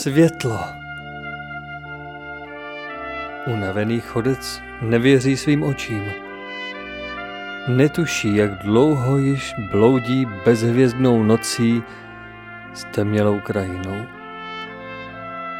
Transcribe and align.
Světlo. 0.00 0.60
Unavený 3.46 4.00
chodec 4.00 4.62
nevěří 4.80 5.36
svým 5.36 5.62
očím. 5.62 6.04
Netuší, 7.68 8.36
jak 8.36 8.62
dlouho 8.62 9.18
již 9.18 9.54
bloudí 9.70 10.26
bezhvězdnou 10.44 11.22
nocí 11.22 11.82
s 12.74 12.84
temnělou 12.84 13.40
krajinou. 13.40 14.06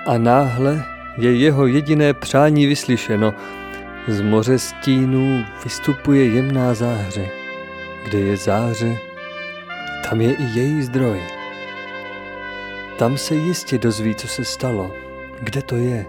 A 0.06 0.18
náhle 0.18 0.84
je 1.16 1.36
jeho 1.36 1.66
jediné 1.66 2.14
přání 2.14 2.66
vyslyšeno. 2.66 3.34
Z 4.08 4.20
moře 4.20 4.58
stínů 4.58 5.44
vystupuje 5.64 6.26
jemná 6.26 6.74
záře. 6.74 7.28
Kde 8.04 8.18
je 8.18 8.36
záře, 8.36 8.96
tam 10.08 10.20
je 10.20 10.32
i 10.32 10.42
její 10.42 10.82
zdroj. 10.82 11.39
Tam 13.00 13.18
se 13.18 13.34
jistě 13.34 13.78
dozví, 13.78 14.14
co 14.14 14.28
se 14.28 14.44
stalo, 14.44 14.90
kde 15.42 15.62
to 15.62 15.76
je. 15.76 16.06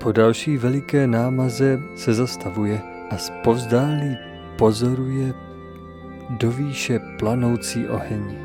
Po 0.00 0.12
další 0.12 0.56
veliké 0.56 1.06
námaze 1.06 1.80
se 1.94 2.14
zastavuje 2.14 2.80
a 3.10 3.16
zpovzdálí 3.16 4.16
pozoruje 4.58 5.34
do 6.30 6.50
výše 6.50 7.00
planoucí 7.18 7.88
oheň. 7.88 8.36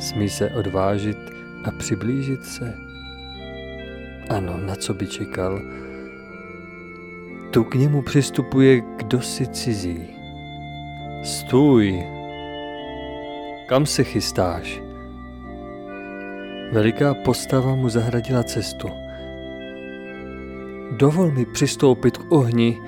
Smí 0.00 0.28
se 0.28 0.50
odvážit 0.50 1.18
a 1.64 1.70
přiblížit 1.70 2.44
se. 2.44 2.74
Ano, 4.30 4.56
na 4.56 4.74
co 4.74 4.94
by 4.94 5.06
čekal? 5.06 5.60
Tu 7.50 7.64
k 7.64 7.74
němu 7.74 8.02
přistupuje 8.02 8.80
kdosi 8.96 9.46
cizí. 9.46 10.06
Stůj! 11.24 12.04
Kam 13.68 13.86
se 13.86 14.04
chystáš? 14.04 14.85
Veliká 16.72 17.14
postava 17.14 17.74
mu 17.74 17.88
zahradila 17.88 18.42
cestu. 18.42 18.88
Dovol 20.96 21.30
mi 21.30 21.46
přistoupit 21.46 22.18
k 22.18 22.32
ohni, 22.32 22.78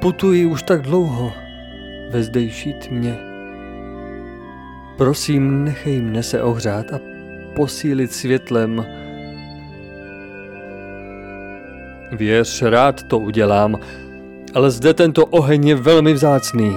putuji 0.00 0.46
už 0.46 0.62
tak 0.62 0.82
dlouho 0.82 1.32
ve 2.10 2.22
zdejší 2.22 2.72
tmě. 2.72 3.16
Prosím, 4.96 5.64
nechej 5.64 6.00
mne 6.00 6.22
se 6.22 6.42
ohřát 6.42 6.92
a 6.92 7.00
posílit 7.56 8.12
světlem. 8.12 8.86
Věř, 12.12 12.62
rád 12.62 13.02
to 13.02 13.18
udělám, 13.18 13.76
ale 14.54 14.70
zde 14.70 14.94
tento 14.94 15.26
oheň 15.26 15.68
je 15.68 15.74
velmi 15.74 16.12
vzácný 16.12 16.76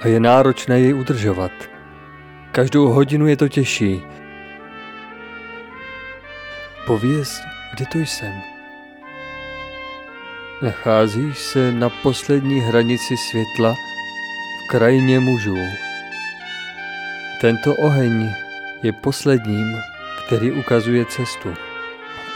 a 0.00 0.08
je 0.08 0.20
náročné 0.20 0.80
jej 0.80 0.94
udržovat. 0.94 1.52
Každou 2.52 2.88
hodinu 2.88 3.26
je 3.26 3.36
to 3.36 3.48
těžší. 3.48 4.02
Pověz, 6.86 7.42
kde 7.74 7.86
to 7.86 7.98
jsem? 7.98 8.42
Nacházíš 10.62 11.38
se 11.38 11.72
na 11.72 11.90
poslední 12.02 12.60
hranici 12.60 13.16
světla 13.16 13.74
v 13.74 14.70
krajině 14.70 15.20
mužů. 15.20 15.56
Tento 17.40 17.74
oheň 17.74 18.34
je 18.82 18.92
posledním, 18.92 19.76
který 20.26 20.52
ukazuje 20.52 21.04
cestu. 21.04 21.54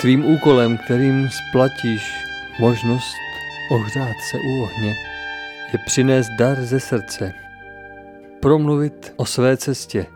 Tvým 0.01 0.25
úkolem, 0.25 0.79
kterým 0.79 1.29
splatíš 1.31 2.13
možnost 2.61 3.17
ohřát 3.71 4.17
se 4.31 4.37
u 4.37 4.63
ohně, 4.63 4.95
je 5.73 5.79
přinést 5.87 6.29
dar 6.39 6.61
ze 6.61 6.81
srdce, 6.81 7.33
promluvit 8.41 9.13
o 9.17 9.27
své 9.27 9.57
cestě 9.57 10.07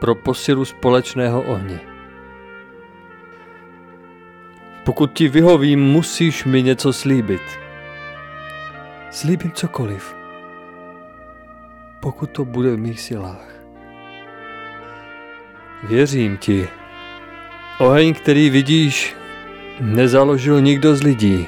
pro 0.00 0.14
posilu 0.14 0.64
společného 0.64 1.42
ohně. 1.42 1.91
Pokud 4.84 5.12
ti 5.12 5.28
vyhovím, 5.28 5.80
musíš 5.80 6.44
mi 6.44 6.62
něco 6.62 6.92
slíbit. 6.92 7.42
Slíbím 9.10 9.52
cokoliv, 9.52 10.16
pokud 12.00 12.30
to 12.30 12.44
bude 12.44 12.70
v 12.70 12.78
mých 12.78 13.00
silách. 13.00 13.48
Věřím 15.82 16.36
ti. 16.36 16.68
Oheň, 17.78 18.14
který 18.14 18.50
vidíš, 18.50 19.16
nezaložil 19.80 20.60
nikdo 20.60 20.96
z 20.96 21.02
lidí. 21.02 21.46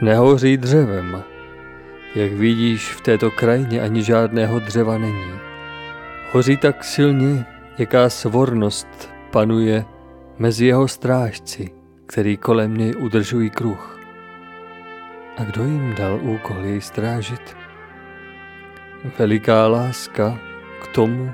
Nehoří 0.00 0.56
dřevem. 0.56 1.22
Jak 2.14 2.32
vidíš, 2.32 2.92
v 2.92 3.00
této 3.00 3.30
krajině 3.30 3.80
ani 3.80 4.02
žádného 4.02 4.58
dřeva 4.58 4.98
není. 4.98 5.32
Hoří 6.32 6.56
tak 6.56 6.84
silně, 6.84 7.46
jaká 7.78 8.10
svornost 8.10 9.10
panuje 9.30 9.84
mezi 10.38 10.66
jeho 10.66 10.88
strážci 10.88 11.81
který 12.06 12.36
kolem 12.36 12.76
něj 12.76 12.94
udržují 12.98 13.50
kruh. 13.50 14.00
A 15.36 15.44
kdo 15.44 15.64
jim 15.64 15.94
dal 15.94 16.20
úkol 16.22 16.56
jej 16.64 16.80
strážit? 16.80 17.56
Veliká 19.18 19.66
láska 19.66 20.38
k 20.82 20.86
tomu, 20.86 21.32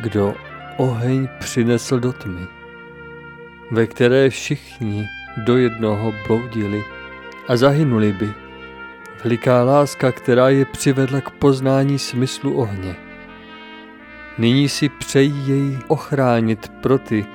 kdo 0.00 0.34
oheň 0.76 1.28
přinesl 1.38 2.00
do 2.00 2.12
tmy, 2.12 2.46
ve 3.70 3.86
které 3.86 4.30
všichni 4.30 5.08
do 5.44 5.56
jednoho 5.56 6.14
bloudili 6.26 6.84
a 7.48 7.56
zahynuli 7.56 8.12
by. 8.12 8.32
Veliká 9.24 9.64
láska, 9.64 10.12
která 10.12 10.48
je 10.48 10.64
přivedla 10.64 11.20
k 11.20 11.30
poznání 11.30 11.98
smyslu 11.98 12.54
ohně. 12.54 12.96
Nyní 14.38 14.68
si 14.68 14.88
přejí 14.88 15.48
jej 15.48 15.78
ochránit 15.88 16.72
pro 16.80 16.98
ty, 16.98 17.26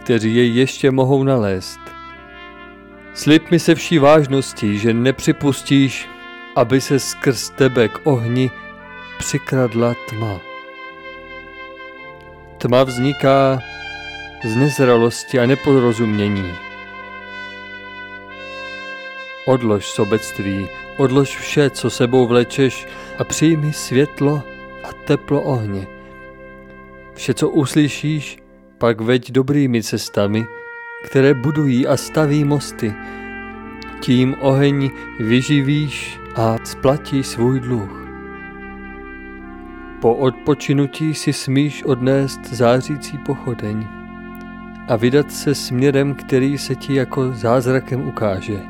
kteří 0.00 0.34
jej 0.34 0.54
ještě 0.54 0.90
mohou 0.90 1.24
nalézt. 1.24 1.80
Slib 3.14 3.50
mi 3.50 3.58
se 3.58 3.74
vší 3.74 3.98
vážností, 3.98 4.78
že 4.78 4.94
nepřipustíš, 4.94 6.08
aby 6.56 6.80
se 6.80 6.98
skrz 6.98 7.50
tebe 7.50 7.88
k 7.88 8.00
ohni 8.04 8.50
přikradla 9.18 9.94
tma. 10.08 10.40
Tma 12.58 12.84
vzniká 12.84 13.60
z 14.44 14.56
nezralosti 14.56 15.40
a 15.40 15.46
neporozumění. 15.46 16.52
Odlož 19.46 19.86
sobectví, 19.86 20.68
odlož 20.96 21.36
vše, 21.36 21.70
co 21.70 21.90
sebou 21.90 22.26
vlečeš 22.26 22.86
a 23.18 23.24
přijmi 23.24 23.72
světlo 23.72 24.42
a 24.84 24.92
teplo 24.92 25.42
ohně. 25.42 25.86
Vše, 27.14 27.34
co 27.34 27.48
uslyšíš, 27.48 28.38
pak 28.80 29.00
veď 29.00 29.32
dobrými 29.32 29.82
cestami, 29.82 30.46
které 31.04 31.34
budují 31.34 31.86
a 31.86 31.96
staví 31.96 32.44
mosty. 32.44 32.94
Tím 34.00 34.36
oheň 34.40 34.90
vyživíš 35.18 36.20
a 36.36 36.56
splatí 36.64 37.22
svůj 37.22 37.60
dluh. 37.60 38.08
Po 40.00 40.14
odpočinutí 40.14 41.14
si 41.14 41.32
smíš 41.32 41.84
odnést 41.84 42.40
zářící 42.52 43.18
pochodeň 43.18 43.86
a 44.88 44.96
vydat 44.96 45.32
se 45.32 45.54
směrem, 45.54 46.14
který 46.14 46.58
se 46.58 46.74
ti 46.74 46.94
jako 46.94 47.32
zázrakem 47.32 48.08
ukáže. 48.08 48.60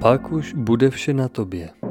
Pak 0.00 0.32
už 0.32 0.54
bude 0.54 0.90
vše 0.90 1.14
na 1.14 1.28
tobě. 1.28 1.83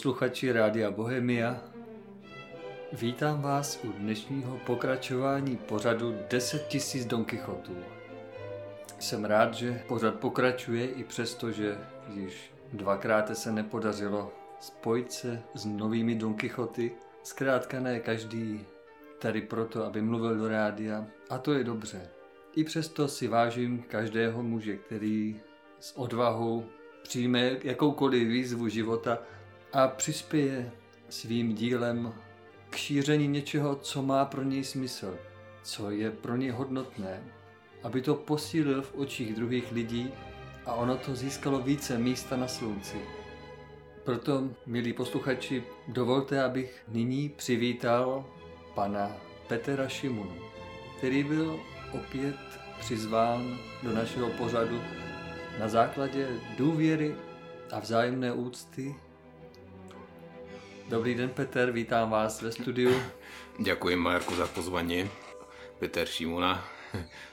Posluchači 0.00 0.52
Rádia 0.52 0.90
Bohemia, 0.90 1.60
vítám 2.92 3.42
vás 3.42 3.84
u 3.84 3.92
dnešního 3.92 4.56
pokračování 4.66 5.56
pořadu 5.56 6.14
10 6.30 6.74
000 6.94 7.06
Don 7.08 7.24
Quixotů. 7.24 7.76
Jsem 8.98 9.24
rád, 9.24 9.54
že 9.54 9.82
pořád 9.88 10.14
pokračuje 10.14 10.86
i 10.86 11.04
přesto, 11.04 11.52
že 11.52 11.78
když 12.08 12.52
dvakrát 12.72 13.36
se 13.36 13.52
nepodařilo 13.52 14.32
spojit 14.60 15.12
se 15.12 15.42
s 15.54 15.64
novými 15.64 16.14
Don 16.14 16.34
Quixoty. 16.34 16.92
Zkrátka 17.22 17.80
ne 17.80 18.00
každý 18.00 18.64
tady 19.18 19.40
proto, 19.40 19.84
aby 19.84 20.02
mluvil 20.02 20.36
do 20.36 20.48
rádia 20.48 21.06
a 21.30 21.38
to 21.38 21.52
je 21.52 21.64
dobře. 21.64 22.08
I 22.56 22.64
přesto 22.64 23.08
si 23.08 23.28
vážím 23.28 23.82
každého 23.88 24.42
muže, 24.42 24.76
který 24.76 25.40
s 25.80 25.98
odvahou 25.98 26.64
přijme 27.02 27.56
jakoukoliv 27.62 28.28
výzvu 28.28 28.68
života 28.68 29.18
a 29.72 29.88
přispěje 29.88 30.72
svým 31.08 31.54
dílem 31.54 32.14
k 32.70 32.76
šíření 32.76 33.28
něčeho, 33.28 33.76
co 33.76 34.02
má 34.02 34.24
pro 34.24 34.42
něj 34.42 34.64
smysl, 34.64 35.18
co 35.62 35.90
je 35.90 36.10
pro 36.10 36.36
něj 36.36 36.50
hodnotné, 36.50 37.22
aby 37.82 38.00
to 38.00 38.14
posílil 38.14 38.82
v 38.82 38.94
očích 38.94 39.34
druhých 39.34 39.72
lidí 39.72 40.12
a 40.66 40.74
ono 40.74 40.96
to 40.96 41.14
získalo 41.14 41.60
více 41.60 41.98
místa 41.98 42.36
na 42.36 42.48
slunci. 42.48 42.96
Proto, 44.04 44.50
milí 44.66 44.92
posluchači, 44.92 45.62
dovolte, 45.88 46.42
abych 46.44 46.84
nyní 46.88 47.28
přivítal 47.28 48.24
pana 48.74 49.16
Petra 49.48 49.88
Šimunu, 49.88 50.36
který 50.98 51.24
byl 51.24 51.60
opět 51.92 52.36
přizván 52.80 53.58
do 53.82 53.92
našeho 53.92 54.30
pořadu 54.30 54.80
na 55.58 55.68
základě 55.68 56.28
důvěry 56.58 57.14
a 57.72 57.80
vzájemné 57.80 58.32
úcty. 58.32 58.94
Dobrý 60.90 61.14
den, 61.14 61.30
Peter, 61.30 61.70
vítám 61.70 62.10
vás 62.10 62.42
ve 62.42 62.52
studiu. 62.52 63.02
Děkuji, 63.58 63.96
Marku, 63.96 64.34
za 64.34 64.46
pozvání. 64.46 65.10
Peter 65.78 66.06
Šimuna 66.06 66.64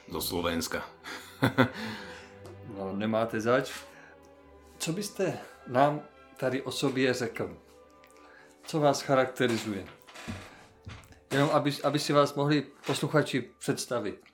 do 0.08 0.20
Slovenska. 0.28 0.88
no, 2.78 2.96
nemáte 2.96 3.40
zač. 3.40 3.72
Co 4.78 4.92
byste 4.92 5.38
nám 5.66 6.00
tady 6.36 6.62
o 6.62 6.70
sobě 6.70 7.14
řekl? 7.14 7.56
Co 8.62 8.80
vás 8.80 9.02
charakterizuje? 9.02 9.86
Jenom 11.32 11.50
aby, 11.50 11.72
aby 11.84 11.98
si 11.98 12.12
vás 12.12 12.34
mohli 12.34 12.66
posluchači 12.86 13.50
představit. 13.58 14.24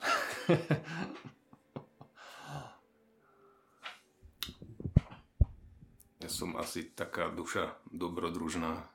Já 6.21 6.29
jsem 6.29 6.57
asi 6.57 6.83
taká 6.83 7.29
duša 7.29 7.77
dobrodružná, 7.93 8.94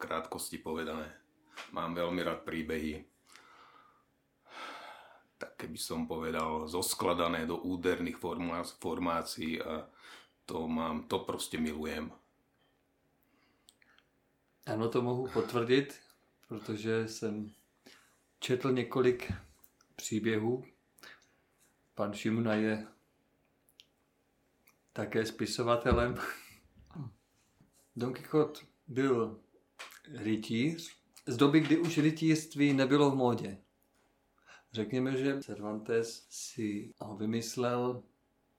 krátkosti 0.00 0.58
povedané. 0.58 1.12
Mám 1.72 1.94
velmi 1.94 2.22
rád 2.22 2.40
příběhy. 2.40 3.04
Tak 5.38 5.64
by 5.68 5.78
som 5.78 6.08
povedal, 6.08 6.68
zoskladané 6.68 7.46
do 7.46 7.56
úderných 7.56 8.16
formácií 8.80 9.60
a 9.62 9.88
to 10.46 10.68
mám, 10.68 11.08
to 11.08 11.18
prostě 11.18 11.60
milujem. 11.60 12.12
Ano, 14.66 14.88
to 14.88 15.02
mohu 15.02 15.28
potvrdit, 15.28 16.00
protože 16.48 17.08
jsem 17.08 17.52
četl 18.38 18.72
několik 18.72 19.32
příběhů. 19.96 20.64
Pan 21.94 22.12
Šimuna 22.14 22.54
je 22.54 22.86
také 24.92 25.26
spisovatelem. 25.26 26.14
Don 27.96 28.12
Quixote 28.12 28.60
byl 28.86 29.40
rytíř 30.14 30.96
z 31.26 31.36
doby, 31.36 31.60
kdy 31.60 31.78
už 31.78 31.98
rytířství 31.98 32.72
nebylo 32.72 33.10
v 33.10 33.14
módě. 33.14 33.58
Řekněme, 34.72 35.16
že 35.16 35.40
Cervantes 35.40 36.26
si 36.30 36.94
ho 37.00 37.16
vymyslel, 37.16 38.02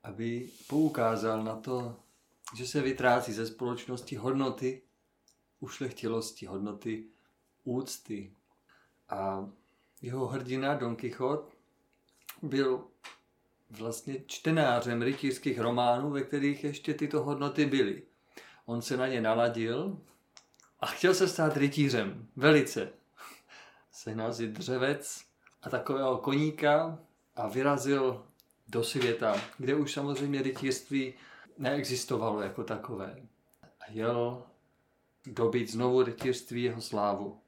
aby 0.03 0.49
poukázal 0.67 1.43
na 1.43 1.55
to, 1.55 1.99
že 2.55 2.67
se 2.67 2.81
vytrácí 2.81 3.33
ze 3.33 3.47
společnosti 3.47 4.15
hodnoty, 4.15 4.81
ušlechtilosti, 5.59 6.45
hodnoty 6.45 7.05
úcty. 7.63 8.33
A 9.09 9.49
jeho 10.01 10.27
hrdina 10.27 10.73
Don 10.73 10.95
Quixote 10.95 11.55
byl 12.41 12.87
vlastně 13.69 14.23
čtenářem 14.25 15.01
rytířských 15.01 15.59
románů, 15.59 16.11
ve 16.11 16.21
kterých 16.21 16.63
ještě 16.63 16.93
tyto 16.93 17.23
hodnoty 17.23 17.65
byly. 17.65 18.03
On 18.65 18.81
se 18.81 18.97
na 18.97 19.07
ně 19.07 19.21
naladil 19.21 20.01
a 20.81 20.85
chtěl 20.85 21.13
se 21.13 21.27
stát 21.27 21.57
rytířem. 21.57 22.27
Velice. 22.35 22.89
Sehnal 23.91 24.33
si 24.33 24.47
dřevec 24.47 25.21
a 25.61 25.69
takového 25.69 26.17
koníka 26.17 26.99
a 27.35 27.47
vyrazil 27.47 28.25
do 28.67 28.83
světa, 28.83 29.41
kde 29.57 29.75
už 29.75 29.93
samozřejmě 29.93 30.41
rytířství 30.41 31.13
neexistovalo 31.57 32.41
jako 32.41 32.63
takové. 32.63 33.15
A 33.61 33.91
jel 33.91 34.43
dobít 35.25 35.71
znovu 35.71 36.03
rytířství 36.03 36.63
jeho 36.63 36.81
slávu. 36.81 37.41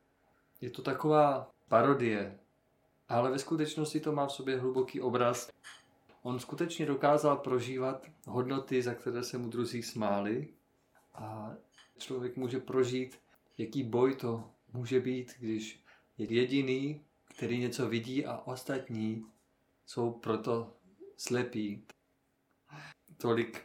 Je 0.61 0.69
to 0.69 0.81
taková 0.81 1.51
parodie, 1.67 2.39
ale 3.09 3.31
ve 3.31 3.39
skutečnosti 3.39 3.99
to 3.99 4.11
má 4.11 4.27
v 4.27 4.31
sobě 4.31 4.59
hluboký 4.59 5.01
obraz. 5.01 5.49
On 6.21 6.39
skutečně 6.39 6.85
dokázal 6.85 7.37
prožívat 7.37 8.05
hodnoty, 8.25 8.81
za 8.81 8.93
které 8.93 9.23
se 9.23 9.37
mu 9.37 9.49
druzí 9.49 9.83
smáli 9.83 10.53
a 11.13 11.53
člověk 11.97 12.37
může 12.37 12.59
prožít, 12.59 13.22
jaký 13.57 13.83
boj 13.83 14.15
to 14.15 14.51
může 14.73 14.99
být, 14.99 15.33
když 15.39 15.83
je 16.17 16.33
jediný, 16.33 17.05
který 17.35 17.59
něco 17.59 17.89
vidí 17.89 18.25
a 18.25 18.37
ostatní 18.37 19.25
jsou 19.85 20.11
proto 20.11 20.77
slepí. 21.17 21.87
Tolik 23.17 23.63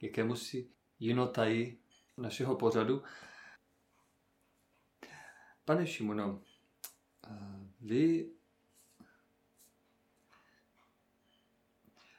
jakému 0.00 0.36
si 0.36 0.70
jinotaji 0.98 1.82
našeho 2.16 2.56
pořadu. 2.56 3.02
Pane 5.64 5.86
Šimono, 5.86 6.42
vy, 7.80 8.30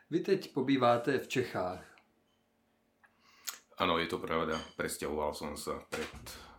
vy 0.10 0.20
teď 0.20 0.54
pobýváte 0.54 1.20
v 1.20 1.28
Čechách. 1.28 1.96
Ano, 3.78 3.98
je 3.98 4.08
to 4.08 4.18
pravda. 4.22 4.62
Presťahoval 4.78 5.34
sa 5.34 5.82
pred, 5.90 6.06
to 6.06 6.51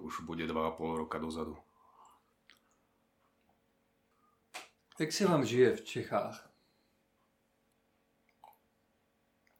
už 0.00 0.20
bude 0.20 0.46
dva 0.46 0.68
a 0.68 0.70
pol 0.70 0.96
roka 0.96 1.18
dozadu. 1.18 1.58
Jak 4.98 5.12
se 5.12 5.26
vám 5.26 5.44
žije 5.44 5.76
v 5.76 5.84
Čechách? 5.84 6.50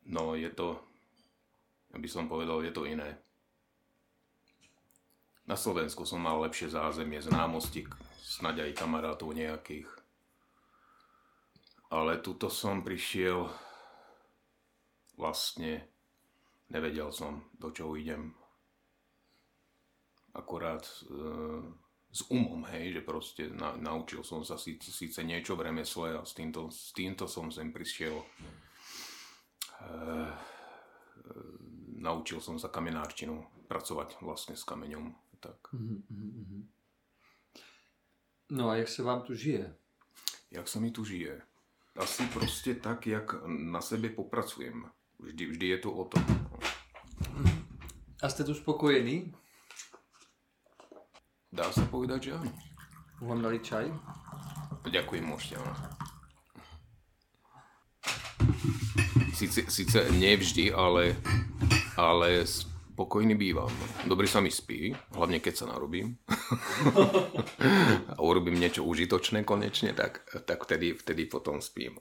No, 0.09 0.35
je 0.35 0.51
to, 0.51 0.81
aby 1.93 2.09
som 2.09 2.29
povedal, 2.29 2.65
je 2.65 2.73
to 2.73 2.89
iné. 2.89 3.19
Na 5.47 5.57
Slovensku 5.57 6.05
som 6.05 6.21
mal 6.21 6.41
lepšie 6.41 6.73
zázemie, 6.73 7.21
známosti, 7.21 7.85
snaď 8.21 8.69
aj 8.69 8.79
kamarátov 8.85 9.33
nejakých. 9.33 9.89
Ale 11.89 12.21
tuto 12.21 12.53
som 12.53 12.85
prišiel, 12.85 13.49
vlastne 15.17 15.89
nevedel 16.69 17.09
som, 17.13 17.49
do 17.57 17.73
čoho 17.73 17.97
idem. 17.97 18.38
Akorát 20.39 20.87
e, 20.87 21.19
s 22.15 22.23
umom, 22.31 22.63
hej, 22.71 22.95
že 22.95 23.03
proste 23.03 23.43
na, 23.51 23.75
naučil 23.75 24.23
som 24.23 24.47
sa 24.47 24.55
síce, 24.55 24.95
síce 24.95 25.27
niečo 25.27 25.59
v 25.59 25.67
remesle 25.67 26.15
a 26.15 26.23
s 26.23 26.33
týmto, 26.33 26.71
s 26.71 26.95
týmto 26.95 27.27
som 27.27 27.51
sem 27.51 27.75
prišiel. 27.75 28.15
E, 28.15 28.25
e, 29.83 29.93
naučil 31.99 32.39
som 32.39 32.55
sa 32.55 32.71
kamenárčinu, 32.71 33.43
pracovať 33.67 34.23
vlastne 34.23 34.55
s 34.55 34.63
kameňom 34.63 35.11
tak. 35.41 35.59
Mm-hmm. 35.75 36.69
No 38.51 38.69
a 38.69 38.77
jak 38.77 38.89
se 38.89 39.03
vám 39.03 39.23
tu 39.23 39.35
žije? 39.35 39.75
Jak 40.51 40.69
se 40.69 40.81
mi 40.81 40.91
tu 40.91 41.05
žije? 41.05 41.43
Asi 41.97 42.27
prostě 42.27 42.75
tak, 42.75 43.07
jak 43.07 43.35
na 43.47 43.81
sebe 43.81 44.09
popracujem. 44.09 44.91
Vždy, 45.19 45.47
vždy 45.47 45.69
je 45.69 45.79
to 45.79 45.93
o 45.93 46.05
tom. 46.05 46.25
A 48.23 48.29
jste 48.29 48.45
tu 48.45 48.55
spokojený? 48.55 49.35
Dá 51.53 51.73
se 51.73 51.81
povedať, 51.81 52.23
že 52.23 52.33
ano. 52.33 52.53
Vám 53.21 53.43
dali 53.43 53.59
čaj? 53.59 53.89
Ďakujem, 54.85 55.25
môžete, 55.25 55.57
áno. 55.57 55.75
Sice, 59.33 59.65
sice 59.71 60.13
nevždy, 60.13 60.71
ale, 60.77 61.17
ale 61.97 62.45
spokojný 62.45 63.33
bývam. 63.35 63.73
Dobrý 64.05 64.29
sa 64.29 64.45
mi 64.45 64.53
spí, 64.53 64.93
hlavne 65.17 65.41
keď 65.41 65.55
sa 65.57 65.71
narobím. 65.73 66.21
a 68.13 68.21
urobím 68.21 68.61
niečo 68.61 68.85
užitočné 68.85 69.47
konečne, 69.49 69.97
tak, 69.97 70.27
tak 70.45 70.69
vtedy, 70.69 70.95
vtedy 70.95 71.25
potom 71.31 71.65
spím. 71.65 71.97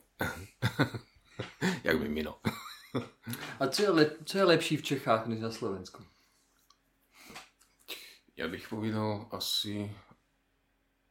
Jak 1.88 1.96
by 2.01 2.08
mino. 2.10 2.44
a 3.60 3.68
co 3.68 3.82
je, 3.82 3.89
lep, 3.89 4.12
co 4.25 4.38
je 4.38 4.44
lepší 4.44 4.77
v 4.77 4.84
Čechách 4.84 5.27
než 5.27 5.39
na 5.39 5.51
Slovensku? 5.51 6.04
Ja 8.38 8.46
bych 8.46 8.70
povedal 8.70 9.25
asi 9.34 9.89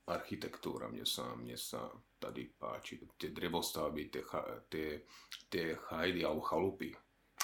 architektúra, 0.06 0.86
mne 0.86 1.02
sa, 1.02 1.34
mne 1.34 1.58
sa 1.58 1.90
tady 2.22 2.54
páči. 2.54 3.02
Tie 3.18 3.34
drevostavby, 3.34 4.06
tie, 4.14 4.22
tie, 4.70 4.88
tie 5.50 5.74
chajdy 5.74 6.22
alebo 6.22 6.46
chalupy. 6.46 6.94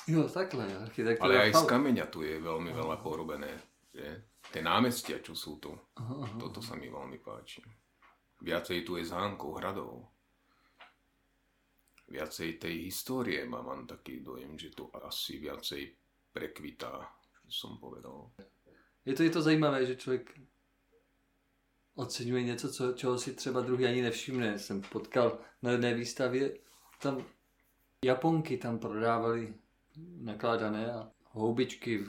Jo, 0.06 0.30
takhle, 0.30 0.70
architektúra. 0.70 1.26
Ale 1.26 1.50
aj 1.50 1.58
z 1.58 1.62
kameňa 1.66 2.06
tu 2.06 2.22
je 2.22 2.38
veľmi 2.38 2.70
veľa 2.70 2.96
porobené. 3.02 3.58
Že? 3.90 4.06
Tie 4.54 4.62
námestia, 4.62 5.18
čo 5.18 5.34
sú 5.34 5.58
tu, 5.58 5.74
aha, 5.98 6.30
aha. 6.30 6.34
toto 6.38 6.62
sa 6.62 6.78
mi 6.78 6.86
veľmi 6.86 7.18
páči. 7.18 7.62
Viacej 8.42 8.86
tu 8.86 8.98
je 8.98 9.04
zámkov, 9.06 9.58
hradov. 9.58 10.06
Viacej 12.06 12.62
tej 12.62 12.86
histórie 12.86 13.42
mám, 13.50 13.66
mám 13.66 13.82
taký 13.86 14.22
dojem, 14.22 14.54
že 14.54 14.70
tu 14.70 14.86
asi 14.94 15.42
viacej 15.42 15.90
prekvitá, 16.30 17.02
som 17.50 17.82
povedal. 17.82 18.30
Je 19.04 19.14
to, 19.14 19.22
je 19.22 19.30
to 19.30 19.42
zajímavé, 19.42 19.86
že 19.86 19.96
člověk 19.96 20.40
oceňuje 21.94 22.42
něco, 22.42 22.72
co, 22.72 22.92
čeho 22.92 23.18
si 23.18 23.34
třeba 23.34 23.60
druhý 23.60 23.86
ani 23.86 24.02
nevšimne. 24.02 24.58
Jsem 24.58 24.80
potkal 24.80 25.38
na 25.62 25.70
jedné 25.70 25.94
výstavě, 25.94 26.58
tam 27.02 27.24
Japonky 28.04 28.56
tam 28.56 28.78
prodávali 28.78 29.54
nakládané 30.20 30.92
a 30.92 31.10
houbičky. 31.24 32.04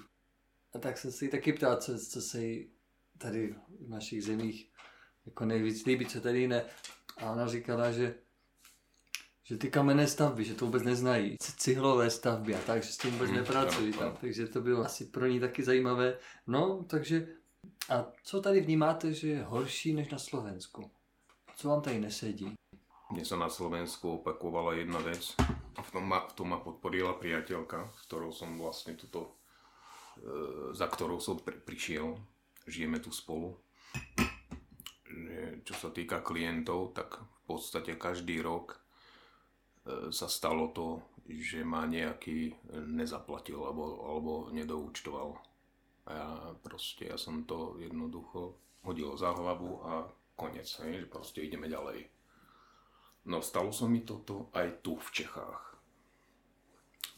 A 0.73 0.79
tak 0.79 0.97
jsem 0.97 1.11
si 1.11 1.29
taky 1.29 1.53
ptal, 1.53 1.77
co, 1.77 1.97
co 1.97 2.21
se 2.21 2.43
jí 2.43 2.69
tady 3.17 3.55
v 3.79 3.89
našich 3.89 4.23
zemích 4.23 4.71
jako 5.25 5.45
nejvíc 5.45 5.85
líbí, 5.85 6.05
co 6.05 6.21
tady 6.21 6.47
ne. 6.47 6.65
A 7.17 7.31
ona 7.31 7.47
říkala, 7.47 7.91
že 7.91 8.15
že 9.43 9.57
ty 9.57 9.69
kamenné 9.69 10.07
stavby, 10.07 10.45
že 10.45 10.53
to 10.53 10.65
vůbec 10.65 10.83
neznají. 10.83 11.37
Cihlové 11.41 12.09
stavby 12.09 12.55
a 12.55 12.59
tak, 12.59 12.83
že 12.83 12.91
s 12.91 12.97
tím 12.97 13.11
vůbec 13.11 13.29
hmm, 13.29 13.37
nepracují 13.37 13.93
tam. 13.93 14.17
Takže 14.21 14.47
to 14.47 14.61
bylo 14.61 14.85
asi 14.85 15.05
pro 15.05 15.27
ní 15.27 15.39
taky 15.39 15.63
zajímavé. 15.63 16.17
No, 16.47 16.83
takže 16.89 17.27
a 17.89 18.05
co 18.23 18.41
tady 18.41 18.61
vnímáte, 18.61 19.13
že 19.13 19.27
je 19.27 19.43
horší 19.43 19.93
než 19.93 20.09
na 20.09 20.17
Slovensku? 20.17 20.91
Co 21.55 21.67
vám 21.67 21.81
tady 21.81 21.99
nesedí? 21.99 22.53
Mně 23.11 23.25
se 23.25 23.37
na 23.37 23.49
Slovensku 23.49 24.11
opakovala 24.13 24.73
jedna 24.73 24.99
věc. 24.99 25.35
A 25.75 25.81
v 25.81 25.91
tom 25.91 26.07
ma, 26.07 26.27
v 26.27 26.33
tom 26.33 26.49
ma 26.49 26.57
podporila 26.57 27.17
priateľka, 27.17 27.89
s 27.97 28.05
ktorou 28.05 28.29
som 28.29 28.53
vlastne 28.61 28.93
tuto, 28.93 29.33
e, 30.21 30.73
za 30.77 30.85
ktorou 30.85 31.17
som 31.17 31.41
pri, 31.41 31.57
prišiel. 31.57 32.13
Žijeme 32.69 33.01
tu 33.01 33.09
spolu. 33.09 33.57
Čo 35.65 35.73
sa 35.73 35.89
týka 35.89 36.21
klientov, 36.21 36.93
tak 36.93 37.17
v 37.21 37.41
podstate 37.49 37.97
každý 37.97 38.41
rok 38.41 38.82
e, 39.85 40.11
sa 40.11 40.27
stalo 40.27 40.71
to, 40.71 41.01
že 41.23 41.63
ma 41.63 41.87
nejaký 41.87 42.51
nezaplatil 42.87 43.63
alebo, 43.63 44.03
alebo 44.03 44.31
nedoučtoval 44.51 45.53
a 46.03 46.09
ja 46.11 46.29
proste, 46.59 47.07
ja 47.07 47.15
som 47.15 47.47
to 47.47 47.79
jednoducho 47.79 48.59
hodil 48.83 49.15
za 49.15 49.31
hlavu 49.31 49.79
a 49.87 50.03
konec, 50.35 50.67
hej, 50.83 51.07
že 51.07 51.07
proste 51.07 51.39
ideme 51.39 51.71
ďalej. 51.71 52.11
No 53.31 53.39
stalo 53.39 53.71
sa 53.71 53.87
mi 53.87 54.03
toto 54.03 54.51
aj 54.51 54.83
tu 54.83 54.99
v 54.99 55.09
Čechách. 55.15 55.79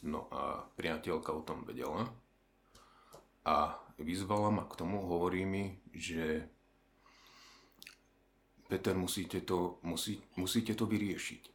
No 0.06 0.30
a 0.30 0.62
priateľka 0.78 1.34
o 1.34 1.42
tom 1.42 1.66
vedela 1.66 2.06
a 3.42 3.74
vyzvala 3.98 4.54
ma 4.54 4.70
k 4.70 4.78
tomu, 4.78 5.02
hovorí 5.02 5.50
mi, 5.50 5.82
že 5.90 6.46
Peter, 8.70 8.94
musíte 8.94 9.42
to, 9.42 9.82
musí, 9.82 10.22
musíte 10.38 10.78
to 10.78 10.86
vyriešiť. 10.86 11.55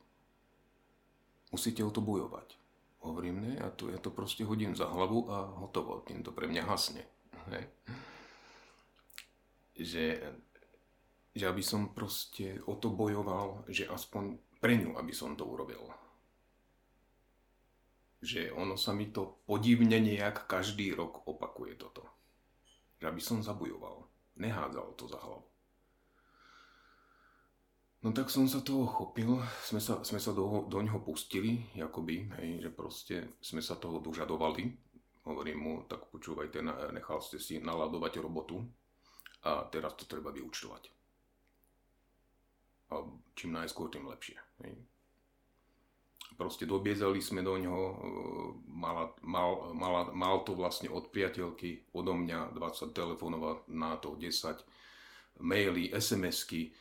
Musíte 1.51 1.83
o 1.83 1.91
to 1.91 1.99
bojovať. 2.01 2.55
Hovorím, 3.01 3.41
ne, 3.43 3.53
ja 3.59 3.73
to, 3.73 3.89
ja 3.89 3.99
to 3.99 4.13
proste 4.13 4.45
hodím 4.45 4.77
za 4.77 4.87
hlavu 4.87 5.33
a 5.33 5.51
hotovo, 5.65 6.05
tým 6.05 6.23
to 6.23 6.31
pre 6.31 6.47
mňa 6.47 6.63
hasne. 6.69 7.03
Hej. 7.51 7.65
Že, 9.81 10.05
že 11.33 11.45
aby 11.49 11.63
som 11.65 11.97
proste 11.97 12.61
o 12.69 12.77
to 12.77 12.93
bojoval, 12.93 13.65
že 13.73 13.89
aspoň 13.89 14.37
pre 14.61 14.77
ňu, 14.77 15.01
aby 15.01 15.11
som 15.17 15.33
to 15.33 15.49
urobil. 15.49 15.89
Že 18.21 18.53
ono 18.53 18.77
sa 18.77 18.93
mi 18.93 19.09
to 19.09 19.43
podivne 19.49 19.97
nejak 19.97 20.45
každý 20.45 20.93
rok 20.93 21.25
opakuje 21.25 21.81
toto. 21.81 22.05
Že 23.01 23.05
aby 23.09 23.23
som 23.25 23.41
zabojoval. 23.41 24.05
Nehádzal 24.37 24.93
to 25.01 25.09
za 25.09 25.17
hlavu. 25.17 25.50
No 28.01 28.17
tak 28.17 28.33
som 28.33 28.49
sa 28.49 28.65
toho 28.65 28.89
chopil, 28.89 29.37
sme 29.61 29.77
sa, 29.77 30.01
sme 30.01 30.17
sa 30.17 30.33
do, 30.33 30.65
do 30.65 30.79
ňoho 30.81 31.05
pustili, 31.05 31.61
jakoby, 31.77 32.33
hej, 32.41 32.65
že 32.65 32.71
proste 32.73 33.17
sme 33.45 33.61
sa 33.61 33.77
toho 33.77 34.01
dožadovali, 34.01 34.73
Hovorím 35.31 35.59
mu, 35.61 35.73
tak 35.85 36.09
počúvajte, 36.09 36.65
nechal 36.97 37.21
ste 37.21 37.37
si 37.37 37.61
naladovať 37.61 38.25
robotu 38.25 38.65
a 39.45 39.69
teraz 39.69 39.93
to 39.95 40.09
treba 40.09 40.33
vyučtovať. 40.33 40.83
A 42.91 43.05
čím 43.37 43.53
najskôr, 43.53 43.93
tým 43.93 44.09
lepšie. 44.09 44.41
Hej. 44.65 44.75
Proste 46.41 46.65
dobiezali 46.65 47.21
sme 47.21 47.45
do 47.45 47.53
ňoho, 47.61 47.85
e, 47.85 47.97
mal, 48.73 49.13
mal, 49.21 49.77
mal, 49.77 49.95
mal 50.17 50.37
to 50.41 50.57
vlastne 50.57 50.89
od 50.89 51.13
priateľky, 51.13 51.93
odo 51.93 52.17
mňa 52.17 52.57
20 52.57 52.97
telefonov 52.97 53.69
na 53.69 54.01
to 54.01 54.17
10, 54.17 54.57
maily, 55.45 55.93
SMS-ky, 55.93 56.73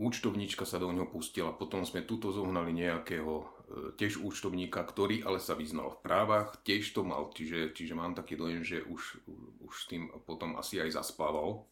účtovníčka 0.00 0.64
sa 0.64 0.80
do 0.80 0.88
ňoho 0.88 1.10
pustila, 1.10 1.52
potom 1.52 1.84
sme 1.84 2.06
tuto 2.06 2.32
zohnali 2.32 2.72
nejakého 2.72 3.62
E, 3.72 3.96
tiež 3.96 4.20
účtovníka, 4.20 4.84
ktorý 4.84 5.24
ale 5.24 5.40
sa 5.40 5.56
vyznal 5.56 5.96
v 5.96 6.02
právach, 6.04 6.60
tiež 6.60 6.92
to 6.92 7.00
mal, 7.06 7.32
čiže, 7.32 7.72
čiže 7.72 7.96
mám 7.96 8.12
taký 8.12 8.36
dojem, 8.36 8.60
že 8.60 8.84
už, 8.84 9.24
už 9.64 9.72
s 9.72 9.84
tým 9.88 10.12
potom 10.28 10.60
asi 10.60 10.76
aj 10.82 11.00
zaspával. 11.00 11.64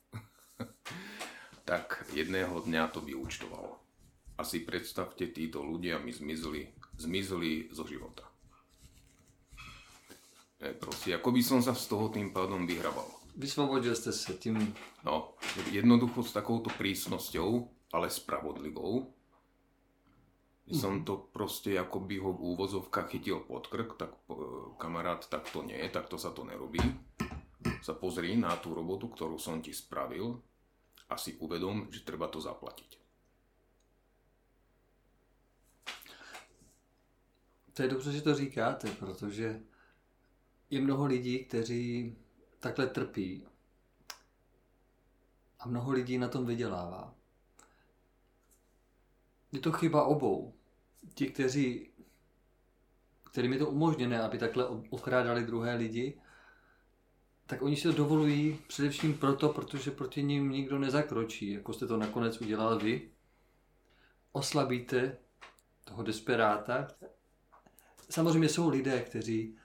tak 1.71 2.09
jedného 2.17 2.65
dňa 2.65 2.89
to 2.89 3.05
vyúčtoval. 3.05 3.77
Asi 4.41 4.65
predstavte, 4.65 5.29
títo 5.29 5.61
ľudia 5.61 6.01
mi 6.01 6.09
zmizli, 6.09 6.73
zmizli 6.97 7.69
zo 7.69 7.85
života. 7.85 8.25
E, 10.57 10.73
proste, 10.73 11.13
ako 11.13 11.29
by 11.37 11.43
som 11.45 11.61
sa 11.61 11.77
z 11.77 11.85
toho 11.85 12.09
tým 12.09 12.33
pádom 12.33 12.65
vyhrabal. 12.65 13.09
Vysvobodil 13.37 13.93
ste 13.93 14.11
sa 14.11 14.33
tým... 14.33 14.73
No, 15.05 15.37
jednoducho 15.69 16.25
s 16.25 16.33
takouto 16.33 16.73
prísnosťou, 16.81 17.80
ale 17.93 18.11
spravodlivou, 18.11 19.13
som 20.71 21.03
to 21.03 21.27
proste 21.35 21.75
ako 21.75 21.99
by 22.07 22.17
ho 22.23 22.31
v 22.31 22.55
úvozovkách 22.55 23.11
chytil 23.11 23.43
pod 23.43 23.67
krk, 23.67 23.99
tak 23.99 24.15
kamarát, 24.79 25.27
tak 25.27 25.51
to 25.51 25.67
nie, 25.67 25.83
tak 25.91 26.07
to 26.07 26.15
sa 26.15 26.31
to 26.31 26.47
nerobí. 26.47 26.79
Sa 27.83 27.99
pozri 27.99 28.39
na 28.39 28.55
tú 28.55 28.71
robotu, 28.71 29.11
ktorú 29.11 29.35
som 29.35 29.59
ti 29.59 29.75
spravil 29.75 30.39
a 31.11 31.19
si 31.19 31.35
uvedom, 31.43 31.91
že 31.91 32.07
treba 32.07 32.31
to 32.31 32.39
zaplatiť. 32.39 32.91
To 37.75 37.83
je 37.83 37.89
dobře, 37.89 38.13
že 38.13 38.23
to 38.23 38.35
říkáte, 38.35 38.91
protože 38.91 39.61
je 40.71 40.81
mnoho 40.81 41.07
lidí, 41.07 41.45
kteří 41.45 42.17
takhle 42.61 42.87
trpí 42.87 43.47
a 45.59 45.69
mnoho 45.69 45.93
lidí 45.93 46.19
na 46.19 46.29
tom 46.29 46.47
vydělává. 46.47 47.15
Je 49.53 49.61
to 49.61 49.73
chyba 49.73 50.05
obou 50.05 50.55
ti, 51.15 51.27
kteří, 51.27 51.91
kterým 53.31 53.53
je 53.53 53.59
to 53.59 53.71
umožněné, 53.71 54.23
aby 54.23 54.39
takhle 54.39 54.67
okrádali 54.91 55.45
druhé 55.45 55.75
lidi, 55.75 56.21
tak 57.47 57.63
oni 57.63 57.77
si 57.77 57.83
to 57.83 57.93
dovolují 57.93 58.59
především 58.69 59.15
proto, 59.19 59.49
protože 59.49 59.91
proti 59.91 60.23
ním 60.23 60.51
nikdo 60.51 60.79
nezakročí, 60.79 61.51
jako 61.53 61.73
jste 61.73 61.87
to 61.87 61.97
nakonec 61.97 62.41
udělal 62.41 62.79
vy. 62.79 63.11
Oslabíte 64.33 65.17
toho 65.85 66.03
desperáta. 66.03 66.89
Samozřejmě 68.11 68.49
jsou 68.49 68.69
lidé, 68.69 69.01
kteří, 69.01 69.57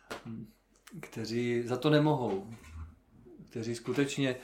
kteří 1.00 1.63
za 1.63 1.77
to 1.77 1.89
nemohou, 1.89 2.54
kteří 3.50 3.75
skutečně 3.75 4.36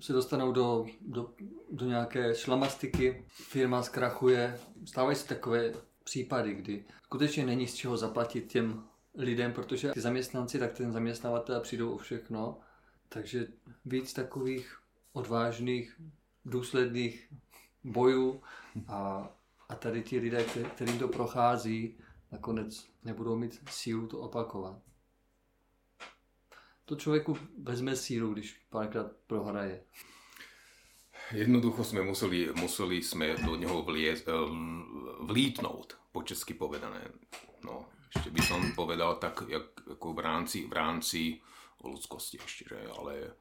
se 0.00 0.12
dostanou 0.12 0.52
do, 0.52 0.86
do, 1.00 1.30
do 1.70 1.86
nějaké 1.86 2.34
šlamastiky, 2.34 3.24
firma 3.28 3.82
zkrachuje, 3.82 4.60
stávají 4.84 5.16
se 5.16 5.28
takové 5.28 5.72
případy, 6.04 6.54
kdy 6.54 6.84
skutečně 7.02 7.46
není 7.46 7.66
z 7.66 7.74
čeho 7.74 7.96
zaplatit 7.96 8.46
těm 8.46 8.84
lidem, 9.14 9.52
protože 9.52 9.92
ty 9.92 10.00
zaměstnanci, 10.00 10.58
tak 10.58 10.72
ten 10.72 10.92
zaměstnavatel 10.92 11.60
přijdou 11.60 11.90
o 11.90 11.98
všechno. 11.98 12.58
Takže 13.08 13.46
víc 13.84 14.12
takových 14.12 14.78
odvážných, 15.12 16.00
důsledných 16.44 17.32
bojů 17.84 18.42
a, 18.88 19.30
a 19.68 19.74
tady 19.74 20.02
ti 20.02 20.18
lidé, 20.18 20.44
kterým 20.74 20.98
to 20.98 21.08
prochází, 21.08 21.98
nakonec 22.32 22.86
nebudou 23.04 23.36
mít 23.36 23.60
sílu 23.70 24.06
to 24.06 24.18
opakovat. 24.18 24.78
To 26.86 26.96
člověku 26.96 27.38
vezme 27.58 27.96
sílu, 27.96 28.32
když 28.32 28.56
párkrát 28.70 29.10
prohraje. 29.26 29.82
Jednoducho 31.34 31.82
sme 31.82 32.06
museli, 32.06 32.54
museli 32.54 33.02
sme 33.02 33.34
do 33.42 33.58
neho 33.58 33.82
vliez, 33.82 34.22
eh, 34.22 34.30
vlítnout, 35.26 35.98
po 36.14 36.22
česky 36.22 36.54
povedané. 36.54 37.02
No, 37.66 37.90
ešte 38.14 38.30
by 38.30 38.42
som 38.46 38.60
povedal 38.78 39.18
tak, 39.18 39.42
jak, 39.50 39.74
ako 39.98 40.14
v 40.14 40.20
rámci, 40.22 40.58
v 40.70 40.72
rámci 40.72 41.20
ľudskosti 41.82 42.38
ešte, 42.38 42.70
že? 42.70 42.78
ale 42.94 43.34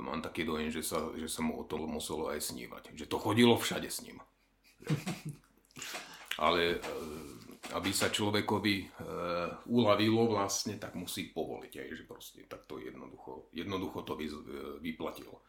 mám 0.00 0.20
taký 0.20 0.44
dojem, 0.44 0.68
že 0.68 0.84
sa, 0.84 1.08
že 1.16 1.28
sa 1.28 1.40
mu 1.40 1.56
o 1.56 1.64
to 1.64 1.80
muselo 1.80 2.28
aj 2.28 2.44
snívať. 2.52 2.92
Že 2.92 3.06
to 3.08 3.16
chodilo 3.16 3.56
všade 3.56 3.88
s 3.88 4.04
ním. 4.04 4.20
Ale 6.36 6.84
aby 7.74 7.90
sa 7.90 8.12
človekovi 8.12 9.02
uľavilo 9.66 10.30
vlastne, 10.30 10.78
tak 10.78 10.94
musí 10.94 11.34
povoliť 11.34 11.72
aj, 11.82 11.88
že 11.96 12.04
proste 12.06 12.44
takto 12.46 12.78
jednoducho, 12.78 13.50
jednoducho 13.50 14.06
to 14.06 14.14
vyplatil. 14.84 15.42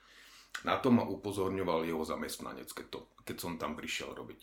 Na 0.66 0.82
to 0.82 0.90
ma 0.90 1.06
upozorňoval 1.06 1.86
jeho 1.86 2.02
zamestnanec, 2.02 2.66
keď, 2.74 2.88
to, 2.90 3.00
keď 3.22 3.38
som 3.38 3.62
tam 3.62 3.78
prišiel 3.78 4.18
robiť. 4.18 4.42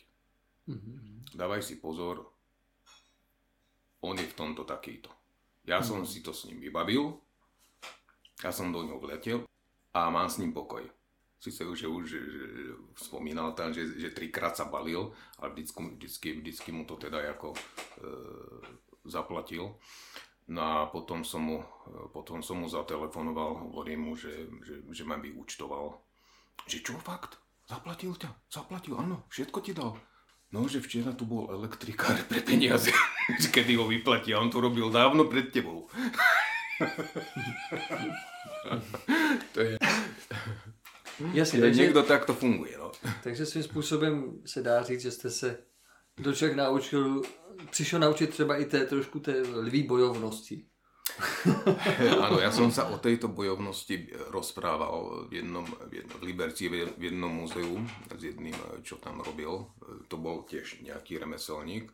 Mm-hmm. 0.70 1.34
Dávaj 1.34 1.60
si 1.66 1.82
pozor, 1.82 2.22
on 4.04 4.14
je 4.14 4.28
v 4.28 4.36
tomto 4.38 4.62
takýto. 4.62 5.10
Ja 5.66 5.82
mm-hmm. 5.82 5.88
som 5.88 6.06
si 6.06 6.22
to 6.22 6.30
s 6.30 6.46
ním 6.46 6.62
vybavil, 6.62 7.18
ja 8.44 8.54
som 8.54 8.70
do 8.70 8.84
ňoho 8.84 9.00
vletel 9.02 9.42
a 9.90 10.12
mám 10.12 10.30
s 10.30 10.38
ním 10.38 10.54
pokoj. 10.54 10.86
Sice 11.44 11.68
že 11.76 11.84
už 11.84 12.08
že, 12.08 12.20
že, 12.24 12.72
spomínal 12.96 13.52
tam, 13.52 13.68
že, 13.68 14.00
že 14.00 14.16
trikrát 14.16 14.56
sa 14.56 14.64
balil, 14.64 15.12
ale 15.36 15.52
vždycky, 15.52 16.00
vždycky, 16.00 16.28
vždycky 16.40 16.68
mu 16.72 16.88
to 16.88 16.96
teda 16.96 17.20
ako 17.36 17.52
e, 17.52 17.58
zaplatil. 19.04 19.76
No 20.48 20.60
a 20.64 20.88
potom 20.88 21.20
som 21.20 21.44
mu, 21.44 21.60
potom 22.16 22.40
som 22.40 22.64
mu 22.64 22.68
zatelefonoval, 22.68 23.68
hovorím 23.68 24.08
mu, 24.08 24.12
že, 24.16 24.48
že, 24.64 24.88
že 24.88 25.04
ma 25.04 25.20
vyúčtoval. 25.20 26.00
Že 26.64 26.78
čo 26.80 26.96
fakt? 26.96 27.36
Zaplatil 27.68 28.16
ťa? 28.16 28.32
Zaplatil, 28.48 28.96
áno, 28.96 29.28
všetko 29.28 29.60
ti 29.60 29.76
dal. 29.76 30.00
No, 30.48 30.64
že 30.64 30.80
včera 30.80 31.12
tu 31.12 31.28
bol 31.28 31.52
elektrikár 31.52 32.24
pre 32.32 32.40
peniaze, 32.40 32.88
kedy 33.52 33.76
ho 33.76 33.84
vyplatil. 33.84 34.40
On 34.40 34.48
to 34.48 34.64
robil 34.64 34.88
dávno 34.88 35.28
pred 35.28 35.52
tebou. 35.52 35.92
to 39.52 39.60
je... 39.60 39.76
Jasně, 41.32 41.60
takže, 41.60 41.82
někdo 41.82 42.02
tak 42.02 42.24
to 42.24 42.34
funguje. 42.34 42.78
No. 42.78 42.92
Takže 43.22 43.46
svým 43.46 43.62
způsobem 43.62 44.42
se 44.46 44.62
dá 44.62 44.82
říct, 44.82 45.00
že 45.00 45.10
jste 45.10 45.30
se 45.30 45.58
do 46.18 46.32
člověk 46.32 46.56
naučil, 46.56 47.22
přišel 47.70 48.00
naučit 48.00 48.30
třeba 48.30 48.56
i 48.56 48.64
té 48.64 48.86
trošku 48.86 49.20
té 49.20 49.42
lví 49.42 49.82
bojovnosti. 49.82 50.64
Áno, 52.26 52.42
ja 52.42 52.50
som 52.50 52.72
sa 52.74 52.90
o 52.90 52.98
tejto 52.98 53.30
bojovnosti 53.30 54.10
rozprával 54.34 55.28
v 55.30 55.44
jednom, 55.44 55.62
v, 55.62 56.02
jednom, 56.02 56.16
v 56.18 56.24
Liberci, 56.26 56.66
v 56.72 57.02
jednom 57.06 57.30
múzeu 57.30 57.76
s 58.10 58.22
jedným, 58.24 58.56
čo 58.82 58.98
tam 58.98 59.22
robil. 59.22 59.68
To 60.10 60.16
bol 60.18 60.42
tiež 60.48 60.82
nejaký 60.82 61.22
remeselník. 61.22 61.92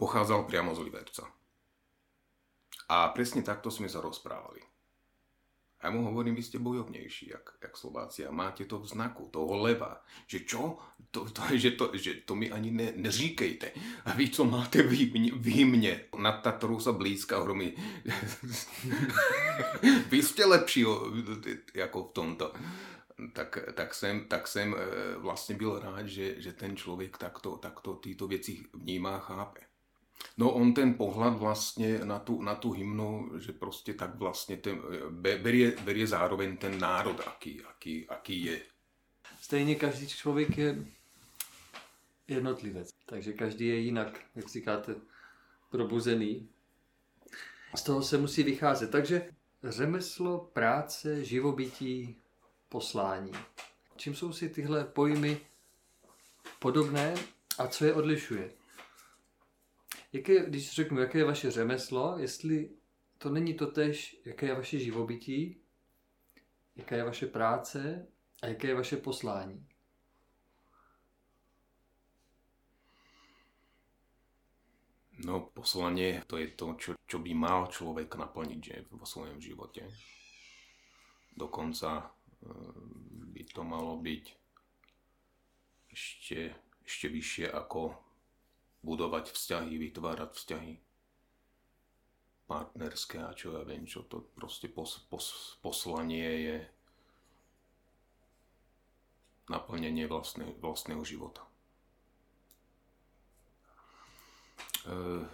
Pochádzal 0.00 0.48
priamo 0.48 0.72
z 0.72 0.80
Liberca. 0.80 1.28
A 2.88 3.12
presne 3.12 3.44
takto 3.44 3.68
sme 3.68 3.90
sa 3.90 4.00
rozprávali. 4.00 4.64
A 5.82 5.90
mu 5.90 6.06
hovorím, 6.06 6.38
vy 6.38 6.42
ste 6.42 6.62
bojovnejší, 6.62 7.28
jak, 7.34 7.58
jak 7.62 7.76
Slováci 7.76 8.26
a 8.26 8.30
máte 8.30 8.64
to 8.64 8.78
v 8.78 8.86
znaku, 8.86 9.26
toho 9.34 9.58
leva. 9.58 9.98
Že 10.30 10.38
čo? 10.46 10.78
To, 11.10 11.26
to, 11.26 11.42
že, 11.58 11.70
to, 11.74 11.90
že 11.98 12.22
to 12.22 12.38
mi 12.38 12.50
ani 12.50 12.70
ne, 12.70 12.92
neříkejte. 12.96 13.72
A 14.04 14.14
vy, 14.14 14.30
co 14.30 14.44
máte 14.44 14.82
vy, 15.42 15.64
mne. 15.64 16.06
Na 16.14 16.38
Tatoru 16.38 16.78
sa 16.78 16.94
blízka 16.94 17.42
hovorím, 17.42 17.74
vy 20.10 20.18
ste 20.22 20.46
lepší 20.46 20.86
jako 21.74 21.98
v 22.04 22.12
tomto. 22.12 22.54
Tak, 23.32 23.58
tak, 23.74 23.94
jsem, 23.94 24.24
tak 24.24 24.48
jsem 24.48 24.74
eh, 24.74 25.16
vlastně 25.18 25.54
byl 25.54 25.78
rád, 25.78 26.06
že, 26.06 26.40
že 26.40 26.52
ten 26.52 26.76
člověk 26.76 27.18
takto, 27.18 27.56
takto 27.56 27.94
tyto 27.94 28.26
věci 28.26 28.62
vnímá, 28.74 29.18
chápe. 29.18 29.71
No 30.36 30.50
on 30.50 30.74
ten 30.74 30.94
pohled 30.94 31.34
vlastně 31.34 31.98
na 31.98 32.18
tu, 32.18 32.42
na 32.42 32.54
tu 32.54 32.70
hymnu, 32.70 33.30
že 33.38 33.52
prostě 33.52 33.94
tak 33.94 34.14
vlastně 34.14 34.56
ten, 34.56 34.82
berie, 35.10 35.76
berie 35.84 36.06
zároveň 36.06 36.56
ten 36.56 36.78
národ, 36.78 37.20
aký, 37.26 37.62
aký, 37.62 38.08
aký 38.08 38.44
je. 38.44 38.60
Stejně 39.40 39.74
každý 39.74 40.08
člověk 40.08 40.58
je 40.58 40.86
jednotlivec, 42.28 42.90
takže 43.06 43.32
každý 43.32 43.66
je 43.66 43.76
jinak, 43.76 44.20
jak 44.34 44.48
říkáte, 44.48 44.94
probuzený. 45.70 46.48
Z 47.74 47.82
toho 47.82 48.02
se 48.02 48.18
musí 48.18 48.42
vycházet. 48.42 48.90
Takže 48.90 49.28
řemeslo, 49.64 50.50
práce, 50.52 51.24
živobytí, 51.24 52.16
poslání. 52.68 53.32
Čím 53.96 54.14
jsou 54.14 54.32
si 54.32 54.48
tyhle 54.48 54.84
pojmy 54.84 55.40
podobné 56.58 57.14
a 57.58 57.66
co 57.66 57.84
je 57.84 57.94
odlišuje? 57.94 58.61
Jaké, 60.12 60.46
když 60.46 60.72
řeknu, 60.72 61.00
jaké 61.00 61.18
je 61.18 61.24
vaše 61.24 61.50
řemeslo, 61.50 62.18
jestli 62.18 62.70
to 63.18 63.30
není 63.30 63.54
to 63.54 63.66
tež, 63.66 64.20
jaké 64.24 64.46
je 64.46 64.54
vaše 64.54 64.78
živobytí, 64.78 65.60
jaká 66.76 66.96
je 66.96 67.04
vaše 67.04 67.26
práce 67.26 68.06
a 68.42 68.46
jaké 68.46 68.66
je 68.66 68.74
vaše 68.74 68.96
poslání. 68.96 69.66
No, 75.24 75.40
poslanie 75.54 76.22
to 76.26 76.36
je 76.36 76.50
to, 76.50 76.74
čo, 76.74 76.94
čo 77.06 77.18
by 77.22 77.30
mal 77.34 77.70
človek 77.70 78.10
naplniť 78.10 78.60
že, 78.64 78.76
vo 78.90 79.06
svojom 79.06 79.38
živote. 79.38 79.86
Dokonca 81.30 82.02
eh, 82.02 82.48
by 83.30 83.42
to 83.54 83.62
malo 83.62 84.02
byť 84.02 84.24
ešte, 85.94 86.38
ešte 86.82 87.06
vyššie 87.06 87.46
ako 87.54 88.01
budovať 88.82 89.30
vzťahy, 89.30 89.78
vytvárať 89.78 90.30
vzťahy 90.34 90.72
partnerské 92.46 93.22
a 93.22 93.32
čo 93.32 93.56
ja 93.56 93.62
viem, 93.64 93.88
čo 93.88 94.04
to 94.04 94.20
proste 94.36 94.68
pos, 94.68 95.00
pos, 95.08 95.56
poslanie 95.64 96.28
je 96.44 96.56
naplnenie 99.48 100.04
vlastne, 100.04 100.52
vlastného 100.60 101.00
života. 101.00 101.40
E, 104.84 105.24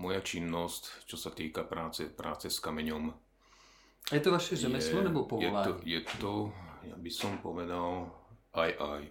moja 0.00 0.20
činnosť, 0.24 1.04
čo 1.04 1.20
sa 1.20 1.34
týka 1.34 1.68
práce, 1.68 2.08
práce 2.08 2.48
s 2.48 2.58
kameňom, 2.62 3.12
je 4.08 4.20
to 4.20 4.30
vaše 4.32 4.56
řemeslo 4.56 5.02
nebo 5.02 5.24
povolání? 5.24 5.68
Je 5.84 6.00
to, 6.00 6.16
je 6.16 6.20
to, 6.20 6.52
ja 6.82 6.96
by 6.96 7.10
som 7.12 7.38
povedal, 7.44 8.08
aj 8.56 8.72
aj. 8.80 9.02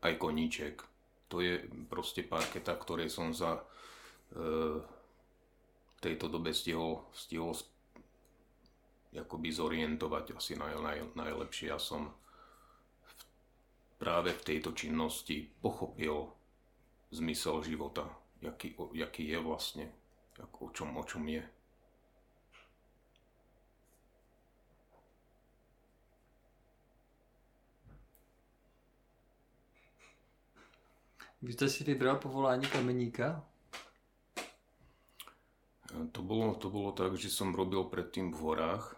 Aj 0.00 0.12
koníček 0.16 0.89
to 1.30 1.38
je 1.38 1.62
proste 1.86 2.26
parketa, 2.26 2.74
ktoré 2.74 3.06
som 3.06 3.30
za 3.30 3.54
e, 3.54 3.62
tejto 6.02 6.26
dobe 6.26 6.50
stihol, 6.50 7.06
stihol 7.14 7.54
akoby 9.14 9.54
zorientovať 9.54 10.34
asi 10.34 10.58
naj, 10.58 10.74
naj, 10.82 10.98
najlepšie. 11.14 11.70
Ja 11.70 11.78
som 11.78 12.10
v, 13.06 13.12
práve 14.02 14.34
v 14.34 14.42
tejto 14.42 14.74
činnosti 14.74 15.46
pochopil 15.62 16.34
zmysel 17.14 17.62
života, 17.62 18.10
jaký, 18.42 18.74
jaký 18.94 19.30
je 19.30 19.38
vlastne, 19.38 19.86
ako, 20.38 20.58
o, 20.66 20.70
čom, 20.74 20.88
o 20.98 21.04
čom 21.06 21.26
je. 21.30 21.42
Vy 31.42 31.52
jste 31.52 31.68
si 31.68 31.84
vybral 31.84 32.16
povolání 32.16 32.66
kameníka? 32.66 33.44
To 36.12 36.22
bolo, 36.22 36.54
to 36.54 36.70
bolo 36.70 36.92
tak, 36.92 37.16
že 37.16 37.32
som 37.32 37.56
robil 37.56 37.84
predtým 37.88 38.30
v 38.30 38.38
horách, 38.38 38.94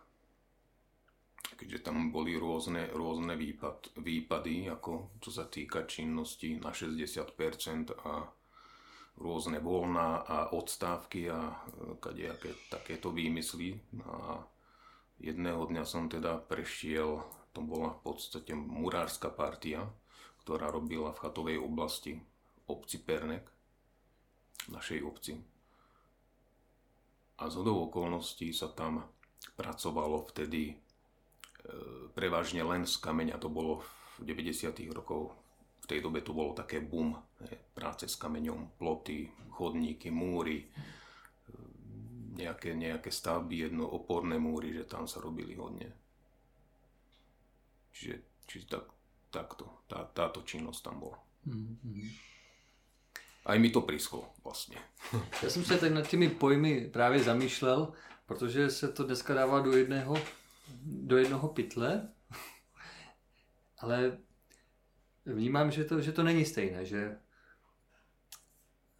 keďže 1.56 1.78
tam 1.78 2.10
boli 2.10 2.34
rôzne, 2.34 2.90
rôzne 2.90 3.38
výpad, 3.38 3.94
výpady, 3.96 4.66
ako 4.68 5.14
čo 5.22 5.30
sa 5.30 5.46
týka 5.46 5.86
činnosti 5.86 6.58
na 6.58 6.74
60% 6.74 7.94
a 7.94 8.26
rôzne 9.22 9.62
voľná 9.62 10.26
a 10.26 10.38
odstávky 10.50 11.30
a 11.30 11.62
kadejaké 12.02 12.58
takéto 12.66 13.14
výmysly. 13.14 13.78
A 14.02 14.42
jedného 15.22 15.62
dňa 15.70 15.86
som 15.86 16.10
teda 16.10 16.42
prešiel, 16.42 17.22
to 17.54 17.62
bola 17.62 17.94
v 18.02 18.12
podstate 18.12 18.50
murárska 18.52 19.30
partia, 19.30 19.86
ktorá 20.42 20.74
robila 20.74 21.14
v 21.14 21.22
chatovej 21.22 21.58
oblasti 21.62 22.18
obci 22.68 23.02
Pernek, 23.02 23.48
našej 24.70 25.00
obci. 25.02 25.32
A 27.42 27.50
z 27.50 27.54
hodou 27.58 27.90
okolností 27.90 28.54
sa 28.54 28.70
tam 28.70 29.02
pracovalo 29.58 30.22
vtedy 30.30 30.70
e, 30.70 30.74
prevažne 32.14 32.62
len 32.62 32.86
z 32.86 32.94
kameňa. 33.02 33.42
To 33.42 33.50
bolo 33.50 33.82
v 34.22 34.30
90. 34.30 34.70
rokoch. 34.94 35.34
V 35.82 35.86
tej 35.90 35.98
dobe 35.98 36.22
to 36.22 36.30
bolo 36.30 36.54
také 36.54 36.78
boom. 36.78 37.18
Ne? 37.42 37.74
Práce 37.74 38.06
s 38.06 38.14
kameňom, 38.14 38.78
ploty, 38.78 39.26
chodníky, 39.50 40.14
múry, 40.14 40.62
e, 40.62 40.66
nejaké, 42.38 42.78
nejaké 42.78 43.10
stavby, 43.10 43.66
jedno 43.66 43.90
oporné 43.90 44.38
múry, 44.38 44.70
že 44.70 44.86
tam 44.86 45.10
sa 45.10 45.18
robili 45.18 45.58
hodne. 45.58 45.90
Čiže, 47.92 48.46
čiže 48.46 48.66
tak, 48.70 48.86
takto, 49.34 49.82
tá, 49.90 50.06
táto 50.06 50.46
činnosť 50.46 50.80
tam 50.80 50.96
bola. 51.02 51.18
Mm-hmm. 51.42 52.31
A 53.44 53.54
i 53.54 53.58
mi 53.58 53.70
to 53.70 53.80
prischlo 53.80 54.32
vlastně. 54.44 54.76
Já 55.42 55.50
jsem 55.50 55.64
se 55.64 55.78
tak 55.78 55.92
nad 55.92 56.08
těmi 56.08 56.28
pojmy 56.28 56.90
právě 56.92 57.22
zamýšlel, 57.22 57.92
protože 58.26 58.70
se 58.70 58.92
to 58.92 59.04
dneska 59.04 59.34
dává 59.34 59.60
do 59.60 59.76
jedného 59.76 60.16
do 60.84 61.16
jednoho 61.16 61.48
pytle, 61.48 62.08
ale 63.78 64.18
vnímám, 65.26 65.70
že 65.70 65.84
to, 65.84 66.00
že 66.00 66.12
to 66.12 66.22
není 66.22 66.44
stejné, 66.44 66.84
že 66.84 67.18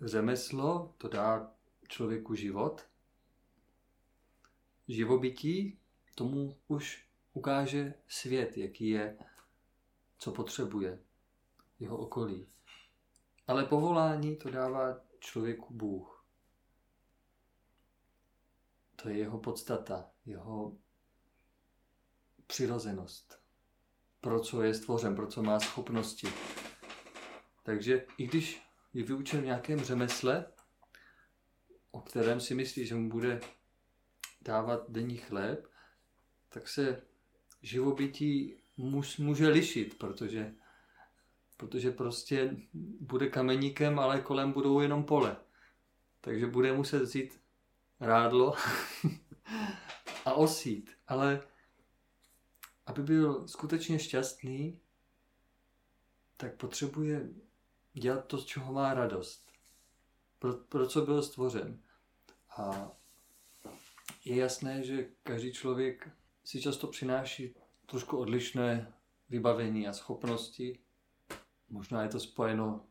řemeslo 0.01 0.95
to 0.99 1.09
dá 1.09 1.53
člověku 1.89 2.35
život, 2.35 2.87
živobytí 4.89 5.79
tomu 6.15 6.57
už 6.69 7.07
ukáže 7.33 7.95
svět, 8.09 8.57
jaký 8.57 8.89
je, 8.89 9.19
co 10.19 10.33
potřebuje, 10.33 10.99
jeho 11.81 11.97
okolí. 11.97 12.47
Ale 13.53 13.65
povolání 13.65 14.37
to 14.37 14.51
dává 14.51 15.01
člověku 15.21 15.75
Bůh. 15.75 16.27
To 18.97 19.09
je 19.09 19.19
jeho 19.19 19.39
podstata, 19.39 20.11
jeho 20.27 20.77
přirozenost. 22.47 23.41
Pro 24.21 24.41
co 24.41 24.63
je 24.63 24.75
stvořen, 24.75 25.17
pro 25.17 25.27
co 25.27 25.43
má 25.43 25.61
schopnosti. 25.61 26.29
Takže 27.63 28.07
i 28.19 28.27
když 28.27 28.63
je 28.95 29.05
vyučen 29.05 29.41
v 29.41 29.45
nějakém 29.45 29.81
řemesle, 29.81 30.47
o 31.91 32.01
kterém 32.01 32.41
si 32.41 32.55
myslí, 32.55 32.87
že 32.87 32.95
mu 32.95 33.09
bude 33.09 33.41
dávat 34.43 34.91
denní 34.91 35.17
chléb, 35.17 35.67
tak 36.49 36.69
se 36.69 37.03
živobytí 37.63 38.63
může 39.19 39.49
lišit, 39.49 39.99
protože, 39.99 40.55
protože 41.57 41.91
prostě 41.91 42.57
bude 43.01 43.29
kameníkem, 43.29 43.99
ale 43.99 44.21
kolem 44.21 44.53
budou 44.53 44.81
jenom 44.81 45.05
pole. 45.05 45.37
Takže 46.21 46.47
bude 46.47 46.73
muset 46.73 47.03
vzít 47.03 47.41
rádlo 48.01 48.55
a 50.25 50.33
osít. 50.33 50.91
Ale 51.09 51.43
aby 52.87 53.03
byl 53.03 53.49
skutečně 53.49 53.99
šťastný, 53.99 54.81
tak 56.37 56.57
potřebuje 56.57 57.29
dělat 57.93 58.27
to, 58.27 58.39
z 58.39 58.45
čeho 58.45 58.73
má 58.73 58.95
radost. 58.95 59.53
Pro, 60.39 60.55
pro 60.55 60.87
co 60.87 61.07
byl 61.07 61.23
stvořen. 61.23 61.83
A 62.57 62.91
je 64.25 64.37
jasné, 64.37 64.85
že 64.85 65.09
každý 65.23 65.53
člověk 65.53 66.09
si 66.45 66.61
často 66.61 66.87
přináší 66.87 67.55
trošku 67.87 68.19
odlišné 68.19 68.93
vybavení 69.31 69.89
a 69.89 69.93
schopnosti. 69.93 70.79
Možná 71.73 72.03
je 72.03 72.09
to 72.09 72.21
spojeno 72.21 72.87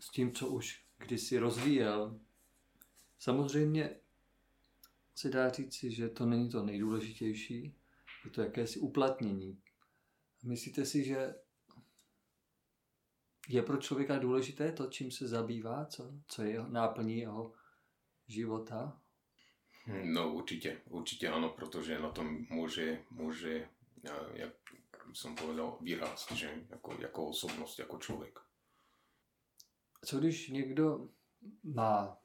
s 0.00 0.10
tím, 0.10 0.32
co 0.32 0.48
už 0.48 0.84
kdysi 0.98 1.38
rozvíjel. 1.38 2.20
Samozřejmě 3.18 3.96
se 5.14 5.28
dá 5.28 5.50
říci, 5.50 5.90
že 5.90 6.08
to 6.08 6.26
není 6.26 6.50
to 6.50 6.62
nejdůležitější, 6.62 7.74
je 8.24 8.30
to 8.30 8.42
jakési 8.42 8.80
uplatnění. 8.80 9.62
Myslíte 10.42 10.84
si, 10.86 11.04
že 11.04 11.34
je 13.48 13.62
pro 13.62 13.76
člověka 13.76 14.18
důležité 14.18 14.72
to, 14.72 14.86
čím 14.86 15.10
se 15.10 15.28
zabývá, 15.28 15.86
co, 15.86 16.12
co 16.26 16.42
je 16.42 16.64
náplní 16.68 17.18
jeho 17.18 17.52
života? 18.28 19.00
No 20.04 20.34
určitě, 20.34 20.80
určitě 20.88 21.28
ano, 21.28 21.48
protože 21.48 21.98
na 21.98 22.10
tom 22.10 22.46
může, 22.50 23.02
může 23.10 23.68
jak 24.34 24.54
jsem 25.14 25.34
povedal, 25.34 25.78
výraz, 25.80 26.32
že 26.32 26.64
jako, 26.70 26.96
jako 27.00 27.26
osobnost, 27.26 27.78
jako 27.78 27.98
člověk. 27.98 28.38
Co 30.04 30.18
když 30.18 30.48
někdo 30.48 31.08
má 31.64 32.18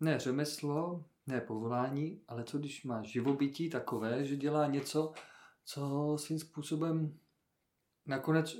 ne 0.00 0.18
řemeslo, 0.18 1.04
ne 1.26 1.40
povolání, 1.40 2.22
ale 2.28 2.44
co 2.44 2.58
když 2.58 2.84
má 2.84 3.02
živobytí 3.02 3.70
takové, 3.70 4.24
že 4.24 4.36
dělá 4.36 4.66
něco, 4.66 5.12
co 5.64 6.16
svým 6.18 6.38
způsobem 6.38 7.18
nakonec 8.06 8.56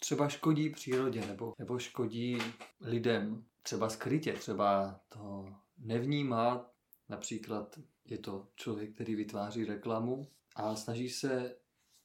třeba 0.00 0.28
škodí 0.28 0.70
přírodě 0.70 1.26
nebo, 1.26 1.54
nebo 1.58 1.78
škodí 1.78 2.38
lidem, 2.80 3.44
třeba 3.62 3.88
skrytě, 3.88 4.32
třeba 4.32 5.00
to 5.08 5.54
nevnímá, 5.78 6.70
například 7.08 7.78
je 8.04 8.18
to 8.18 8.48
člověk, 8.56 8.94
který 8.94 9.14
vytváří 9.14 9.64
reklamu 9.64 10.30
a 10.56 10.76
snaží 10.76 11.08
se 11.08 11.56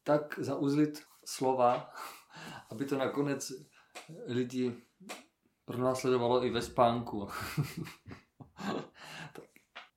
tak 0.05 0.39
zauzlit 0.39 1.03
slova, 1.25 1.93
aby 2.69 2.85
to 2.85 2.97
nakonec 2.97 3.51
lidi 4.27 4.75
pronásledovalo 5.65 6.45
i 6.45 6.49
ve 6.49 6.61
spánku. 6.61 7.27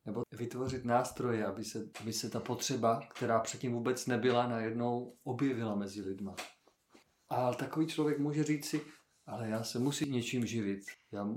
Nebo 0.06 0.22
vytvořit 0.32 0.84
nástroje, 0.84 1.46
aby 1.46 1.64
se, 1.64 1.88
aby 2.00 2.12
se 2.12 2.30
ta 2.30 2.40
potřeba, 2.40 3.00
která 3.10 3.40
předtím 3.40 3.72
vůbec 3.72 4.06
nebyla, 4.06 4.46
najednou 4.46 5.16
objevila 5.24 5.74
mezi 5.74 6.02
lidma. 6.02 6.34
A 7.28 7.54
takový 7.54 7.86
člověk 7.86 8.18
může 8.18 8.44
říct 8.44 8.66
si, 8.66 8.80
ale 9.26 9.48
já 9.48 9.64
se 9.64 9.78
musím 9.78 10.12
něčím 10.12 10.46
živit. 10.46 10.80
Já 11.12 11.28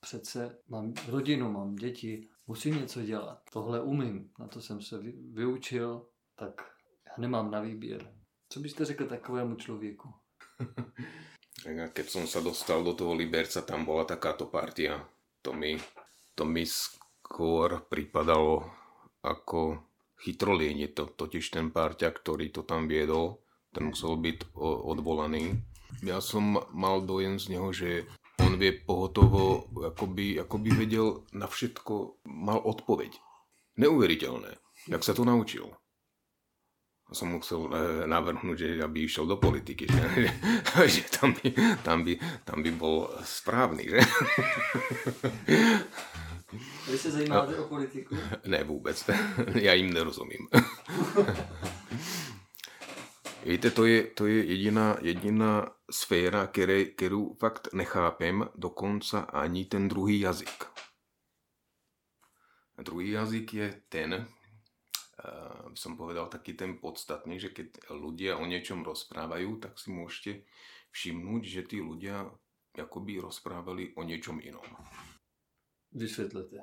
přece 0.00 0.58
mám 0.68 0.94
rodinu, 1.08 1.52
mám 1.52 1.74
děti, 1.74 2.28
musím 2.46 2.74
něco 2.74 3.02
dělat. 3.02 3.42
Tohle 3.52 3.82
umím, 3.82 4.30
na 4.38 4.48
to 4.48 4.60
jsem 4.60 4.82
se 4.82 4.98
vyučil, 5.32 6.06
tak 6.36 6.75
nemám 7.18 7.50
na 7.50 7.60
výběr. 7.60 8.12
Co 8.48 8.60
byste 8.60 8.84
řekl 8.84 9.06
takovému 9.06 9.54
člověku? 9.54 10.08
Keď 11.66 12.06
som 12.06 12.24
sa 12.30 12.38
dostal 12.44 12.84
do 12.84 12.94
toho 12.94 13.16
Liberca, 13.16 13.64
tam 13.64 13.82
bola 13.82 14.06
takáto 14.06 14.46
partia. 14.46 15.02
To 15.42 15.50
mi, 15.50 15.74
to 16.36 16.46
mi 16.46 16.62
skôr 16.62 17.82
pripadalo 17.90 18.70
ako 19.24 19.82
chytrolienie. 20.20 20.92
To, 20.94 21.10
totiž 21.10 21.50
ten 21.50 21.74
partia, 21.74 22.14
ktorý 22.14 22.54
to 22.54 22.62
tam 22.62 22.86
viedol, 22.86 23.42
ten 23.74 23.88
musel 23.90 24.14
byť 24.14 24.54
odvolaný. 24.62 25.58
Ja 26.06 26.22
som 26.22 26.60
mal 26.70 27.02
dojem 27.02 27.40
z 27.40 27.56
neho, 27.56 27.72
že 27.74 28.06
on 28.38 28.60
vie 28.60 28.76
pohotovo, 28.76 29.66
akoby, 29.80 30.38
akoby 30.38 30.70
vedel 30.76 31.24
na 31.34 31.48
všetko, 31.50 32.22
mal 32.30 32.62
odpoveď. 32.62 33.16
Neuveriteľné, 33.80 34.54
jak 34.86 35.02
sa 35.02 35.16
to 35.16 35.24
naučil 35.24 35.72
som 37.12 37.30
musel 37.30 37.70
e, 37.70 38.06
navrhnúť, 38.06 38.56
že 38.58 38.68
aby 38.82 39.06
išiel 39.06 39.30
do 39.30 39.38
politiky, 39.38 39.86
že, 39.86 40.02
že 40.94 41.02
tam, 41.06 41.34
by, 41.38 41.46
tam, 41.86 42.02
by, 42.02 42.12
tam 42.42 42.58
by 42.62 42.70
bol 42.74 43.10
správny, 43.22 43.86
že? 43.86 44.00
Vy 46.90 46.98
se 46.98 47.10
zajímáte 47.10 47.58
o 47.58 47.68
politiku? 47.68 48.16
Ne, 48.46 48.64
vůbec. 48.64 49.10
Já 49.54 49.72
jim 49.72 49.92
nerozumím. 49.92 50.48
Víte, 53.44 53.70
to 53.70 53.86
je, 53.86 54.02
to 54.02 54.26
je 54.26 54.44
jediná, 54.44 54.96
jediná 55.02 55.70
sféra, 55.90 56.46
které, 56.46 56.84
kterou 56.84 57.34
fakt 57.34 57.68
nechápem, 57.72 58.48
dokonce 58.54 59.18
ani 59.18 59.64
ten 59.64 59.88
druhý 59.88 60.20
jazyk. 60.20 60.64
A 62.76 62.82
druhý 62.82 63.10
jazyk 63.10 63.54
je 63.54 63.82
ten, 63.88 64.26
som 65.72 65.96
povedal, 65.96 66.28
taký 66.28 66.52
ten 66.52 66.76
podstatný, 66.76 67.40
že 67.40 67.52
keď 67.52 67.88
ľudia 67.92 68.36
o 68.36 68.44
niečom 68.44 68.84
rozprávajú, 68.84 69.60
tak 69.64 69.80
si 69.80 69.88
môžete 69.88 70.44
všimnúť, 70.92 71.42
že 71.44 71.62
tí 71.64 71.78
ľudia 71.80 72.28
akoby 72.76 73.24
rozprávali 73.24 73.96
o 73.96 74.04
niečom 74.04 74.40
inom. 74.44 74.64
Vysvětlete. 75.92 76.60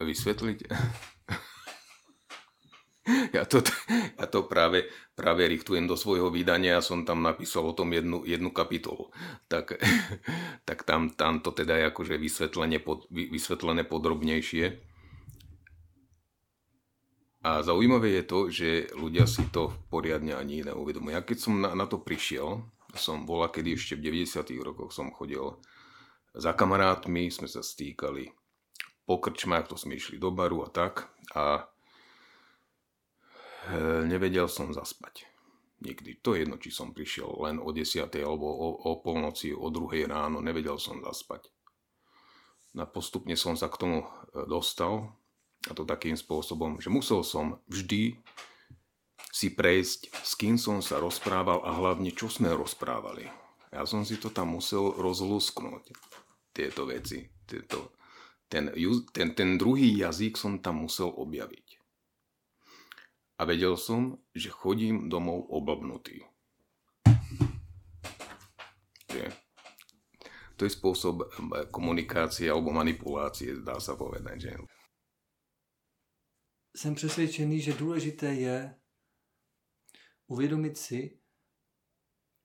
Vysvětlíte? 0.00 0.66
ja 3.32 3.44
to, 3.44 3.62
ja 4.18 4.26
to 4.26 4.42
práve, 4.42 4.90
práve 5.14 5.46
richtujem 5.48 5.86
do 5.86 5.96
svojho 5.96 6.32
vydania 6.32 6.78
a 6.78 6.84
som 6.84 7.06
tam 7.06 7.22
napísal 7.22 7.68
o 7.68 7.76
tom 7.76 7.92
jednu, 7.92 8.26
jednu 8.26 8.50
kapitolu. 8.50 9.12
Tak, 9.48 9.78
tak 10.68 10.82
tam, 10.82 11.10
tam 11.14 11.40
to 11.40 11.52
teda 11.52 11.76
je 11.76 11.84
akože 11.92 12.14
vysvetlené, 12.18 12.78
pod, 12.82 13.06
vysvetlené 13.10 13.84
podrobnejšie. 13.84 14.95
A 17.46 17.62
zaujímavé 17.62 18.18
je 18.18 18.24
to, 18.26 18.38
že 18.50 18.90
ľudia 18.98 19.22
si 19.22 19.46
to 19.54 19.70
poriadne 19.86 20.34
ani 20.34 20.66
neuvedomujú. 20.66 21.14
Ja 21.14 21.22
keď 21.22 21.38
som 21.38 21.62
na, 21.62 21.78
na 21.78 21.86
to 21.86 22.02
prišiel, 22.02 22.66
som 22.98 23.22
bola, 23.22 23.54
kedy 23.54 23.78
ešte 23.78 23.94
v 23.94 24.10
90. 24.26 24.50
rokoch 24.66 24.90
som 24.90 25.14
chodil 25.14 25.54
za 26.34 26.58
kamarátmi, 26.58 27.30
sme 27.30 27.46
sa 27.46 27.62
stýkali 27.62 28.34
po 29.06 29.22
krčmách, 29.22 29.70
to 29.70 29.78
sme 29.78 29.94
išli 29.94 30.18
do 30.18 30.34
baru 30.34 30.66
a 30.66 30.68
tak. 30.74 31.06
A 31.38 31.70
e, 33.70 34.02
nevedel 34.10 34.50
som 34.50 34.74
zaspať. 34.74 35.30
Nikdy. 35.86 36.18
To 36.26 36.34
je 36.34 36.42
jedno, 36.42 36.58
či 36.58 36.74
som 36.74 36.90
prišiel 36.90 37.30
len 37.46 37.62
o 37.62 37.70
10. 37.70 38.10
alebo 38.26 38.50
o, 38.50 38.90
o 38.90 38.98
polnoci, 38.98 39.54
o 39.54 39.70
druhej 39.70 40.10
ráno, 40.10 40.42
nevedel 40.42 40.82
som 40.82 40.98
zaspať. 40.98 41.46
Na 42.74 42.90
postupne 42.90 43.38
som 43.38 43.54
sa 43.54 43.70
k 43.70 43.78
tomu 43.78 43.98
e, 44.02 44.06
dostal 44.50 45.14
a 45.66 45.74
to 45.74 45.82
takým 45.82 46.14
spôsobom, 46.14 46.78
že 46.78 46.88
musel 46.90 47.26
som 47.26 47.58
vždy 47.66 48.18
si 49.36 49.52
prejsť, 49.52 50.14
s 50.24 50.32
kým 50.38 50.56
som 50.56 50.80
sa 50.80 50.96
rozprával 50.96 51.60
a 51.60 51.76
hlavne, 51.76 52.08
čo 52.14 52.32
sme 52.32 52.54
rozprávali. 52.56 53.28
Ja 53.68 53.84
som 53.84 54.06
si 54.06 54.16
to 54.16 54.32
tam 54.32 54.56
musel 54.56 54.96
rozlusknúť, 54.96 55.92
tieto 56.56 56.88
veci. 56.88 57.28
Tieto, 57.44 57.92
ten, 58.48 58.72
ten, 59.12 59.28
ten 59.36 59.50
druhý 59.60 59.92
jazyk 60.00 60.40
som 60.40 60.58
tam 60.64 60.88
musel 60.88 61.12
objaviť. 61.12 61.76
A 63.36 63.44
vedel 63.44 63.76
som, 63.76 64.16
že 64.32 64.48
chodím 64.48 65.12
domov 65.12 65.44
oblbnutý. 65.52 66.24
Je. 69.12 69.28
To 70.56 70.64
je 70.64 70.72
spôsob 70.72 71.16
eh, 71.20 71.68
komunikácie 71.68 72.48
alebo 72.48 72.72
manipulácie, 72.72 73.60
dá 73.60 73.76
sa 73.76 73.92
povedať. 73.92 74.48
Že? 74.48 74.52
Jsem 76.76 76.94
přesvědčený, 76.94 77.60
že 77.60 77.72
důležité 77.72 78.26
je 78.34 78.74
uvědomit 80.26 80.78
si, 80.78 81.18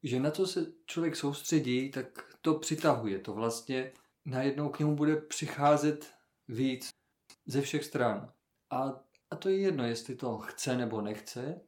že 0.04 0.20
na 0.20 0.32
co 0.32 0.48
se 0.48 0.74
člověk 0.86 1.15
soustředí, 1.15 1.91
tak 1.91 2.36
to 2.41 2.60
přitahuje. 2.60 3.20
To 3.20 3.34
vlastně 3.34 3.94
najednou 4.26 4.70
k 4.70 4.80
němu 4.80 4.96
bude 4.96 5.15
přicházet 5.15 6.13
víc 6.48 6.89
ze 7.46 7.62
všech 7.62 7.84
stran. 7.84 8.34
A, 8.70 9.04
a 9.30 9.36
to 9.36 9.50
je 9.50 9.58
jedno, 9.58 9.86
jestli 9.86 10.15
to 10.15 10.38
chce 10.38 10.78
nebo 10.78 11.02
nechce. 11.02 11.62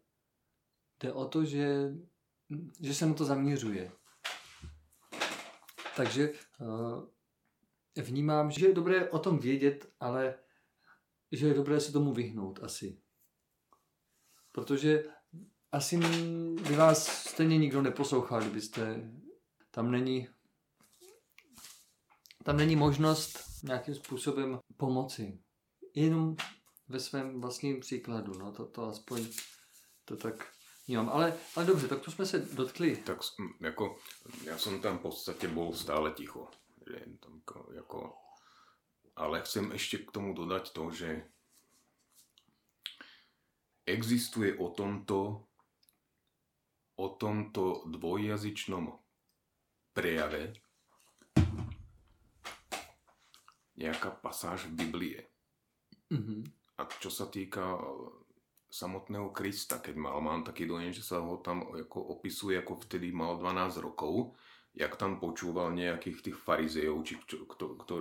Jde 1.03 1.13
o 1.13 1.27
to, 1.27 1.45
že, 1.45 1.93
že 2.81 2.93
se 2.93 3.05
na 3.05 3.13
to 3.13 3.25
zaměřuje. 3.25 3.91
Takže 5.95 6.33
uh, 6.59 7.07
vnímám, 8.03 8.51
že 8.51 8.67
je 8.67 8.73
dobré 8.73 9.09
o 9.09 9.19
tom 9.19 9.39
vědět, 9.39 9.93
ale 9.99 10.42
že 11.33 11.47
je 11.47 11.53
dobré 11.53 11.79
se 11.79 11.91
tomu 11.91 12.13
vyhnout 12.13 12.59
asi. 12.63 13.01
Protože 14.51 15.03
asi 15.71 15.97
by 16.67 16.75
vás 16.75 17.07
stejně 17.07 17.57
nikdo 17.57 17.81
neposlouchal, 17.81 18.41
kdybyste 18.41 19.11
tam 19.71 19.91
není 19.91 20.27
tam 22.43 22.57
není 22.57 22.75
možnost 22.75 23.39
nějakým 23.63 23.95
způsobem 23.95 24.59
pomoci. 24.77 25.39
Jenom 25.95 26.35
ve 26.87 26.99
svém 26.99 27.41
vlastním 27.41 27.79
příkladu, 27.79 28.33
no 28.39 28.51
to, 28.51 28.65
to 28.65 28.83
aspoň 28.83 29.27
to 30.05 30.17
tak 30.17 30.53
vnímám. 30.87 31.09
Ale, 31.09 31.37
ale 31.55 31.65
dobře, 31.65 31.87
tak 31.87 31.99
to 31.99 32.11
jsme 32.11 32.25
se 32.25 32.39
dotkli. 32.39 32.95
Tak 32.95 33.17
jako, 33.61 33.97
já 34.43 34.57
jsem 34.57 34.81
tam 34.81 34.97
v 34.97 35.01
podstatě 35.01 35.47
byl 35.47 35.73
stále 35.73 36.11
ticho. 36.11 36.47
Že 36.87 37.05
tam 37.19 37.35
jako, 37.35 37.69
jako, 37.73 38.13
ale 39.15 39.41
chcem 39.41 39.71
ještě 39.71 39.97
k 39.97 40.11
tomu 40.11 40.33
dodat 40.33 40.73
to, 40.73 40.91
že 40.91 41.23
existuje 43.85 44.57
o 44.57 44.69
tomto 44.69 45.45
o 46.95 47.09
tomto 47.09 47.89
dvojjazyčnom 47.89 48.85
prejave 49.97 50.53
nejaká 53.73 54.13
pasáž 54.21 54.69
v 54.69 54.85
Biblie. 54.85 55.19
Mm-hmm. 56.13 56.41
A 56.77 56.81
čo 57.01 57.09
sa 57.09 57.25
týka 57.25 57.81
samotného 58.69 59.29
Krista, 59.33 59.81
keď 59.81 59.95
mal, 59.97 60.17
mám 60.21 60.45
taký 60.45 60.69
dojem, 60.69 60.93
že 60.93 61.01
sa 61.01 61.21
ho 61.21 61.41
tam 61.41 61.65
ako 61.73 62.17
opisuje, 62.17 62.57
ako 62.57 62.85
vtedy 62.85 63.09
mal 63.09 63.37
12 63.37 63.81
rokov, 63.81 64.37
jak 64.73 64.97
tam 64.97 65.21
počúval 65.21 65.69
nejakých 65.77 66.29
tých 66.29 66.37
farizejov, 66.37 67.05
či, 67.05 67.21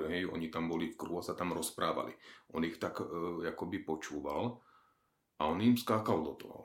hej, 0.08 0.24
oni 0.24 0.48
tam 0.48 0.72
boli 0.72 0.88
v 0.88 0.96
kruhu 0.96 1.20
a 1.20 1.26
sa 1.26 1.36
tam 1.36 1.52
rozprávali. 1.52 2.16
On 2.56 2.64
ich 2.64 2.80
tak 2.80 2.96
uh, 3.04 3.44
akoby 3.44 3.84
počúval 3.84 4.56
a 5.36 5.42
on 5.52 5.60
im 5.60 5.76
skákal 5.76 6.24
do 6.24 6.32
toho. 6.40 6.60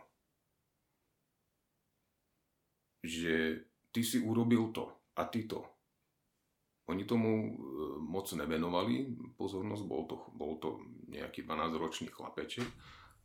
Že 3.04 3.64
ty 3.92 4.02
si 4.04 4.24
urobil 4.24 4.72
to 4.72 4.88
a 5.20 5.28
ty 5.28 5.44
to. 5.50 5.66
Oni 6.88 7.04
tomu 7.04 7.28
e, 7.28 7.50
moc 8.00 8.32
nevenovali 8.32 9.12
pozornosť, 9.36 9.84
bol 9.84 10.08
to, 10.08 10.16
bol 10.32 10.56
to 10.56 10.80
nejaký 11.12 11.44
12-ročný 11.44 12.08
chlapeček 12.08 12.64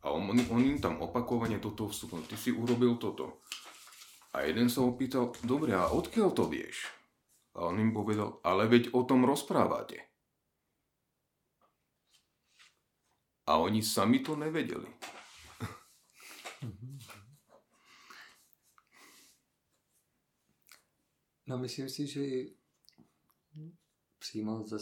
a 0.03 0.11
on, 0.11 0.27
on 0.35 0.61
im 0.67 0.75
tam 0.83 0.99
opakovane 0.99 1.63
toto 1.63 1.87
vstupnul. 1.87 2.27
Ty 2.27 2.35
si 2.35 2.51
urobil 2.51 2.99
toto. 2.99 3.39
A 4.33 4.41
jeden 4.41 4.69
sa 4.69 4.81
opýtal, 4.81 5.29
dobre, 5.45 5.77
a 5.77 5.93
odkiaľ 5.93 6.33
to 6.33 6.49
vieš? 6.49 6.89
A 7.53 7.69
on 7.69 7.77
im 7.77 7.93
povedal, 7.93 8.41
ale 8.41 8.65
veď 8.65 8.89
o 8.97 9.05
tom 9.05 9.29
rozprávate. 9.29 10.01
A 13.45 13.61
oni 13.61 13.85
sami 13.85 14.25
to 14.25 14.33
nevedeli. 14.35 14.89
No 21.47 21.57
myslím 21.57 21.89
si, 21.89 22.07
že 22.07 22.21
přímo 24.19 24.63
ze, 24.63 24.79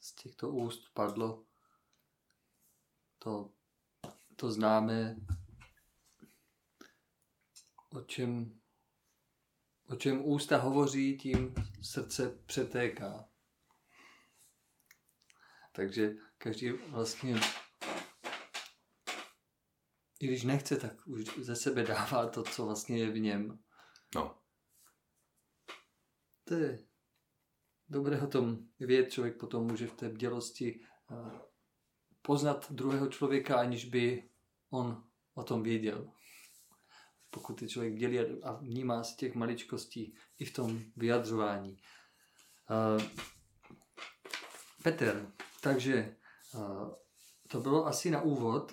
z 0.00 0.12
těchto 0.12 0.48
úst 0.48 0.94
padlo 0.94 1.44
to, 3.18 3.52
to 4.36 4.52
známe, 4.52 5.16
o 7.90 8.00
čem, 8.00 8.60
o 9.88 9.96
čem 9.96 10.24
ústa 10.24 10.56
hovoří, 10.56 11.18
tím 11.18 11.54
srdce 11.82 12.38
přetéká. 12.46 13.28
Takže 15.72 16.14
každý 16.38 16.70
vlastně, 16.70 17.36
i 20.20 20.26
když 20.26 20.42
nechce, 20.42 20.76
tak 20.76 21.06
už 21.06 21.24
ze 21.24 21.56
sebe 21.56 21.82
dává 21.82 22.28
to, 22.28 22.42
co 22.42 22.66
vlastně 22.66 22.98
je 22.98 23.10
v 23.10 23.18
něm. 23.18 23.58
No. 24.14 24.38
To 26.44 26.54
je 26.54 26.78
dobré 27.88 28.20
o 28.20 28.26
tom 28.26 28.68
vědět, 28.78 29.12
člověk 29.12 29.40
potom 29.40 29.66
může 29.66 29.86
v 29.86 29.94
té 29.94 30.08
bdělosti 30.08 30.80
eh, 31.10 31.40
poznat 32.22 32.72
druhého 32.72 33.08
člověka, 33.08 33.56
aniž 33.56 33.84
by 33.84 34.30
on 34.70 35.08
o 35.34 35.42
tom 35.42 35.62
věděl. 35.62 36.12
Pokud 37.30 37.62
je 37.62 37.68
člověk 37.68 37.94
bdělý 37.94 38.18
a 38.18 38.52
vnímá 38.52 39.04
z 39.04 39.16
těch 39.16 39.34
maličkostí 39.34 40.14
i 40.38 40.44
v 40.44 40.52
tom 40.52 40.82
vyjadřování. 40.96 41.78
Eh, 42.70 43.10
Petr, 44.82 45.32
takže 45.60 45.94
eh, 45.94 46.58
to 47.48 47.60
bylo 47.60 47.86
asi 47.86 48.10
na 48.10 48.22
úvod. 48.22 48.72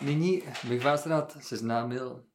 Nyní 0.00 0.42
bych 0.68 0.84
vás 0.84 1.06
rád 1.06 1.44
seznámil 1.44 2.26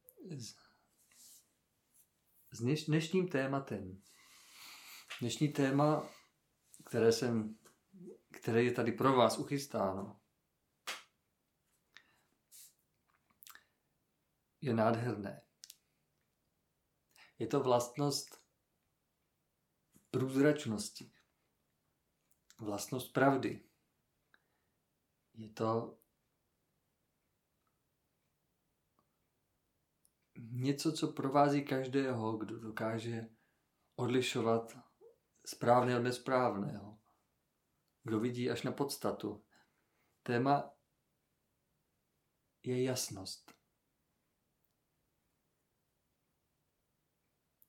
s 2.52 2.62
dneš, 2.62 2.86
dnešním 2.86 3.28
tématem. 3.28 4.02
Dnešní 5.20 5.48
téma, 5.48 6.10
které, 6.86 7.12
jsem, 7.12 7.56
které 8.32 8.64
je 8.64 8.72
tady 8.72 8.92
pro 8.92 9.14
vás 9.14 9.38
uchystáno, 9.38 10.20
je 14.62 14.74
nádherné. 14.74 15.42
Je 17.40 17.48
to 17.48 17.60
vlastnost 17.60 18.44
průzračnosti, 20.12 21.12
vlastnost 22.60 23.14
pravdy. 23.14 23.70
Je 25.34 25.50
to 25.50 26.00
něco, 30.38 30.92
co 30.92 31.12
provází 31.12 31.66
každého, 31.66 32.38
kdo 32.38 32.60
dokáže 32.60 33.30
odlišovat 33.96 34.78
správné 35.46 35.98
od 35.98 36.02
nesprávného. 36.02 37.00
Kdo 38.04 38.20
vidí 38.20 38.50
až 38.50 38.64
na 38.64 38.72
podstatu. 38.72 39.46
Téma 40.24 40.74
je 42.64 42.84
jasnost. 42.84 43.47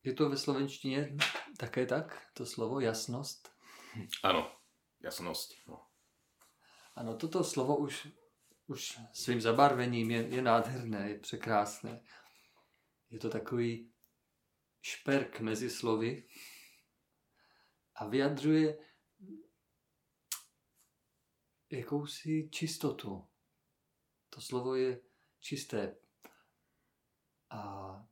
Je 0.08 0.14
to 0.14 0.28
ve 0.28 0.36
slovenštině 0.36 1.16
také 1.56 1.86
tak, 1.86 2.26
to 2.34 2.46
slovo 2.46 2.80
jasnost? 2.80 3.52
Ano, 4.22 4.56
jasnost. 5.00 5.54
No. 5.66 5.86
Ano, 6.94 7.16
toto 7.16 7.44
slovo 7.44 7.76
už, 7.76 8.08
už 8.66 8.98
svým 9.12 9.40
zabarvením 9.40 10.10
je, 10.10 10.28
je 10.28 10.42
nádherné, 10.42 11.08
je 11.10 11.18
překrásné. 11.18 12.00
Je 13.10 13.18
to 13.18 13.30
takový 13.30 13.92
šperk 14.82 15.40
mezi 15.40 15.70
slovy 15.70 16.28
a 17.94 18.06
vyjadřuje 18.06 18.78
jakousi 21.70 22.48
čistotu. 22.52 23.28
To 24.30 24.40
slovo 24.40 24.74
je 24.74 25.00
čisté. 25.40 25.96
A 27.50 28.08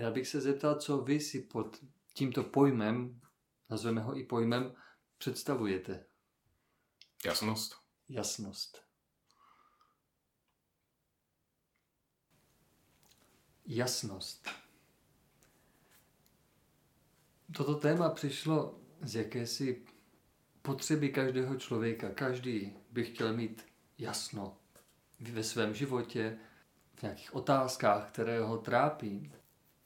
já 0.00 0.10
bych 0.10 0.28
se 0.28 0.40
zeptal, 0.40 0.74
co 0.74 0.98
vy 0.98 1.20
si 1.20 1.40
pod 1.40 1.84
tímto 2.14 2.42
pojmem, 2.42 3.20
nazveme 3.70 4.00
ho 4.00 4.18
i 4.18 4.24
pojmem, 4.24 4.74
představujete. 5.18 6.06
Jasnost. 7.24 7.76
Jasnost. 8.08 8.86
jasnost. 13.66 14.48
Toto 17.56 17.74
téma 17.74 18.10
přišlo 18.10 18.80
z 19.02 19.14
jakési 19.14 19.84
potřeby 20.62 21.08
každého 21.08 21.56
člověka. 21.56 22.10
Každý 22.10 22.76
by 22.90 23.04
chtěl 23.04 23.32
mít 23.32 23.66
jasno 23.98 24.58
ve 25.20 25.44
svém 25.44 25.74
životě, 25.74 26.38
v 26.94 27.02
nějakých 27.02 27.34
otázkách, 27.34 28.10
které 28.10 28.40
ho 28.40 28.58
trápí. 28.58 29.32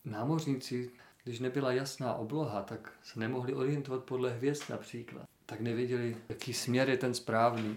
Námořníci, 0.04 0.90
když 1.24 1.40
nebyla 1.40 1.72
jasná 1.72 2.14
obloha, 2.14 2.62
tak 2.62 2.92
se 3.02 3.20
nemohli 3.20 3.54
orientovat 3.54 4.04
podle 4.04 4.30
hvězd 4.30 4.62
například. 4.70 5.28
Tak 5.46 5.60
nevěděli, 5.60 6.16
jaký 6.28 6.52
směr 6.52 6.90
je 6.90 6.96
ten 6.96 7.14
správný. 7.14 7.76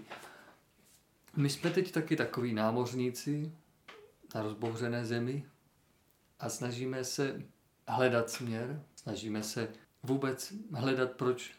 My 1.35 1.49
jsme 1.49 1.69
teď 1.69 1.91
taky 1.91 2.15
takový 2.15 2.53
námořníci 2.53 3.51
na 4.35 4.41
rozbouřené 4.41 5.05
zemi 5.05 5.45
a 6.39 6.49
snažíme 6.49 7.03
se 7.03 7.41
hledat 7.87 8.29
směr, 8.29 8.83
snažíme 8.95 9.43
se 9.43 9.73
vůbec 10.03 10.53
hledat, 10.73 11.11
proč 11.11 11.51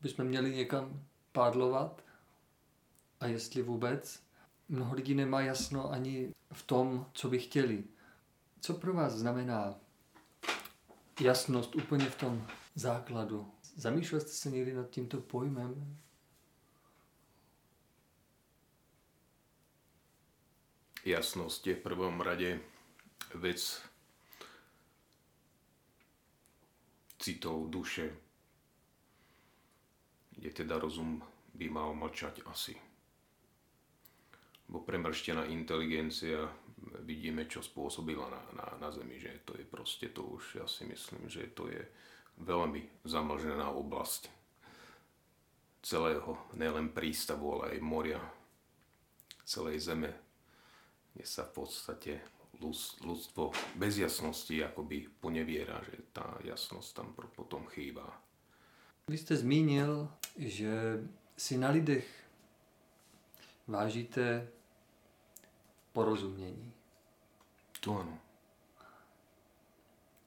bychom 0.00 0.24
měli 0.24 0.56
někam 0.56 1.02
pádlovat 1.32 2.04
a 3.20 3.26
jestli 3.26 3.62
vůbec. 3.62 4.22
Mnoho 4.68 4.94
lidí 4.94 5.14
nemá 5.14 5.40
jasno 5.40 5.92
ani 5.92 6.34
v 6.52 6.62
tom, 6.62 7.06
co 7.12 7.28
by 7.28 7.38
chtěli. 7.38 7.84
Co 8.60 8.74
pro 8.74 8.92
vás 8.92 9.12
znamená 9.12 9.74
jasnost 11.20 11.74
úplně 11.74 12.10
v 12.10 12.18
tom 12.18 12.46
základu? 12.74 13.52
Zamýšlel 13.74 14.20
jste 14.20 14.30
se 14.30 14.50
někdy 14.50 14.74
nad 14.74 14.90
tímto 14.90 15.20
pojmem? 15.20 15.98
Jasnost 21.04 21.66
je 21.66 21.74
v 21.74 21.80
prvom 21.80 22.20
rade 22.20 22.60
vec 23.34 23.82
citov 27.18 27.70
duše, 27.70 28.16
kde 30.30 30.50
teda 30.50 30.78
rozum 30.78 31.22
by 31.54 31.68
mal 31.68 31.94
mlčať 31.94 32.42
asi. 32.46 32.76
Bo 34.68 34.80
premrštená 34.80 35.44
inteligencia, 35.44 36.52
vidíme, 37.04 37.44
čo 37.46 37.64
spôsobila 37.64 38.28
na, 38.30 38.42
na, 38.54 38.66
na 38.78 38.88
Zemi, 38.92 39.20
že 39.20 39.44
to 39.44 39.56
je 39.56 39.64
proste 39.64 40.10
to 40.12 40.22
už, 40.24 40.62
ja 40.62 40.66
si 40.66 40.84
myslím, 40.88 41.28
že 41.28 41.52
to 41.52 41.68
je 41.68 41.82
veľmi 42.38 43.04
zamlžená 43.04 43.70
oblasť 43.74 44.30
celého, 45.82 46.38
nielen 46.54 46.90
prístavu, 46.90 47.58
ale 47.58 47.76
aj 47.76 47.80
moria, 47.82 48.20
celej 49.48 49.80
Zeme, 49.88 50.12
kde 51.14 51.24
sa 51.24 51.48
v 51.48 51.64
podstate 51.64 52.12
ľudstvo 53.02 53.54
bez 53.78 54.02
jasnosti 54.02 54.52
akoby 54.60 55.08
poneviera, 55.22 55.78
že 55.86 56.10
tá 56.10 56.26
jasnosť 56.42 56.90
tam 56.94 57.08
potom 57.14 57.64
chýba. 57.70 58.04
Vy 59.08 59.18
jste 59.18 59.36
zmínil, 59.36 60.10
že 60.36 61.00
si 61.36 61.56
na 61.56 61.70
lidech 61.70 62.06
vážíte 63.68 64.48
porozumění. 65.92 66.77
To 67.80 68.00
ano. 68.00 68.18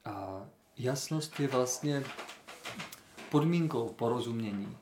A 0.04 0.46
jasnost 0.78 1.40
je 1.40 1.48
vlastně 1.48 2.04
podmínkou 3.30 3.88
porozumění. 3.88 4.78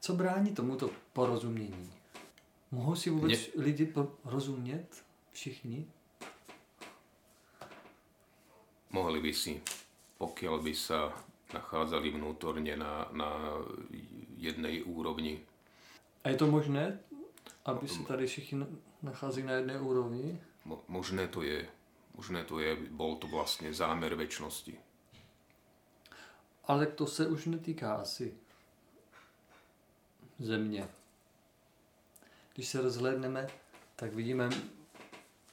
Co 0.00 0.14
brání 0.14 0.54
tomuto 0.54 0.90
porozumění? 1.12 1.92
Mohou 2.70 2.94
si 2.94 3.10
vůbec 3.10 3.30
Mě... 3.30 3.64
lidi 3.64 3.94
rozumět? 4.24 5.04
Všichni? 5.32 5.86
Mohli 8.92 9.20
by 9.20 9.32
si, 9.32 9.56
pokiaľ 10.20 10.60
by 10.60 10.74
sa 10.76 11.16
nachádzali 11.56 12.12
vnútorne 12.12 12.76
na, 12.76 13.08
na 13.16 13.56
jednej 14.36 14.84
úrovni. 14.84 15.40
A 16.24 16.28
je 16.28 16.36
to 16.36 16.46
možné, 16.46 17.00
aby 17.64 17.88
se 17.88 18.04
tady 18.04 18.26
všichni 18.26 18.66
nachází 19.02 19.42
na 19.42 19.52
jedné 19.52 19.80
úrovni? 19.80 20.40
Mo, 20.64 20.84
možné 20.88 21.28
to 21.28 21.42
je. 21.42 21.68
Možné 22.14 22.44
to 22.44 22.58
je, 22.58 22.76
bol 22.76 23.16
to 23.16 23.26
vlastně 23.26 23.74
zámer 23.74 24.14
väčšnosti. 24.14 24.78
Ale 26.64 26.86
to 26.86 27.06
se 27.06 27.26
už 27.26 27.46
netýká 27.46 27.94
asi 27.94 28.34
země. 30.38 30.88
Když 32.54 32.68
se 32.68 32.80
rozhlédneme, 32.80 33.48
tak 33.96 34.14
vidíme 34.14 34.50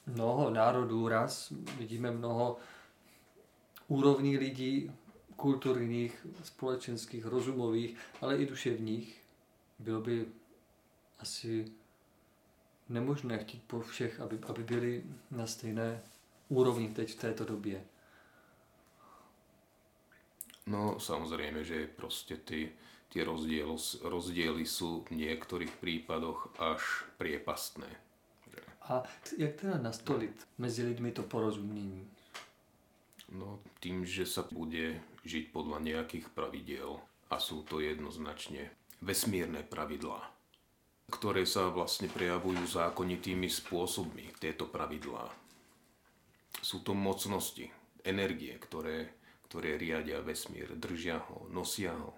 mnoho 0.06 0.50
národů, 0.50 1.08
ras, 1.08 1.52
vidíme 1.78 2.10
mnoho 2.10 2.56
úrovní 3.88 4.38
lidí, 4.38 4.92
kulturních, 5.36 6.26
společenských, 6.44 7.24
rozumových, 7.24 7.96
ale 8.20 8.38
i 8.38 8.46
duševních. 8.46 9.20
Bylo 9.78 10.00
by 10.00 10.26
asi 11.18 11.72
nemožné 12.90 13.38
chtít 13.38 13.62
po 13.66 13.80
všech, 13.80 14.20
aby, 14.20 14.38
aby 14.48 14.62
byli 14.62 15.04
na 15.30 15.46
stejné 15.46 16.02
úrovni 16.48 16.88
teď 16.88 17.12
v 17.12 17.20
této 17.20 17.44
době. 17.44 17.84
No 20.66 21.00
samozrejme, 21.00 21.64
že 21.64 21.86
prostě 21.86 22.36
ty, 22.36 22.72
ty 23.08 23.22
rozdiely, 23.22 23.76
rozdiely 24.02 24.66
sú 24.66 25.02
v 25.02 25.10
niektorých 25.10 25.72
prípadoch 25.80 26.50
až 26.58 26.82
priepastné. 27.18 27.90
A 28.82 29.02
jak 29.38 29.54
teda 29.54 29.78
nastolit 29.78 30.48
mezi 30.58 30.82
lidmi 30.82 31.12
to 31.12 31.22
porozumění? 31.22 32.10
No 33.30 33.62
tým, 33.78 34.02
že 34.06 34.26
sa 34.26 34.42
bude 34.42 34.98
žiť 35.22 35.54
podľa 35.54 35.78
nejakých 35.78 36.34
pravidiel 36.34 36.98
a 37.30 37.38
sú 37.38 37.62
to 37.62 37.78
jednoznačne 37.78 38.66
vesmírne 38.98 39.62
pravidlá 39.62 40.39
ktoré 41.10 41.42
sa 41.44 41.68
vlastne 41.68 42.06
prejavujú 42.06 42.64
zákonitými 42.64 43.50
spôsobmi, 43.50 44.38
tieto 44.38 44.70
pravidlá. 44.70 45.26
Sú 46.62 46.80
to 46.86 46.94
mocnosti, 46.94 47.66
energie, 48.06 48.54
ktoré, 48.56 49.12
ktoré 49.50 49.76
riadia 49.76 50.22
vesmír, 50.22 50.70
držia 50.78 51.18
ho, 51.18 51.50
nosia 51.50 51.92
ho. 51.92 52.14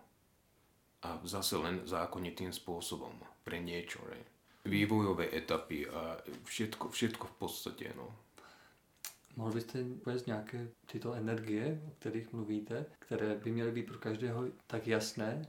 A 1.02 1.18
zase 1.26 1.58
len 1.58 1.82
zákonitým 1.82 2.54
spôsobom, 2.54 3.16
pre 3.42 3.58
niečo. 3.58 3.98
Ne? 4.06 4.20
Vývojové 4.68 5.34
etapy 5.34 5.88
a 5.90 6.14
všetko, 6.46 6.94
všetko 6.94 7.24
v 7.26 7.36
podstate. 7.40 7.90
No. 7.98 8.14
Mohl 9.36 9.52
byste 9.52 9.82
uvést 9.82 10.26
nějaké 10.26 10.68
tyto 10.86 11.14
energie, 11.14 11.82
o 11.88 11.90
kterých 11.90 12.32
mluvíte, 12.32 12.86
které 12.98 13.34
by 13.34 13.50
měly 13.50 13.72
být 13.72 13.86
pro 13.86 13.98
každého 13.98 14.44
tak 14.66 14.86
jasné, 14.86 15.42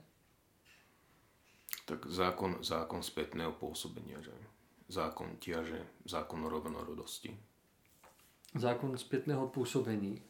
tak 1.85 2.07
zákon, 2.07 2.63
zákon 2.63 3.03
spätného 3.03 3.51
pôsobenia, 3.51 4.21
že 4.23 4.31
zákon 4.87 5.35
ťaže, 5.39 5.83
zákon 6.05 6.45
rovnorodosti. 6.45 7.35
Zákon 8.55 8.97
zpětného 8.97 9.47
působení. 9.47 10.21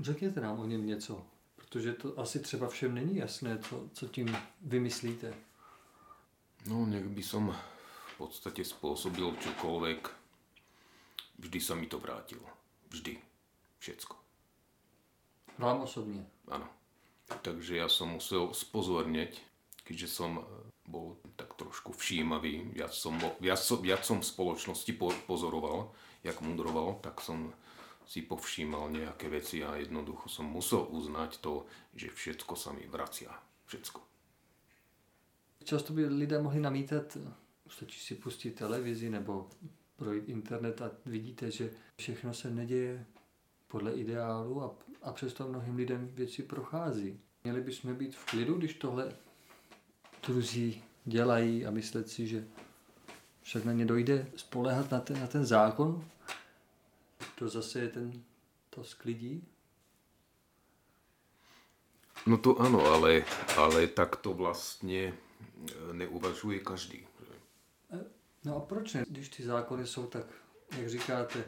Řekněte 0.00 0.40
nám 0.40 0.60
o 0.60 0.64
něm 0.64 0.86
něco, 0.86 1.26
protože 1.54 1.92
to 1.92 2.18
asi 2.18 2.40
třeba 2.40 2.68
všem 2.68 2.94
není 2.94 3.16
jasné, 3.16 3.58
co, 3.58 3.88
co 3.92 4.08
tím 4.08 4.36
vymyslíte. 4.60 5.34
No, 6.66 6.86
nech 6.86 7.08
by 7.08 7.22
som 7.22 7.50
v 8.06 8.14
podstate 8.22 8.62
spôsobil 8.62 9.34
čokoľvek, 9.34 10.00
vždy 11.42 11.58
sa 11.58 11.74
mi 11.74 11.90
to 11.90 11.98
vrátilo. 11.98 12.46
Vždy. 12.86 13.18
Všetko. 13.82 14.14
Vám 15.58 15.80
osobně? 15.80 16.26
Áno. 16.48 16.68
Takže 17.42 17.76
ja 17.76 17.88
som 17.88 18.14
musel 18.14 18.54
spozorneť, 18.54 19.40
keďže 19.82 20.08
som 20.08 20.44
bol 20.86 21.16
tak 21.36 21.54
trošku 21.54 21.92
všímavý, 21.92 22.74
viac 22.74 22.94
som, 22.94 23.14
viac, 23.40 23.60
viac 23.80 24.02
som 24.02 24.18
v 24.18 24.30
spoločnosti 24.30 24.92
po, 24.98 25.14
pozoroval, 25.26 25.94
jak 26.26 26.40
mudroval, 26.42 26.98
tak 27.02 27.22
som 27.22 27.54
si 28.06 28.22
povšímal 28.26 28.90
nejaké 28.90 29.30
veci 29.30 29.62
a 29.62 29.78
jednoducho 29.78 30.28
som 30.28 30.50
musel 30.50 30.84
uznať 30.90 31.38
to, 31.38 31.64
že 31.94 32.10
všetko 32.10 32.54
sa 32.58 32.74
mi 32.74 32.84
vracia. 32.90 33.30
Všetko. 33.66 34.00
Často 35.64 35.94
by 35.94 36.10
lidé 36.10 36.42
mohli 36.42 36.58
namítat, 36.58 37.16
stačí 37.70 38.00
si 38.00 38.14
pustit 38.14 38.50
televizi 38.50 39.10
nebo 39.10 39.48
projít 39.96 40.28
internet 40.28 40.82
a 40.82 40.90
vidíte, 41.06 41.50
že 41.50 41.70
všechno 41.96 42.34
se 42.34 42.50
neděje 42.50 43.06
podle 43.68 43.92
ideálu 43.92 44.62
a, 44.62 44.74
a 45.02 45.12
přesto 45.12 45.48
mnohým 45.48 45.76
lidem 45.76 46.08
věci 46.14 46.42
prochází. 46.42 47.20
Měli 47.44 47.60
bychom 47.60 47.94
být 47.94 48.14
v 48.14 48.26
klidu, 48.26 48.54
když 48.54 48.74
tohle 48.74 49.12
druzí 50.26 50.84
dělají 51.04 51.66
a 51.66 51.70
myslet 51.70 52.10
si, 52.10 52.26
že 52.26 52.44
však 53.42 53.64
na 53.64 53.72
ně 53.72 53.84
dojde 53.84 54.26
spolehat 54.36 54.90
na 54.90 55.00
ten, 55.00 55.20
na 55.20 55.26
ten 55.26 55.46
zákon, 55.46 56.04
to 57.38 57.48
zase 57.48 57.80
je 57.80 57.88
ten, 57.88 58.22
to 58.70 58.84
sklidí. 58.84 59.48
No 62.26 62.38
to 62.38 62.58
ano, 62.58 62.86
ale, 62.86 63.24
ale 63.56 63.86
tak 63.86 64.16
to 64.16 64.34
vlastně 64.34 65.14
neuvažuje 65.92 66.58
každý. 66.58 67.06
E, 67.90 68.04
no 68.44 68.56
a 68.56 68.60
proč 68.60 68.94
ne, 68.94 69.04
když 69.08 69.28
ty 69.28 69.42
zákony 69.42 69.86
jsou 69.86 70.06
tak, 70.06 70.26
jak 70.78 70.88
říkáte, 70.88 71.44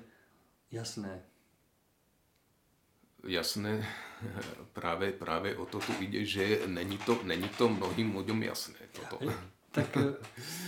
jasné? 0.70 1.22
Jasné, 3.27 3.89
právě, 4.72 5.12
právě 5.12 5.57
o 5.57 5.66
to 5.66 5.81
tu 5.81 5.93
ide, 6.01 6.25
že 6.25 6.61
není 6.66 6.99
to, 6.99 7.20
není 7.22 7.49
to 7.49 7.68
mnohým 7.68 8.14
ľuďom 8.14 8.43
jasné. 8.43 8.79
Toto. 8.93 9.18
Tak, 9.70 9.97
eh, 9.97 10.14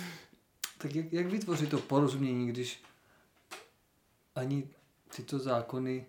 tak 0.78 0.94
jak, 0.94 1.12
jak 1.12 1.26
vytvořit 1.26 1.70
to 1.70 1.78
porozumění, 1.78 2.48
když 2.48 2.82
ani 4.34 4.68
tyto 5.16 5.38
zákony 5.38 6.06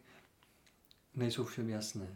nejsou 1.15 1.45
všem 1.45 1.69
jasné? 1.69 2.07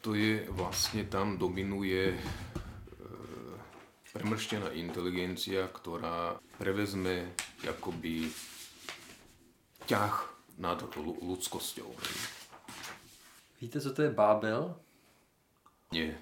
To 0.00 0.14
je 0.14 0.46
vlastně 0.50 1.04
tam 1.04 1.38
dominuje 1.38 2.14
e, 2.14 2.20
premrštená 4.12 4.70
inteligencia, 4.72 5.68
ktorá 5.68 6.38
prevezme 6.58 7.34
jakoby 7.62 8.30
ťah 9.88 10.14
nad 10.60 10.76
ľudskosťou. 11.24 11.88
Víte, 13.60 13.80
co 13.80 13.92
to 13.92 14.02
je 14.02 14.10
Bábel? 14.10 14.76
Nie. 15.92 16.18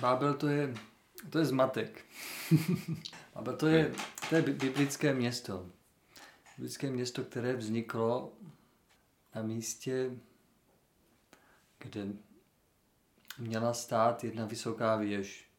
Bábel 0.00 0.34
to 0.34 0.48
je, 0.48 0.74
to 1.30 1.38
je 1.38 1.44
zmatek. 1.44 2.04
Bábel 3.34 3.56
to 3.56 3.66
je, 3.66 3.94
to 4.28 4.36
je 4.36 4.42
biblické 4.42 5.14
město. 5.14 5.70
Biblické 6.56 6.90
město, 6.90 7.24
které 7.24 7.56
vzniklo 7.56 8.32
na 9.34 9.42
místě, 9.42 10.10
kde 11.78 12.06
měla 13.38 13.74
stát 13.74 14.24
jedna 14.24 14.46
vysoká 14.46 14.96
věž, 14.96 15.50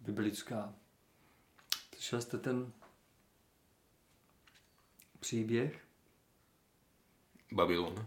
biblická. 0.00 0.74
Slyšel 1.94 2.20
jste 2.20 2.38
ten 2.38 2.72
příběh? 5.20 5.85
Babylon. 7.52 8.06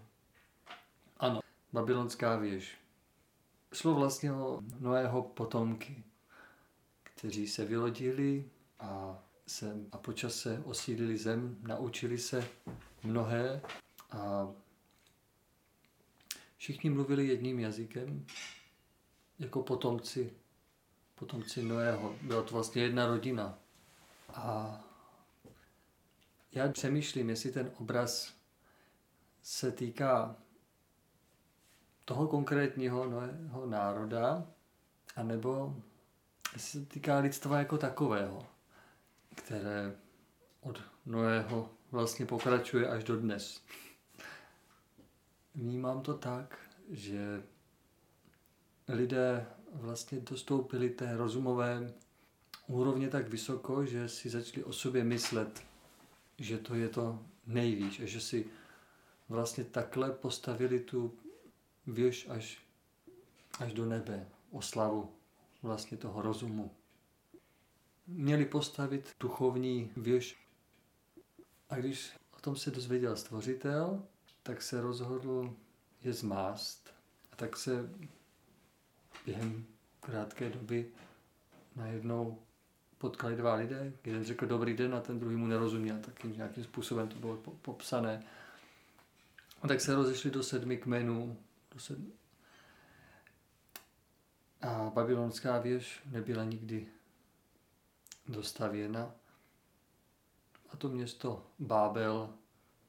Ano, 1.18 1.40
babylonská 1.74 2.38
věž. 2.38 2.78
Šlo 3.74 3.94
vlastně 3.94 4.34
o 4.34 4.62
Noého 4.80 5.22
potomky, 5.22 6.04
kteří 7.04 7.48
se 7.48 7.66
vylodili 7.66 8.50
a, 8.80 9.20
se, 9.48 9.76
a 9.92 9.98
počase 9.98 10.62
osídlili 10.66 11.18
zem, 11.18 11.58
naučili 11.62 12.18
se 12.18 12.48
mnohé 13.04 13.62
a 14.12 14.48
všichni 16.58 16.90
mluvili 16.90 17.28
jedním 17.28 17.60
jazykem, 17.60 18.26
jako 19.40 19.64
potomci, 19.64 20.34
potomci 21.16 21.64
Noého. 21.64 22.16
Byla 22.22 22.44
to 22.44 22.54
vlastně 22.54 22.82
jedna 22.82 23.08
rodina. 23.08 23.60
A 24.34 24.76
já 26.52 26.72
přemýšlím, 26.72 27.30
jestli 27.30 27.52
ten 27.52 27.72
obraz 27.80 28.39
se 29.50 29.72
týká 29.72 30.36
toho 32.06 32.28
konkrétního 32.28 33.06
Noého 33.06 33.66
národa, 33.66 34.47
anebo 35.16 35.76
se 36.58 36.86
týká 36.86 37.20
lidstva 37.20 37.60
jako 37.60 37.78
takového, 37.78 38.47
které 39.36 39.95
od 40.62 40.82
Noého 41.06 41.70
vlastně 41.91 42.26
pokračuje 42.26 42.88
až 42.89 43.04
do 43.04 43.18
dnes. 43.18 43.62
Vnímám 45.56 46.02
to 46.02 46.14
tak, 46.14 46.60
že 46.89 47.43
lidé 48.88 49.45
vlastně 49.74 50.20
dostoupili 50.20 50.89
té 50.89 51.18
rozumové 51.18 51.93
úrovně 52.68 53.10
tak 53.10 53.28
vysoko, 53.30 53.86
že 53.86 54.10
si 54.10 54.30
začali 54.30 54.64
o 54.64 54.74
sobě 54.74 55.04
myslet, 55.04 55.64
že 56.38 56.58
to 56.58 56.76
je 56.76 56.89
to 56.89 57.20
nejvíc 57.47 58.00
a 58.00 58.06
že 58.06 58.22
si 58.22 58.59
vlastně 59.30 59.63
takhle 59.63 60.11
postavili 60.11 60.80
tu 60.80 61.17
věž 61.88 62.27
až, 62.30 62.61
až 63.59 63.73
do 63.73 63.86
nebe, 63.86 64.27
oslavu 64.51 65.11
vlastně 65.63 65.97
toho 65.97 66.21
rozumu. 66.21 66.71
Měli 68.07 68.45
postavit 68.45 69.15
duchovní 69.19 69.91
věž 69.97 70.38
a 71.69 71.75
když 71.75 72.11
o 72.38 72.41
tom 72.41 72.55
se 72.55 72.71
dozvěděl 72.71 73.15
stvořitel, 73.15 74.03
tak 74.43 74.61
se 74.61 74.82
rozhodl 74.82 75.53
je 76.03 76.13
zmást. 76.13 76.93
A 77.32 77.36
tak 77.36 77.57
se 77.57 77.89
během 79.25 79.65
krátké 79.99 80.49
doby 80.49 80.91
najednou 81.75 82.39
potkali 82.97 83.36
dva 83.36 83.53
lidé. 83.53 83.93
Jeden 84.05 84.23
řekl 84.23 84.45
dobrý 84.45 84.73
den 84.73 84.95
a 84.95 84.99
ten 84.99 85.19
druhý 85.19 85.36
mu 85.36 85.47
nerozuměl, 85.47 85.99
tak 85.99 86.23
nějakým 86.23 86.63
způsobem 86.63 87.07
to 87.07 87.19
bylo 87.19 87.38
popsané. 87.38 88.23
A 89.62 89.68
tak 89.68 89.82
se 89.82 89.95
rozešli 89.95 90.32
do 90.32 90.43
sedmi 90.43 90.78
kmenů. 90.78 91.38
Do 91.74 91.80
sedmi... 91.80 92.12
A 94.62 94.91
babylonská 94.93 95.60
věž 95.60 96.01
nebyla 96.05 96.43
nikdy 96.43 96.88
dostavěna. 98.28 99.16
A 100.70 100.78
to 100.78 100.89
město 100.89 101.47
Bábel, 101.60 102.34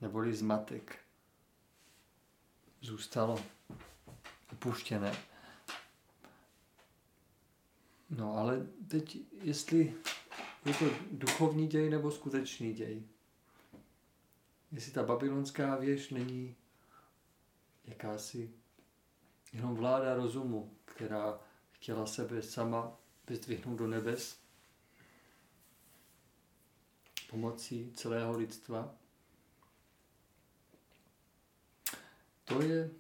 neboli 0.00 0.34
zmatek, 0.34 0.98
zůstalo 2.80 3.44
opuštěné. 4.52 5.16
No 8.10 8.36
ale 8.36 8.66
teď, 8.88 9.18
jestli 9.42 9.94
je 10.64 10.74
to 10.74 10.84
duchovní 11.10 11.66
děj 11.66 11.90
nebo 11.90 12.10
skutečný 12.10 12.74
děj. 12.74 13.02
Jestli 14.72 14.92
ta 14.92 15.02
babylonská 15.02 15.76
věž 15.76 16.10
není 16.10 16.56
jakási 17.90 18.54
jenom 19.52 19.74
vláda 19.74 20.14
rozumu, 20.14 20.76
která 20.84 21.40
chtěla 21.72 22.06
sebe 22.06 22.42
sama 22.42 22.96
vyzdvihnout 23.28 23.78
do 23.78 23.86
nebes 23.86 24.40
pomocí 27.30 27.92
celého 27.92 28.38
lidstva. 28.38 28.94
To 32.44 32.62
je, 32.62 32.90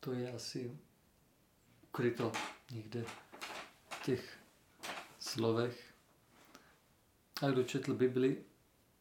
to 0.00 0.12
je 0.12 0.32
asi 0.32 0.78
ukryto 1.82 2.32
někde 2.70 3.04
v 3.88 4.02
těch 4.04 4.38
slovech. 5.18 5.94
A 7.42 7.50
kdo 7.50 7.64
četl 7.64 7.94
Bibli, 7.94 8.44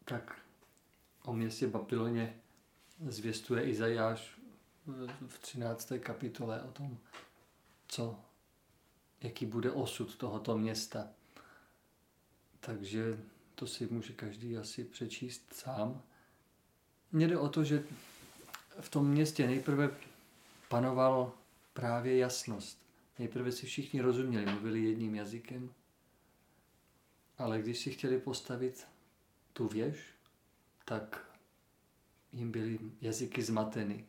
tak 0.06 0.42
o 1.24 1.34
městě 1.34 1.68
Babyloně 1.68 2.42
zvěstuje 3.06 3.64
Izajáš 3.64 4.40
v 5.28 5.40
13. 5.40 5.92
kapitole 6.00 6.62
o 6.62 6.72
tom, 6.72 6.98
co, 7.88 8.20
jaký 9.22 9.46
bude 9.46 9.72
osud 9.72 10.16
tohoto 10.16 10.58
města. 10.58 11.08
Takže 12.60 13.20
to 13.56 13.68
si 13.68 13.88
může 13.88 14.14
každý 14.14 14.58
asi 14.58 14.84
přečíst 14.84 15.54
sám. 15.54 16.02
Mně 17.12 17.28
jde 17.28 17.38
o 17.38 17.50
to, 17.50 17.64
že 17.64 17.84
v 18.80 18.90
tom 18.90 19.10
městě 19.10 19.48
nejprve 19.48 19.92
panoval 20.70 21.34
právě 21.74 22.18
jasnost. 22.18 22.88
Nejprve 23.20 23.52
si 23.52 23.66
všichni 23.66 24.02
rozuměli, 24.02 24.46
mluvili 24.46 24.84
jedním 24.84 25.16
jazykem, 25.16 25.74
ale 27.38 27.60
když 27.62 27.80
si 27.80 27.92
chtěli 27.92 28.20
postavit 28.20 28.88
tu 29.54 29.68
věž, 29.68 29.98
tak 30.86 31.27
jim 32.32 32.52
byly 32.52 32.80
jazyky 33.02 33.42
zmateny, 33.42 34.06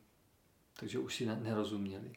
takže 0.81 0.99
už 0.99 1.15
si 1.15 1.27
nerozuměli. 1.27 2.13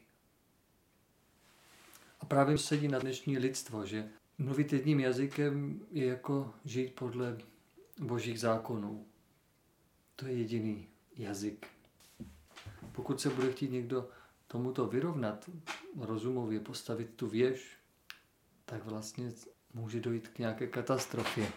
A 2.19 2.25
právě 2.25 2.57
sedí 2.57 2.87
na 2.87 2.99
dnešní 2.99 3.37
lidstvo, 3.37 3.85
že 3.85 4.09
mluvit 4.37 4.73
jedním 4.73 4.99
jazykem 4.99 5.81
je 5.91 6.05
jako 6.05 6.53
žít 6.65 6.95
podle 6.95 7.37
božích 7.99 8.39
zákonů. 8.39 9.05
To 10.15 10.25
je 10.25 10.33
jediný 10.33 10.87
jazyk. 11.17 11.67
Pokud 12.91 13.21
se 13.21 13.29
bude 13.29 13.51
chtít 13.51 13.71
někdo 13.71 14.09
tomuto 14.47 14.87
vyrovnat, 14.87 15.49
rozumově 15.97 16.59
postavit 16.59 17.09
tu 17.15 17.27
věž, 17.27 17.77
tak 18.65 18.85
vlastně 18.85 19.31
může 19.73 19.99
dojít 19.99 20.27
k 20.27 20.39
nějaké 20.39 20.67
katastrofě. 20.67 21.51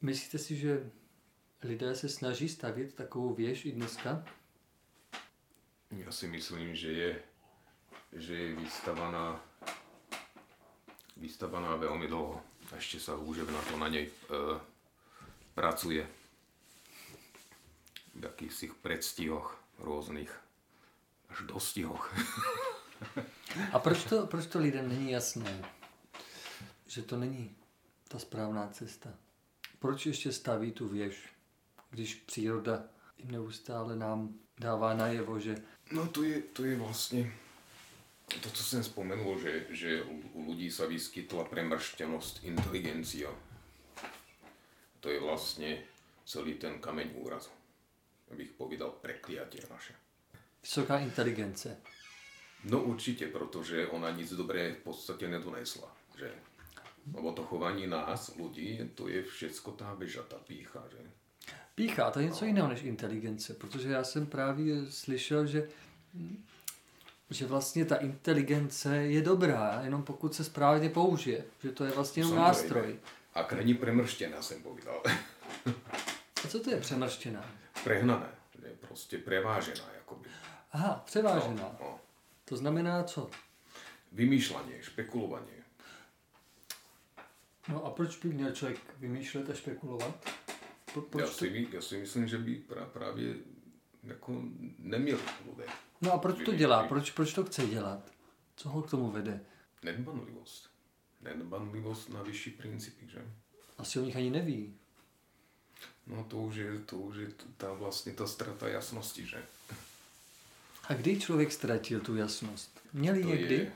Myslíte 0.00 0.38
si, 0.38 0.56
že 0.56 0.90
lidé 1.62 1.94
se 1.94 2.08
snaží 2.08 2.48
stavět 2.48 2.94
takovou 2.94 3.34
věž 3.34 3.64
i 3.64 3.72
dneska? 3.72 4.24
Já 5.90 6.12
si 6.12 6.28
myslím, 6.28 6.76
že 6.76 6.92
je, 6.92 7.22
že 8.12 8.34
je 8.34 8.54
vystavaná, 8.54 9.44
vystavaná 11.16 11.76
velmi 11.76 12.06
dlouho. 12.06 12.42
Ještě 12.74 13.00
se 13.00 13.12
hůže 13.12 13.44
na 13.44 13.62
to 13.62 13.76
na 13.76 13.88
něj 13.88 14.10
e, 14.10 14.60
pracuje. 15.54 16.08
V 18.14 18.24
jakýchsi 18.24 18.70
predstihoch 18.82 19.64
různých, 19.78 20.40
až 21.28 21.40
dostihoch. 21.40 22.14
A 23.72 23.78
proč 23.78 24.04
to, 24.04 24.26
proč 24.26 24.46
to 24.46 24.58
lidem 24.58 24.88
není 24.88 25.10
jasné, 25.10 25.64
že 26.86 27.02
to 27.02 27.16
není 27.16 27.56
ta 28.08 28.18
správná 28.18 28.68
cesta? 28.68 29.10
Proč 29.78 30.06
ještě 30.06 30.32
staví 30.32 30.72
tu 30.72 30.88
věž? 30.88 31.32
Když 31.92 32.14
příroda 32.14 32.84
neustále 33.24 33.96
nám 33.96 34.34
dává 34.60 34.94
najevo, 34.94 35.40
že... 35.40 35.56
No 35.92 36.08
to 36.08 36.22
je, 36.22 36.40
to 36.40 36.64
je 36.64 36.76
vlastně 36.76 37.32
to, 38.40 38.50
co 38.50 38.64
jsem 38.64 38.82
vzpomenul, 38.82 39.40
že, 39.40 39.66
že 39.70 40.02
u 40.32 40.50
lidí 40.50 40.70
se 40.70 40.86
vyskytla 40.86 41.44
premrštěnost 41.44 42.44
inteligencia. 42.44 43.30
To 45.00 45.10
je 45.10 45.20
vlastně 45.20 45.84
celý 46.26 46.54
ten 46.54 46.78
kameň 46.78 47.10
úrazu. 47.14 47.50
Abych 48.30 48.50
povídal 48.50 48.90
prekliatie 48.90 49.62
naše. 49.70 49.94
Vysoká 50.62 50.98
inteligence. 50.98 51.80
No 52.64 52.82
určitě, 52.82 53.26
protože 53.26 53.86
ona 53.86 54.10
nic 54.10 54.32
dobré 54.32 54.72
v 54.72 54.76
podstatě 54.76 55.28
nedonesla. 55.28 55.96
Že? 56.18 56.32
Lebo 57.14 57.32
to 57.32 57.44
chování 57.44 57.86
nás, 57.86 58.36
lidí, 58.36 58.90
to 58.94 59.08
je 59.08 59.22
všecko 59.22 59.70
ta 59.70 59.98
ta 60.28 60.36
pícha. 60.36 60.84
Že? 60.90 61.10
Pícha, 61.74 62.10
to 62.10 62.20
je 62.20 62.26
něco 62.26 62.44
jiného 62.44 62.68
než 62.68 62.82
inteligence, 62.82 63.54
protože 63.54 63.90
já 63.90 64.04
jsem 64.04 64.26
právě 64.26 64.90
slyšel, 64.90 65.46
že 65.46 65.68
že 67.30 67.46
vlastně 67.46 67.84
ta 67.84 67.96
inteligence 67.96 68.96
je 68.96 69.22
dobrá, 69.22 69.80
jenom 69.84 70.02
pokud 70.02 70.34
se 70.34 70.44
správně 70.44 70.88
použije, 70.88 71.44
že 71.62 71.72
to 71.72 71.84
je 71.84 71.90
vlastně 71.90 72.22
jenom 72.22 72.36
nástroj. 72.36 72.98
A 73.34 73.54
není 73.54 73.74
premrštěná, 73.74 74.42
jsem 74.42 74.62
povídal. 74.62 75.02
A 76.44 76.48
co 76.48 76.60
to 76.60 76.70
je 76.70 76.80
přemrštěná? 76.80 77.50
Prehnané, 77.84 78.26
je 78.62 78.76
prostě 78.80 79.18
prevážená, 79.18 79.84
jakoby. 79.94 80.28
Aha, 80.72 81.02
převážená. 81.06 81.62
No, 81.62 81.76
no. 81.80 82.00
To 82.44 82.56
znamená 82.56 83.04
co? 83.04 83.30
Vymýšlení, 84.12 84.72
špekulování. 84.80 85.46
No 87.68 87.84
a 87.84 87.90
proč 87.90 88.16
by 88.16 88.28
měl 88.28 88.52
člověk 88.52 88.80
vymýšlet 88.98 89.50
a 89.50 89.54
špekulovat? 89.54 90.30
Já, 91.18 91.26
si, 91.26 91.68
já 91.72 91.80
si 91.80 91.96
myslím, 91.96 92.28
že 92.28 92.38
by 92.38 92.62
právě 92.92 93.34
jako 94.02 94.42
neměl 94.78 95.18
lidé. 95.50 95.64
No 96.00 96.12
a 96.12 96.18
proč 96.18 96.44
to 96.44 96.52
dělá? 96.52 96.88
Proč, 96.88 97.10
proč 97.10 97.32
to 97.32 97.44
chce 97.44 97.66
dělat? 97.66 98.12
Co 98.56 98.68
ho 98.68 98.82
k 98.82 98.90
tomu 98.90 99.10
vede? 99.10 99.40
Nedbanlivost. 99.82 100.70
Nedbanlivost 101.20 102.10
na 102.10 102.22
vyšší 102.22 102.50
principy, 102.50 103.08
že? 103.08 103.26
Asi 103.78 103.98
o 103.98 104.04
nich 104.04 104.16
ani 104.16 104.30
neví. 104.30 104.74
No 106.06 106.24
to 106.24 106.38
už 106.38 106.56
je, 106.56 106.78
to 106.78 106.98
už 106.98 107.16
je 107.16 107.28
ta 107.56 107.72
vlastně 107.72 108.12
ta 108.12 108.26
strata 108.26 108.68
jasnosti, 108.68 109.26
že? 109.26 109.42
A 110.88 110.94
kdy 110.94 111.20
člověk 111.20 111.52
ztratil 111.52 112.00
tu 112.00 112.16
jasnost? 112.16 112.80
Měli 112.92 113.24
někdy? 113.24 113.54
Je, 113.54 113.72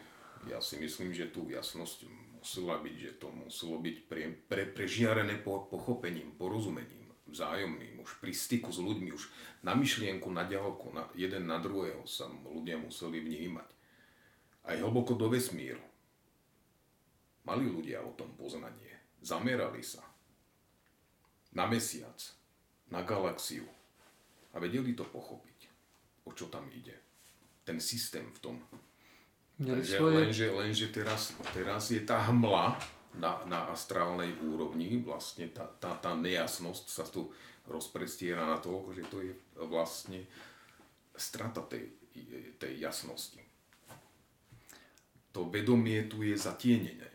já 0.46 0.60
si 0.60 0.78
myslím, 0.78 1.14
že 1.14 1.26
tu 1.26 1.50
jasnost 1.50 2.04
musela 2.32 2.78
být, 2.78 2.98
že 2.98 3.10
to 3.10 3.30
muselo 3.30 3.78
být 3.78 4.04
pre, 4.08 4.34
pre, 4.48 4.66
prežiarené 4.66 5.38
po, 5.38 5.58
pochopením, 5.70 6.32
porozumením, 6.32 6.95
vzájomným, 7.26 8.00
už 8.02 8.22
pri 8.22 8.30
styku 8.30 8.70
s 8.70 8.78
ľuďmi, 8.78 9.10
už 9.10 9.24
na 9.66 9.74
myšlienku, 9.74 10.30
na 10.30 10.46
ďalku, 10.46 10.94
na 10.94 11.10
jeden 11.18 11.50
na 11.50 11.58
druhého 11.58 12.06
sa 12.06 12.30
ľudia 12.30 12.78
museli 12.78 13.18
vnímať. 13.18 13.68
Aj 14.66 14.76
hlboko 14.78 15.14
do 15.14 15.30
vesmíru. 15.30 15.82
Mali 17.46 17.66
ľudia 17.70 18.02
o 18.02 18.14
tom 18.14 18.34
poznanie. 18.34 18.94
Zamerali 19.22 19.82
sa 19.82 20.02
na 21.54 21.66
mesiac, 21.70 22.18
na 22.90 23.02
galaxiu 23.02 23.66
a 24.54 24.58
vedeli 24.58 24.94
to 24.94 25.06
pochopiť, 25.06 25.60
o 26.26 26.30
čo 26.34 26.50
tam 26.50 26.66
ide. 26.74 26.94
Ten 27.66 27.82
systém 27.82 28.30
v 28.34 28.38
tom 28.38 28.56
lenže, 29.58 29.96
svoje... 29.98 30.14
lenže, 30.22 30.46
lenže 30.52 30.86
teraz, 30.92 31.34
teraz 31.54 31.90
je 31.90 32.02
tá 32.02 32.22
hmla 32.28 32.76
na, 33.16 33.40
na 33.48 33.72
astrálnej 33.72 34.36
úrovni, 34.44 35.00
vlastne 35.00 35.48
tá, 35.48 35.64
tá, 35.80 35.96
tá 35.96 36.12
nejasnosť 36.16 36.84
sa 36.88 37.04
tu 37.08 37.32
rozprestiera 37.66 38.46
na 38.46 38.60
to, 38.60 38.86
že 38.94 39.02
to 39.10 39.24
je 39.24 39.32
vlastne 39.66 40.22
strata 41.16 41.64
tej, 41.64 41.90
tej 42.60 42.72
jasnosti. 42.78 43.40
To 45.32 45.48
vedomie 45.52 46.08
tu 46.08 46.24
je 46.24 46.36
zatienené. 46.36 47.10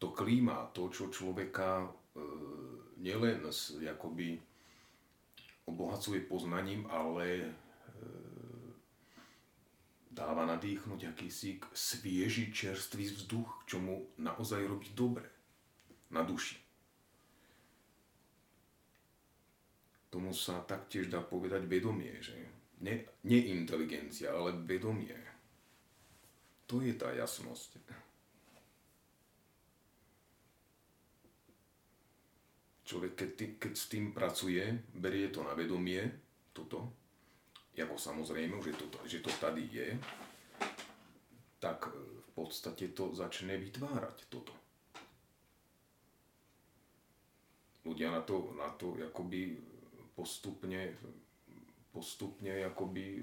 To 0.00 0.12
klíma, 0.12 0.72
to, 0.72 0.88
čo 0.88 1.12
človeka 1.12 1.84
e, 1.84 1.88
nielen 3.04 3.44
jakoby 3.78 4.40
obohacuje 5.68 6.24
poznaním, 6.26 6.88
ale 6.90 7.54
dáva 10.12 10.44
nadýchnuť 10.44 11.16
akýsi 11.16 11.56
svieži 11.72 12.52
čerstvý 12.52 13.08
vzduch, 13.08 13.64
čo 13.64 13.80
mu 13.80 14.12
naozaj 14.20 14.60
robí 14.68 14.92
dobre 14.92 15.24
na 16.12 16.20
duši. 16.20 16.60
Tomu 20.12 20.36
sa 20.36 20.60
taktiež 20.68 21.08
dá 21.08 21.24
povedať 21.24 21.64
vedomie, 21.64 22.20
že 22.20 22.36
ne, 22.84 23.08
nie 23.24 23.56
inteligencia, 23.56 24.36
ale 24.36 24.52
vedomie. 24.52 25.16
To 26.68 26.84
je 26.84 26.92
tá 26.92 27.08
jasnosť. 27.16 27.80
Človek, 32.84 33.12
keď, 33.16 33.30
keď 33.56 33.72
s 33.72 33.88
tým 33.88 34.12
pracuje, 34.12 34.60
berie 34.92 35.32
to 35.32 35.40
na 35.40 35.56
vedomie, 35.56 36.04
toto, 36.52 36.92
jako 37.74 37.98
samozrejme, 37.98 38.62
že 38.62 38.72
to, 38.72 38.86
že 39.08 39.18
to 39.20 39.30
tady 39.40 39.68
je, 39.72 39.98
tak 41.58 41.88
v 42.26 42.30
podstate 42.34 42.88
to 42.88 43.14
začne 43.14 43.56
vytvárať 43.56 44.26
toto. 44.28 44.52
Ľudia 47.84 48.10
na 48.10 48.22
to, 48.22 48.54
na 48.54 48.70
to 48.78 48.94
jakoby 48.98 49.58
postupne, 50.14 50.94
postupne 51.90 52.50
jakoby 52.50 53.22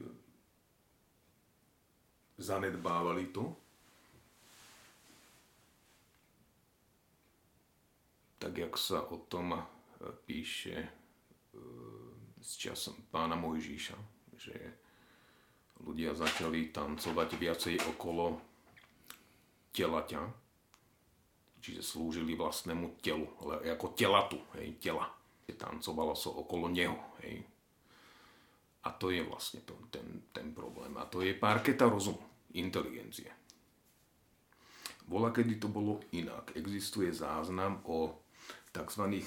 zanedbávali 2.39 3.31
to, 3.31 3.55
tak 8.39 8.57
jak 8.57 8.73
sa 8.79 9.03
o 9.03 9.17
tom 9.27 9.59
píše 10.23 10.87
s 12.39 12.51
e, 12.55 12.59
časom 12.59 12.95
pána 13.11 13.35
Mojžíša, 13.35 13.99
že 14.39 14.55
ľudia 15.83 16.15
začali 16.15 16.71
tancovať 16.71 17.29
viacej 17.35 17.75
okolo 17.95 18.39
telaťa, 19.75 20.21
čiže 21.59 21.83
slúžili 21.83 22.39
vlastnému 22.39 23.03
telu, 23.03 23.27
ale 23.43 23.75
ako 23.75 23.91
telatu, 23.93 24.39
hej, 24.55 24.79
tela. 24.79 25.07
Tancovalo 25.49 26.13
sa 26.13 26.29
so 26.29 26.45
okolo 26.45 26.69
neho, 26.69 26.95
hej. 27.25 27.41
A 28.85 28.95
to 28.95 29.11
je 29.11 29.25
vlastne 29.25 29.65
to, 29.65 29.75
ten, 29.91 30.29
ten 30.31 30.53
problém. 30.55 30.93
A 30.95 31.09
to 31.09 31.25
je 31.25 31.35
párketa 31.35 31.89
rozumu, 31.89 32.21
inteligencie. 32.55 33.27
Bola, 35.09 35.33
kedy 35.33 35.57
to 35.57 35.67
bolo 35.67 36.05
inak. 36.13 36.53
Existuje 36.53 37.09
záznam 37.09 37.81
o 37.89 38.13
tzv. 38.69 39.03
Eh, 39.09 39.25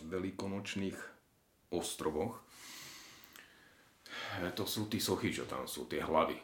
veľkonočných 0.00 0.96
ostrovoch, 1.76 2.40
to 4.54 4.64
sú 4.66 4.86
tí 4.86 5.02
sochy, 5.02 5.34
čo 5.34 5.46
tam 5.46 5.66
sú, 5.66 5.90
tie 5.90 6.02
hlavy. 6.02 6.38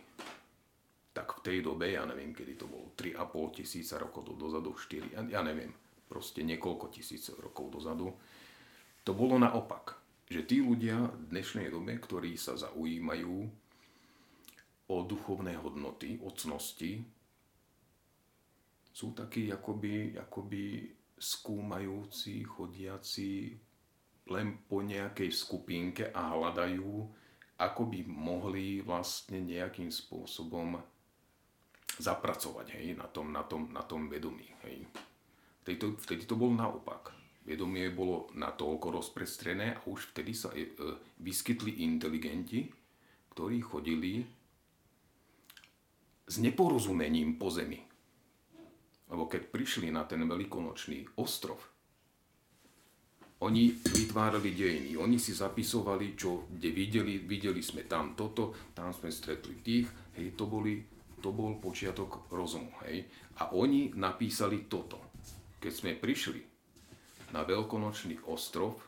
Tak 1.15 1.41
v 1.41 1.41
tej 1.41 1.59
dobe, 1.65 1.95
ja 1.95 2.05
neviem, 2.05 2.35
kedy 2.35 2.59
to 2.59 2.67
bolo, 2.69 2.93
3,5 2.99 3.63
tisíca 3.63 3.97
rokov 3.97 4.37
dozadu, 4.37 4.75
4, 4.75 5.33
ja, 5.33 5.41
neviem, 5.41 5.73
proste 6.11 6.45
niekoľko 6.45 6.93
tisíc 6.93 7.31
rokov 7.41 7.73
dozadu, 7.81 8.13
to 9.07 9.15
bolo 9.15 9.39
naopak. 9.39 9.97
Že 10.27 10.41
tí 10.43 10.57
ľudia 10.59 10.99
v 11.07 11.25
dnešnej 11.31 11.71
dobe, 11.71 11.95
ktorí 12.03 12.35
sa 12.35 12.59
zaujímajú 12.59 13.37
o 14.91 14.97
duchovné 15.07 15.55
hodnoty, 15.55 16.19
o 16.23 16.35
cnosti, 16.35 16.99
sú 18.91 19.13
takí 19.15 19.53
akoby, 19.53 20.17
akoby 20.19 20.91
skúmajúci, 21.17 22.43
chodiaci 22.43 23.55
len 24.27 24.59
po 24.67 24.83
nejakej 24.83 25.31
skupinke 25.31 26.11
a 26.11 26.35
hľadajú 26.35 27.07
ako 27.57 27.89
by 27.89 28.01
mohli 28.05 28.85
vlastne 28.85 29.41
nejakým 29.41 29.89
spôsobom 29.89 30.77
zapracovať 31.97 32.77
hej, 32.77 32.93
na, 32.93 33.09
tom, 33.09 33.33
na, 33.33 33.41
tom, 33.45 33.73
na 33.73 33.81
tom 33.81 34.13
vedomí. 34.13 34.45
Hej. 34.69 34.85
Vtedy, 35.65 35.77
to, 35.81 35.87
vtedy 35.97 36.23
to 36.29 36.37
bolo 36.37 36.53
naopak. 36.53 37.17
Vedomie 37.47 37.89
bolo 37.89 38.29
natoľko 38.37 39.01
rozprestrené 39.01 39.79
a 39.79 39.81
už 39.89 40.13
vtedy 40.13 40.33
sa 40.37 40.53
e, 40.53 40.67
vyskytli 41.23 41.87
inteligenti, 41.87 42.69
ktorí 43.33 43.63
chodili 43.65 44.27
s 46.27 46.37
neporozumením 46.43 47.39
po 47.39 47.49
zemi. 47.49 47.81
Lebo 49.07 49.31
keď 49.31 49.49
prišli 49.49 49.95
na 49.95 50.03
ten 50.03 50.27
veľkonočný 50.27 51.17
ostrov, 51.17 51.63
oni 53.45 53.69
vytvárali 53.73 54.57
dejiny, 54.57 54.97
oni 54.97 55.21
si 55.21 55.37
zapisovali, 55.37 56.17
čo 56.17 56.49
kde 56.49 56.73
videli, 56.73 57.21
videli 57.21 57.61
sme 57.61 57.85
tam 57.85 58.17
toto, 58.17 58.73
tam 58.73 58.93
sme 58.97 59.13
stretli 59.13 59.61
tých, 59.61 59.87
hej, 60.17 60.33
to, 60.33 60.49
boli, 60.49 60.81
to 61.21 61.37
bol 61.37 61.61
počiatok 61.61 62.33
rozumu, 62.33 62.73
hej. 62.89 63.05
A 63.45 63.53
oni 63.53 63.93
napísali 63.93 64.65
toto. 64.65 65.13
Keď 65.61 65.73
sme 65.73 65.93
prišli 66.01 66.41
na 67.37 67.45
veľkonočný 67.45 68.25
ostrov, 68.25 68.81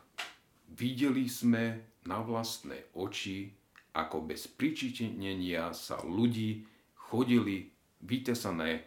Videli 0.69 1.25
sme 1.25 1.97
na 2.05 2.21
vlastné 2.21 2.93
oči, 2.93 3.49
ako 3.97 4.21
bez 4.21 4.45
pričinenia 4.45 5.73
sa 5.73 5.97
ľudí 6.05 6.61
chodili 6.93 7.73
vytesané 8.05 8.85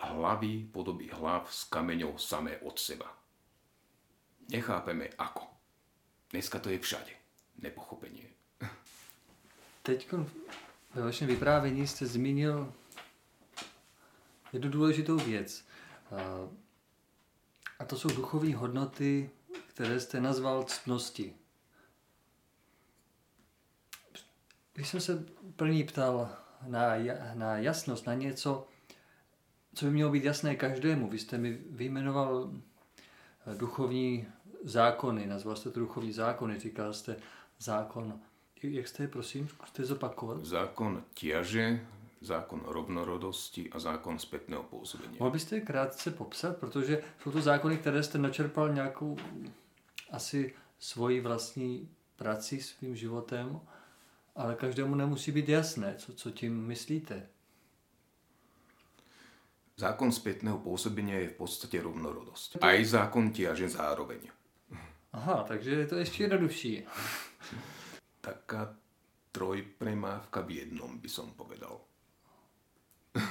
hlavy, 0.00 0.64
podoby 0.72 1.12
hlav 1.12 1.44
s 1.52 1.68
kameňou 1.68 2.16
samé 2.16 2.56
od 2.64 2.80
seba. 2.80 3.06
Nechápeme 4.48 5.08
ako. 5.18 5.46
Dneska 6.30 6.58
to 6.58 6.70
je 6.70 6.78
všade. 6.78 7.10
Nepochopenie. 7.58 8.28
Teď 9.82 10.12
ve 10.94 11.02
vašem 11.02 11.28
vyprávění 11.28 11.86
jste 11.86 12.06
zmínil 12.06 12.72
jednu 14.52 14.70
důležitou 14.70 15.16
věc. 15.16 15.64
A 17.78 17.84
to 17.84 17.96
jsou 17.98 18.08
duchové 18.08 18.54
hodnoty, 18.54 19.30
které 19.66 20.00
jste 20.00 20.20
nazval 20.20 20.64
ctnosti. 20.64 21.34
Když 24.72 24.88
jsem 24.88 25.00
se 25.00 25.26
první 25.56 25.84
ptal 25.84 26.36
na, 26.66 26.94
na 27.34 27.56
jasnost, 27.56 28.06
na 28.06 28.14
něco, 28.14 28.68
co 29.74 29.84
by 29.84 29.90
mělo 29.90 30.10
být 30.10 30.24
jasné 30.24 30.56
každému, 30.56 31.08
vy 31.08 31.18
jste 31.18 31.38
mi 31.38 31.52
vyjmenoval 31.70 32.52
duchovní 33.54 34.26
zákony, 34.64 35.26
nazval 35.26 35.56
jste 35.56 35.70
to 35.70 35.80
duchovní 35.80 36.12
zákony, 36.12 36.58
říkal 36.58 36.92
jste 36.92 37.16
zákon. 37.58 38.20
Jak 38.62 38.88
jste 38.88 39.02
je, 39.02 39.08
prosím, 39.08 39.48
zkuste 39.48 39.84
zopakovat? 39.84 40.44
Zákon 40.44 41.02
těže, 41.14 41.86
zákon 42.20 42.62
rovnorodosti 42.66 43.70
a 43.70 43.78
zákon 43.78 44.18
zpětného 44.18 44.62
působení. 44.62 45.16
Mohl 45.18 45.30
byste 45.30 45.56
je 45.56 45.60
krátce 45.60 46.10
popsat, 46.10 46.56
protože 46.56 47.02
jsou 47.22 47.30
to 47.30 47.40
zákony, 47.40 47.76
které 47.76 48.02
jste 48.02 48.18
načerpal 48.18 48.72
nějakou 48.72 49.16
asi 50.10 50.54
svoji 50.78 51.20
vlastní 51.20 51.88
prací, 52.16 52.60
svým 52.60 52.96
životem, 52.96 53.60
ale 54.36 54.54
každému 54.54 54.94
nemusí 54.94 55.32
být 55.32 55.48
jasné, 55.48 55.94
co, 55.98 56.12
co 56.12 56.30
tím 56.30 56.66
myslíte. 56.66 57.28
Zákon 59.76 60.12
zpětného 60.12 60.58
působení 60.58 61.12
je 61.12 61.28
v 61.28 61.32
podstatě 61.32 61.82
rovnorodost. 61.82 62.56
A 62.60 62.72
i 62.72 62.84
zákon 62.84 63.32
těže 63.32 63.68
zároveň. 63.68 64.20
Aha, 65.12 65.44
takže 65.48 65.70
je 65.70 65.86
to 65.86 65.96
ještě 65.96 66.22
jednodušší. 66.22 66.84
Taká 68.20 68.76
trojpremávka 69.32 70.40
v 70.40 70.50
jednom, 70.50 70.98
by 70.98 71.08
som 71.08 71.34
povedal. 71.34 71.80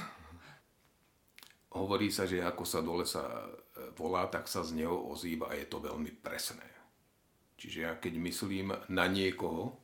Hovorí 1.80 2.12
sa, 2.12 2.28
že 2.28 2.44
ako 2.44 2.64
sa 2.68 2.84
do 2.84 3.00
lesa 3.00 3.24
e, 3.24 3.48
volá, 3.96 4.28
tak 4.28 4.44
sa 4.48 4.60
z 4.60 4.84
neho 4.84 4.94
ozýva 5.08 5.48
a 5.48 5.56
je 5.56 5.64
to 5.64 5.80
veľmi 5.80 6.12
presné. 6.20 6.68
Čiže 7.56 7.78
ja 7.80 7.92
keď 7.96 8.20
myslím 8.20 8.76
na 8.92 9.08
niekoho, 9.08 9.80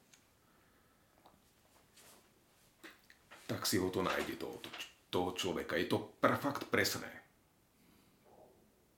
tak 3.48 3.64
si 3.66 3.80
ho 3.80 3.88
to 3.90 4.04
nájde, 4.04 4.36
toho, 4.36 4.60
toho 5.10 5.34
človeka. 5.34 5.76
Je 5.76 5.90
to 5.90 6.14
fakt 6.22 6.70
presné. 6.70 7.10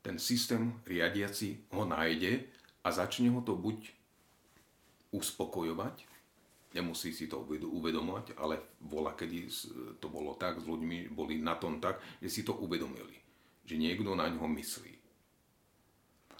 Ten 0.05 0.19
systém 0.21 0.77
riadiaci 0.85 1.73
ho 1.73 1.89
nájde 1.89 2.45
a 2.85 2.89
začne 2.91 3.31
ho 3.33 3.41
to 3.41 3.55
buď 3.57 3.91
uspokojovať, 5.13 6.05
nemusí 6.75 7.13
si 7.13 7.29
to 7.29 7.45
uvedomovať, 7.45 8.35
ale 8.37 8.59
vola, 8.81 9.13
kedy 9.13 9.47
to 10.01 10.09
bolo 10.09 10.35
tak, 10.35 10.59
s 10.59 10.65
ľuďmi 10.67 11.13
boli 11.13 11.39
na 11.39 11.55
tom 11.55 11.79
tak, 11.79 12.01
že 12.19 12.29
si 12.33 12.43
to 12.43 12.57
uvedomili, 12.57 13.15
že 13.69 13.77
niekto 13.77 14.17
na 14.17 14.27
ňo 14.33 14.49
myslí. 14.49 14.95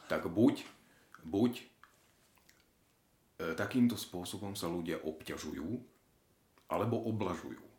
Tak 0.09 0.27
buď, 0.27 0.65
buď 1.23 1.53
e, 1.61 1.65
takýmto 3.55 3.95
spôsobom 3.95 4.57
sa 4.57 4.67
ľudia 4.67 4.99
obťažujú, 5.05 5.69
alebo 6.73 6.97
oblažujú. 7.07 7.72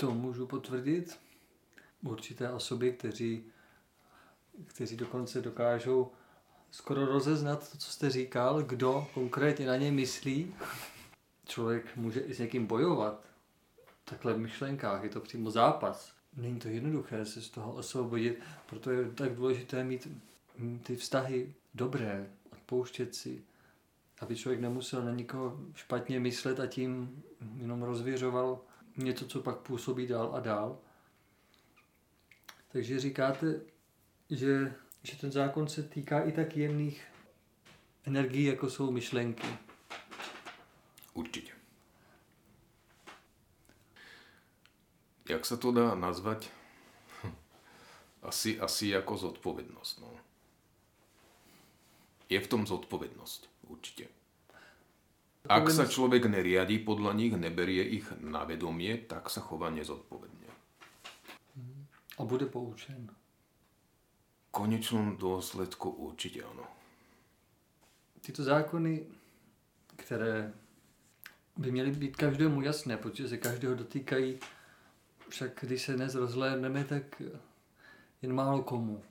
To 0.00 0.10
můžu 0.10 0.46
potvrdit. 0.46 1.18
Určité 2.02 2.50
osoby, 2.50 2.92
kteří 2.92 3.44
kteří 4.66 4.96
dokonce 4.96 5.40
dokážou 5.40 6.12
skoro 6.70 7.06
rozeznat 7.06 7.70
to, 7.70 7.78
co 7.78 7.90
jste 7.90 8.10
říkal, 8.10 8.62
kdo 8.62 9.06
konkrétně 9.14 9.66
na 9.66 9.76
ně 9.76 9.92
myslí. 9.92 10.54
Člověk 11.46 11.96
může 11.96 12.20
i 12.20 12.34
s 12.34 12.38
někým 12.38 12.66
bojovat. 12.66 13.24
Takhle 14.04 14.34
v 14.34 14.38
myšlenkách, 14.38 15.02
je 15.02 15.08
to 15.08 15.20
přímo 15.20 15.50
zápas. 15.50 16.12
Není 16.36 16.60
to 16.60 16.68
jednoduché 16.68 17.24
se 17.24 17.42
z 17.42 17.50
toho 17.50 17.72
osvobodit, 17.72 18.40
proto 18.66 18.90
je 18.90 19.10
tak 19.10 19.34
důležité 19.34 19.84
mít 19.84 20.08
ty 20.82 20.96
vztahy 20.96 21.54
dobré, 21.74 22.30
odpouštět 22.52 23.14
si, 23.14 23.42
aby 24.20 24.36
člověk 24.36 24.60
nemusel 24.60 25.04
na 25.04 25.10
nikoho 25.10 25.60
špatně 25.74 26.20
myslet 26.20 26.60
a 26.60 26.66
tím 26.66 27.22
jenom 27.56 27.82
rozvěřoval 27.82 28.60
něco, 29.04 29.26
co 29.26 29.40
pak 29.40 29.58
působí 29.58 30.06
dál 30.06 30.34
a 30.34 30.40
dál. 30.40 30.78
Takže 32.68 33.00
říkáte, 33.00 33.60
že, 34.30 34.74
že 35.02 35.16
ten 35.16 35.32
zákon 35.32 35.68
se 35.68 35.82
týká 35.82 36.20
i 36.20 36.32
tak 36.32 36.56
jemných 36.56 37.04
energií, 38.04 38.44
jako 38.44 38.70
jsou 38.70 38.90
myšlenky. 38.90 39.46
Určitě. 41.14 41.52
Jak 45.28 45.46
se 45.46 45.56
to 45.56 45.72
dá 45.72 45.94
nazvat? 45.94 46.50
Asi, 48.22 48.60
asi 48.60 48.88
jako 48.88 49.16
zodpovědnost. 49.16 50.00
No. 50.00 50.10
Je 52.28 52.40
v 52.40 52.46
tom 52.46 52.66
zodpovědnost, 52.66 53.50
určitě. 53.62 54.08
Ak 55.48 55.72
sa 55.72 55.88
človek 55.88 56.28
neriadí 56.28 56.84
podľa 56.84 57.12
nich, 57.16 57.32
neberie 57.32 57.80
ich 57.80 58.06
na 58.20 58.44
vedomie, 58.44 59.00
tak 59.08 59.32
sa 59.32 59.40
chová 59.40 59.72
nezodpovedne. 59.72 60.48
A 62.18 62.24
bude 62.24 62.46
poučen 62.46 63.08
konečnom 64.50 65.16
důsledku 65.16 65.90
určitě 65.90 66.42
ano. 66.42 66.62
Tyto 68.20 68.42
zákony, 68.42 69.06
které 69.96 70.52
by 71.56 71.72
měly 71.72 71.90
být 71.90 72.16
každému 72.16 72.62
jasné, 72.62 72.96
protože 72.96 73.28
se 73.28 73.36
každého 73.36 73.74
dotýkají, 73.74 74.38
však 75.28 75.52
když 75.60 75.82
se 75.82 75.94
dnes 75.94 76.14
rozhlédneme, 76.14 76.84
tak 76.84 77.22
jen 78.22 78.32
málo 78.32 78.62
komu 78.62 79.02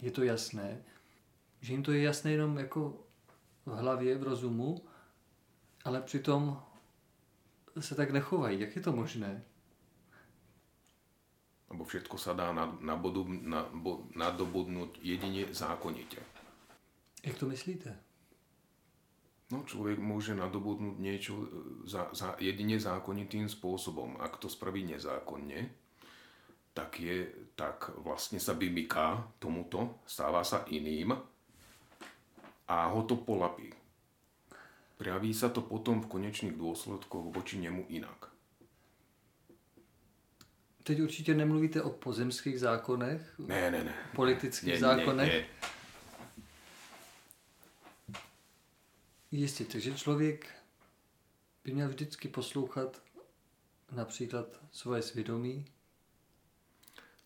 je 0.00 0.10
to 0.10 0.22
jasné. 0.22 0.82
Že 1.60 1.72
jim 1.72 1.82
to 1.82 1.92
je 1.92 2.02
jasné 2.02 2.30
jenom 2.30 2.58
jako 2.58 3.04
v 3.66 3.70
hlavě, 3.70 4.18
v 4.18 4.22
rozumu, 4.22 4.84
ale 5.86 6.02
přitom 6.02 6.58
se 7.78 7.94
tak 7.94 8.10
nechovají. 8.10 8.60
Jak 8.60 8.76
je 8.76 8.82
to 8.82 8.92
možné? 8.92 9.44
lebo 11.70 11.82
všetko 11.82 12.16
sa 12.18 12.32
dá 12.32 12.54
nadobudnúť 14.14 15.02
jedine 15.02 15.50
zákonite. 15.50 16.22
Jak 17.26 17.36
to 17.36 17.50
myslíte? 17.50 17.90
No, 19.50 19.62
človek 19.62 19.98
môže 20.02 20.34
nadobudnúť 20.34 20.96
niečo 20.98 21.34
e, 21.38 21.46
za, 21.86 22.10
za, 22.10 22.34
jedine 22.42 22.82
zákonitým 22.82 23.46
spôsobom. 23.46 24.18
Ak 24.18 24.42
to 24.42 24.50
spraví 24.50 24.82
nezákonne, 24.88 25.70
tak, 26.74 26.98
je, 26.98 27.30
tak 27.54 27.94
vlastne 28.02 28.42
sa 28.42 28.58
vymyká 28.58 29.38
tomuto, 29.38 30.02
stáva 30.02 30.42
sa 30.42 30.66
iným 30.66 31.14
a 32.66 32.76
ho 32.90 33.00
to 33.06 33.22
polapí. 33.22 33.70
Prejaví 34.96 35.34
sa 35.34 35.48
to 35.48 35.60
potom 35.60 36.00
v 36.00 36.08
konečných 36.08 36.56
dôsledkoch 36.56 37.28
voči 37.28 37.60
nemu 37.60 37.84
inak. 37.88 38.32
Teď 40.82 41.00
určitě 41.00 41.34
nemluvíte 41.34 41.82
o 41.82 41.90
pozemských 41.90 42.60
zákonech? 42.60 43.34
Ne, 43.38 43.70
ne, 43.70 43.84
ne. 43.84 43.94
Politických 44.14 44.72
ne, 44.72 44.80
zákonech? 44.80 45.32
Ne, 45.32 45.38
ne. 45.38 45.46
Jistě, 49.30 49.64
takže 49.64 49.94
člověk 49.94 50.54
by 51.64 51.72
měl 51.72 51.88
vždycky 51.88 52.28
poslouchat 52.28 53.02
například 53.92 54.46
svoje 54.72 55.02
svědomí. 55.02 55.64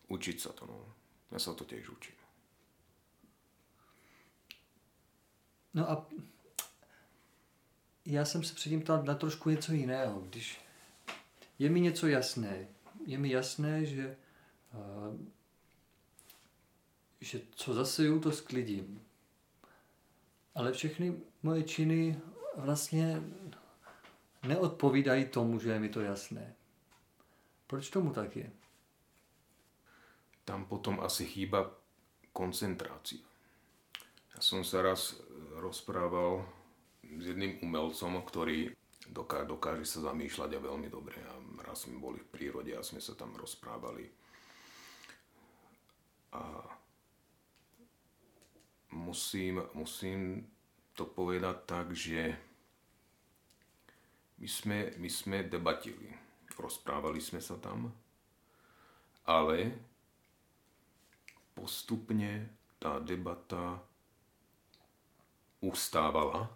Učit 0.07 0.41
se 0.41 0.49
to, 0.49 0.65
no. 0.65 0.95
Já 1.31 1.39
se 1.39 1.55
to 1.55 1.65
těž 1.65 1.89
učím. 1.89 2.15
No 5.73 5.91
a 5.91 6.07
já 8.11 8.25
jsem 8.25 8.43
se 8.43 8.55
předtím 8.55 8.81
ptal 8.81 9.03
na 9.03 9.15
trošku 9.15 9.49
něco 9.49 9.73
jiného. 9.73 10.21
Když 10.21 10.61
je 11.59 11.69
mi 11.69 11.81
něco 11.81 12.07
jasné, 12.07 12.67
je 13.05 13.17
mi 13.17 13.29
jasné, 13.29 13.85
že, 13.85 14.17
že 17.21 17.41
co 17.51 17.73
zaseju, 17.73 18.19
to 18.19 18.31
sklidím. 18.31 19.01
Ale 20.55 20.73
všechny 20.73 21.21
moje 21.43 21.63
činy 21.63 22.19
vlastně 22.55 23.21
neodpovídají 24.43 25.25
tomu, 25.25 25.59
že 25.59 25.69
je 25.71 25.79
mi 25.79 25.89
to 25.89 26.01
jasné. 26.01 26.53
Proč 27.67 27.89
tomu 27.89 28.13
tak 28.13 28.35
je? 28.35 28.51
Tam 30.45 30.65
potom 30.65 30.99
asi 30.99 31.25
chýba 31.25 31.71
koncentrácia. 32.33 33.23
Ja 34.35 34.39
som 34.39 34.63
sa 34.63 34.81
raz 34.81 35.19
rozprával 35.59 36.47
s 37.11 37.23
jedným 37.27 37.59
umelcom, 37.59 38.23
ktorý 38.23 38.71
dokáže, 39.11 39.47
dokáže 39.47 39.85
sa 39.85 40.11
zamýšľať 40.11 40.55
a 40.55 40.65
veľmi 40.65 40.87
dobre. 40.87 41.19
A 41.19 41.33
raz 41.67 41.83
sme 41.83 41.99
boli 41.99 42.23
v 42.23 42.31
prírode 42.31 42.71
a 42.71 42.85
sme 42.85 43.03
sa 43.03 43.11
tam 43.17 43.35
rozprávali. 43.35 44.07
A 46.31 46.43
musím, 48.95 49.59
musím 49.75 50.47
to 50.95 51.03
povedať 51.03 51.57
tak, 51.67 51.91
že 51.91 52.35
my 54.39 54.47
sme, 54.47 54.79
my 54.97 55.09
sme 55.11 55.37
debatili. 55.45 56.09
Rozprávali 56.55 57.19
sme 57.21 57.41
sa 57.41 57.57
tam, 57.57 57.89
ale 59.25 59.73
postupne 61.53 62.49
tá 62.81 62.97
debata 62.97 63.77
ustávala, 65.61 66.49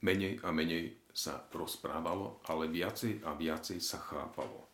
menej 0.00 0.40
a 0.44 0.48
menej 0.52 0.96
sa 1.10 1.44
rozprávalo, 1.50 2.40
ale 2.46 2.70
viacej 2.70 3.26
a 3.26 3.34
viacej 3.34 3.78
sa 3.82 3.98
chápalo. 3.98 4.68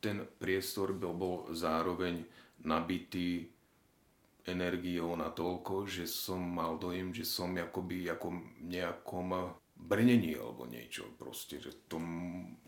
Ten 0.00 0.24
priestor 0.40 0.96
bol, 0.96 1.12
bol 1.12 1.36
zároveň 1.52 2.24
nabitý 2.64 3.52
energiou 4.48 5.12
na 5.16 5.28
toľko, 5.28 5.84
že 5.84 6.08
som 6.08 6.40
mal 6.40 6.80
dojem, 6.80 7.12
že 7.12 7.28
som 7.28 7.52
akoby 7.52 8.08
ako 8.08 8.40
nejakom 8.64 9.52
brnení 9.76 10.36
alebo 10.36 10.68
niečo 10.68 11.08
proste, 11.16 11.60
že 11.60 11.88
tom, 11.88 12.04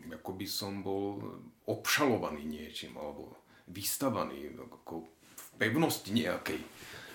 akoby 0.09 0.47
som 0.49 0.81
bol 0.81 1.21
obšalovaný 1.69 2.45
niečím 2.45 2.97
alebo 2.97 3.37
vystavaný 3.69 4.53
ako 4.57 5.09
v 5.09 5.47
pevnosti 5.61 6.13
nejakej. 6.13 6.61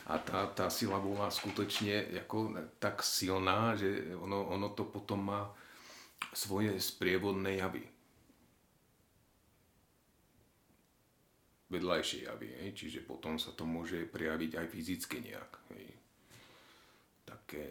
A 0.08 0.16
tá, 0.24 0.48
tá 0.56 0.72
sila 0.72 1.04
bola 1.04 1.28
skutočne 1.28 2.24
ako 2.24 2.56
tak 2.80 3.04
silná, 3.04 3.76
že 3.76 4.16
ono, 4.16 4.48
ono 4.56 4.72
to 4.72 4.88
potom 4.88 5.28
má 5.28 5.52
svoje 6.32 6.80
sprievodné 6.80 7.60
javy. 7.60 7.84
Vedľajšie 11.68 12.24
javy, 12.24 12.48
hej? 12.56 12.70
čiže 12.72 13.04
potom 13.04 13.36
sa 13.36 13.52
to 13.52 13.68
môže 13.68 14.08
prejaviť 14.08 14.52
aj 14.56 14.68
fyzicky 14.72 15.20
nejak. 15.20 15.52
Hej? 15.76 15.88
Také 17.28 17.64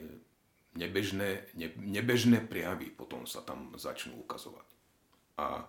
nebežné, 0.76 1.48
ne, 1.56 1.72
nebežné 1.80 2.44
prejavy 2.44 2.92
potom 2.92 3.24
sa 3.24 3.40
tam 3.40 3.72
začnú 3.80 4.20
ukazovať. 4.28 4.68
A 5.40 5.64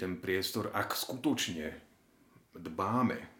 ten 0.00 0.16
priestor, 0.24 0.72
ak 0.72 0.96
skutočne 0.96 1.76
dbáme 2.56 3.33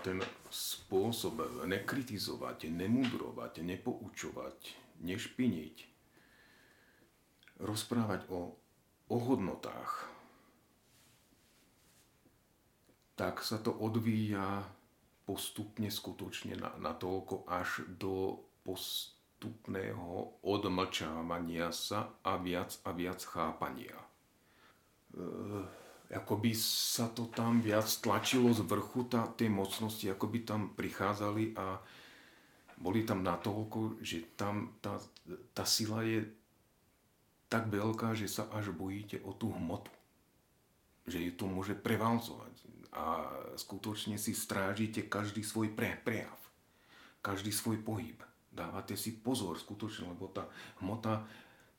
ten 0.00 0.18
spôsob 0.48 1.64
nekritizovať, 1.68 2.72
nemudrovať, 2.72 3.60
nepoučovať, 3.60 4.58
nešpiniť, 5.04 5.76
rozprávať 7.60 8.20
o, 8.32 8.56
o 9.08 9.16
hodnotách, 9.16 10.08
tak 13.16 13.44
sa 13.44 13.60
to 13.60 13.68
odvíja 13.68 14.64
postupne 15.28 15.92
skutočne 15.92 16.56
na, 16.56 16.72
na 16.80 16.96
toľko 16.96 17.44
až 17.44 17.84
do 17.86 18.40
postupného 18.64 20.40
odmlčávania 20.40 21.68
sa 21.70 22.16
a 22.24 22.40
viac 22.40 22.80
a 22.88 22.90
viac 22.96 23.20
chápania. 23.20 23.98
E- 25.12 25.79
ako 26.10 26.42
by 26.42 26.52
sa 26.58 27.06
to 27.14 27.30
tam 27.30 27.62
viac 27.62 27.86
tlačilo 27.86 28.50
z 28.50 28.66
vrchu, 28.66 29.06
tá, 29.06 29.30
tie 29.30 29.46
mocnosti 29.46 30.10
ako 30.10 30.26
by 30.26 30.38
tam 30.42 30.60
prichádzali 30.74 31.54
a 31.54 31.78
boli 32.80 33.06
tam 33.06 33.22
natoľko, 33.22 34.02
že 34.02 34.34
tam 34.34 34.74
tá, 34.82 34.98
tá 35.54 35.62
sila 35.62 36.02
je 36.02 36.26
tak 37.50 37.66
veľká, 37.68 38.14
že 38.14 38.26
sa 38.30 38.46
až 38.50 38.72
bojíte 38.74 39.20
o 39.26 39.34
tú 39.36 39.52
hmotu. 39.52 39.92
Že 41.04 41.18
ju 41.30 41.32
to 41.34 41.44
môže 41.50 41.74
prevalzovať. 41.76 42.54
A 42.94 43.26
skutočne 43.58 44.16
si 44.16 44.32
strážite 44.32 45.06
každý 45.06 45.42
pre, 45.74 45.98
prejav. 46.00 46.38
Každý 47.20 47.50
svoj 47.50 47.82
pohyb. 47.82 48.22
Dávate 48.50 48.94
si 48.94 49.18
pozor 49.18 49.58
skutočne, 49.58 50.10
lebo 50.10 50.30
tá 50.30 50.46
hmota 50.78 51.26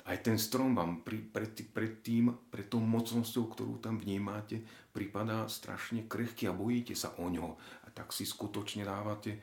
aj 0.06 0.18
ten 0.26 0.38
strom 0.42 0.74
vám 0.74 1.06
pri, 1.06 1.22
pred, 1.22 1.54
pred 1.70 2.02
tým, 2.02 2.34
pred 2.50 2.66
tou 2.66 2.82
mocnosťou, 2.82 3.46
ktorú 3.54 3.74
tam 3.78 4.02
vnímate, 4.02 4.66
pripadá 4.90 5.46
strašne 5.46 6.10
krehký 6.10 6.50
a 6.50 6.58
bojíte 6.58 6.98
sa 6.98 7.14
o 7.22 7.30
ňo. 7.30 7.58
A 7.86 7.88
tak 7.94 8.10
si 8.10 8.26
skutočne 8.26 8.82
dávate 8.82 9.38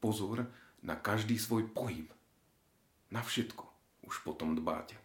pozor 0.00 0.48
na 0.80 0.96
každý 0.96 1.36
svoj 1.36 1.68
pohyb. 1.68 2.08
Na 3.12 3.20
všetko 3.20 3.64
už 4.08 4.24
potom 4.24 4.56
dbáte. 4.56 4.96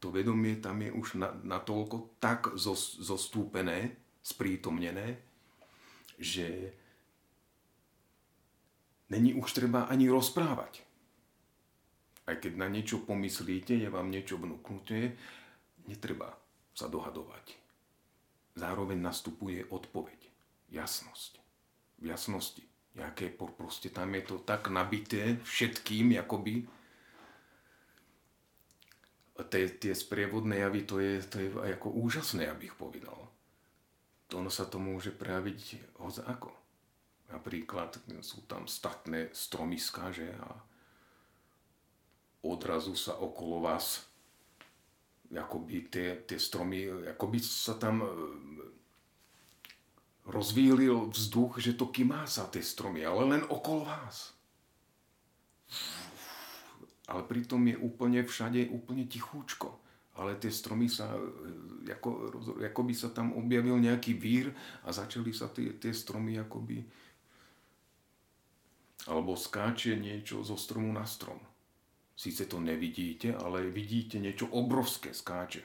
To 0.00 0.12
vedomie 0.12 0.56
tam 0.56 0.80
je 0.80 0.92
už 0.92 1.20
na, 1.20 1.58
toľko 1.60 2.20
tak 2.20 2.52
zostúpené, 3.00 3.96
sprítomnené, 4.20 5.20
že 6.20 6.72
není 9.08 9.32
už 9.36 9.48
treba 9.52 9.88
ani 9.88 10.08
rozprávať 10.08 10.89
aj 12.26 12.36
keď 12.40 12.52
na 12.56 12.68
niečo 12.68 13.02
pomyslíte, 13.04 13.76
je 13.76 13.88
vám 13.88 14.10
niečo 14.12 14.36
vnúknuté, 14.36 15.16
netreba 15.88 16.36
sa 16.76 16.86
dohadovať. 16.86 17.56
Zároveň 18.56 18.98
nastupuje 19.00 19.64
odpoveď, 19.68 20.18
jasnosť. 20.72 21.40
V 22.00 22.04
jasnosti. 22.10 22.64
Nejaké, 22.90 23.30
proste 23.32 23.88
tam 23.94 24.10
je 24.18 24.22
to 24.26 24.36
tak 24.42 24.66
nabité 24.66 25.38
všetkým, 25.46 26.18
akoby 26.18 26.66
tie, 29.46 29.70
tie 29.78 29.94
sprievodné 29.94 30.60
javy, 30.66 30.80
to 30.84 31.00
je, 31.00 31.22
to 31.24 31.36
je 31.40 31.48
ako 31.54 31.88
úžasné, 31.94 32.50
abych 32.50 32.74
povedal. 32.76 33.30
To 34.28 34.42
ono 34.42 34.50
sa 34.52 34.66
to 34.66 34.76
môže 34.76 35.14
prejaviť 35.14 35.96
hoď 36.02 36.26
ako. 36.28 36.50
Napríklad 37.30 37.94
sú 38.26 38.42
tam 38.50 38.66
statné 38.66 39.30
stromiska, 39.30 40.10
že? 40.10 40.34
A 40.34 40.50
odrazu 42.44 42.96
sa 42.96 43.16
okolo 43.20 43.60
vás 43.60 44.10
akoby 45.30 45.86
tie, 45.86 46.26
tie 46.26 46.38
stromy, 46.42 46.90
akoby 47.14 47.38
sa 47.38 47.78
tam 47.78 48.02
e, 48.02 48.10
rozvílil 50.26 51.06
vzduch, 51.14 51.62
že 51.62 51.78
to 51.78 51.86
kymá 51.86 52.26
sa 52.26 52.50
tie 52.50 52.62
stromy, 52.64 53.06
ale 53.06 53.38
len 53.38 53.42
okolo 53.46 53.86
vás. 53.86 54.34
Ale 57.06 57.22
pritom 57.26 57.62
je 57.66 57.78
úplne 57.78 58.26
všade 58.26 58.70
úplne 58.74 59.06
tichúčko. 59.06 59.78
Ale 60.18 60.34
tie 60.34 60.50
stromy 60.50 60.90
sa, 60.90 61.14
e, 61.14 61.94
ako, 61.94 62.34
ako 62.58 62.80
by 62.82 62.94
sa 62.94 63.14
tam 63.14 63.30
objavil 63.38 63.78
nejaký 63.78 64.18
vír 64.18 64.50
a 64.82 64.90
začali 64.90 65.30
sa 65.30 65.46
tie, 65.46 65.78
tie 65.78 65.94
stromy 65.94 66.42
akoby 66.42 66.82
alebo 69.08 69.32
skáče 69.32 69.96
niečo 69.96 70.44
zo 70.44 70.60
stromu 70.60 70.92
na 70.92 71.08
strom. 71.08 71.40
Sice 72.20 72.44
to 72.44 72.60
nevidíte, 72.60 73.32
ale 73.32 73.64
vidíte 73.72 74.20
niečo 74.20 74.44
obrovské 74.52 75.16
skáče. 75.16 75.64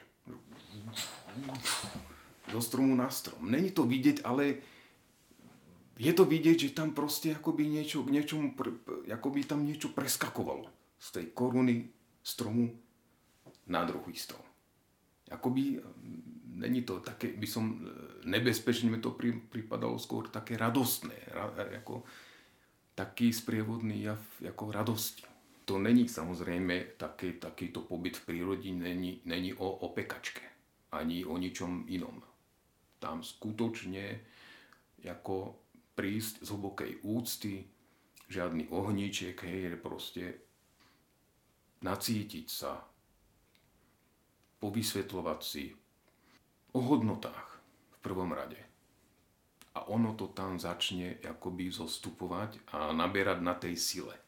Do 2.48 2.64
stromu 2.64 2.96
na 2.96 3.12
strom. 3.12 3.44
Není 3.52 3.76
to 3.76 3.84
vidieť, 3.84 4.24
ale 4.24 4.64
je 6.00 6.12
to 6.16 6.24
vidieť, 6.24 6.56
že 6.56 6.72
tam 6.72 6.96
proste 6.96 7.36
akoby 7.36 7.68
niečo, 7.68 8.08
niečomu, 8.08 8.56
akoby 9.04 9.44
tam 9.44 9.68
niečo 9.68 9.92
preskakovalo 9.92 10.64
z 10.96 11.20
tej 11.20 11.26
koruny 11.36 11.92
stromu 12.24 12.72
na 13.68 13.84
druhý 13.84 14.16
strom. 14.16 14.40
Akoby 15.28 15.76
není 16.56 16.88
to 16.88 17.04
také, 17.04 17.36
by 17.36 17.44
som 17.44 17.84
nebezpečne 18.24 18.88
mi 18.88 19.04
to 19.04 19.12
pripadalo 19.52 20.00
skôr 20.00 20.32
také 20.32 20.56
radostné, 20.56 21.20
ako 21.84 22.00
taký 22.96 23.28
sprievodný 23.28 24.08
jav 24.08 24.24
ako 24.40 24.72
radosti 24.72 25.25
to 25.66 25.82
není 25.82 26.06
samozrejme 26.06 26.94
taký, 26.94 27.42
takýto 27.42 27.82
pobyt 27.82 28.22
v 28.22 28.24
prírode, 28.24 28.70
není, 28.70 29.20
není 29.26 29.50
o 29.54 29.66
opekačke, 29.66 30.46
ani 30.94 31.26
o 31.26 31.34
ničom 31.34 31.90
inom. 31.90 32.22
Tam 33.02 33.26
skutočne 33.26 34.22
ako 35.02 35.58
prísť 35.98 36.46
z 36.46 36.48
hlbokej 36.54 36.92
úcty, 37.02 37.66
žiadny 38.30 38.70
ohníček, 38.70 39.42
hej, 39.42 39.74
proste 39.82 40.38
nacítiť 41.82 42.46
sa, 42.46 42.86
povysvetľovať 44.62 45.40
si 45.42 45.74
o 46.72 46.80
hodnotách 46.80 47.48
v 47.90 47.96
prvom 48.06 48.30
rade. 48.32 48.58
A 49.76 49.90
ono 49.92 50.16
to 50.16 50.32
tam 50.32 50.56
začne 50.56 51.20
akoby 51.20 51.68
zostupovať 51.68 52.72
a 52.72 52.94
naberať 52.96 53.38
na 53.44 53.54
tej 53.58 53.76
sile. 53.76 54.25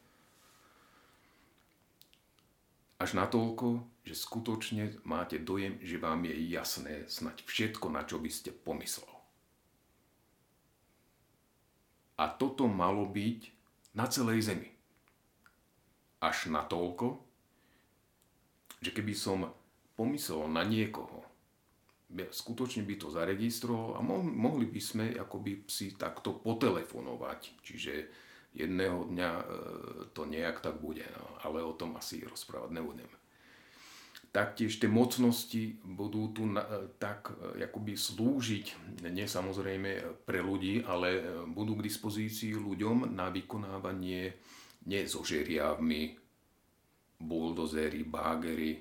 Až 2.99 3.15
natoľko, 3.15 3.79
že 4.03 4.11
skutočne 4.11 4.99
máte 5.07 5.39
dojem, 5.39 5.79
že 5.79 5.95
vám 5.95 6.27
je 6.27 6.35
jasné 6.51 7.07
snať 7.07 7.47
všetko, 7.47 7.87
na 7.87 8.03
čo 8.03 8.19
by 8.19 8.27
ste 8.27 8.51
pomyslel. 8.51 9.07
A 12.19 12.27
toto 12.27 12.67
malo 12.67 13.07
byť 13.07 13.39
na 13.95 14.03
celej 14.11 14.51
zemi. 14.51 14.67
Až 16.19 16.51
natoľko, 16.51 17.23
že 18.83 18.91
keby 18.91 19.15
som 19.15 19.47
pomyslel 19.95 20.51
na 20.51 20.67
niekoho, 20.67 21.23
skutočne 22.11 22.83
by 22.83 22.95
to 22.99 23.07
zaregistroval 23.07 23.95
a 23.95 24.03
mohli 24.03 24.67
by 24.67 24.81
sme 24.83 25.05
akoby 25.15 25.63
si 25.71 25.95
takto 25.95 26.35
potelefonovať. 26.43 27.63
Čiže 27.63 27.93
jedného 28.53 29.05
dňa 29.05 29.31
e, 29.39 29.45
to 30.13 30.25
nejak 30.25 30.61
tak 30.61 30.81
bude, 30.81 31.05
no, 31.05 31.27
ale 31.45 31.61
o 31.61 31.73
tom 31.77 31.95
asi 31.97 32.25
rozprávať 32.25 32.71
nebudem. 32.73 33.11
Taktiež 34.29 34.77
tie 34.77 34.85
mocnosti 34.85 35.81
budú 35.81 36.29
tu 36.33 36.45
na, 36.45 36.65
e, 36.65 36.89
tak 36.97 37.33
e, 37.57 37.61
akoby 37.65 37.93
slúžiť, 37.93 38.65
nie 39.09 39.27
samozrejme 39.29 40.21
pre 40.25 40.41
ľudí, 40.41 40.81
ale 40.85 41.21
budú 41.49 41.77
k 41.77 41.85
dispozícii 41.85 42.57
ľuďom 42.57 43.13
na 43.13 43.29
vykonávanie 43.29 44.33
nie 44.89 45.01
so 45.05 45.21
žeriavmi, 45.21 46.17
buldozery, 47.19 48.07
bágery, 48.07 48.79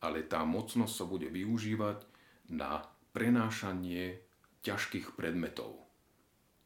ale 0.00 0.24
tá 0.24 0.46
mocnosť 0.46 0.94
sa 0.94 1.04
bude 1.04 1.26
využívať 1.28 2.06
na 2.54 2.84
prenášanie 3.10 4.20
ťažkých 4.62 5.16
predmetov. 5.16 5.84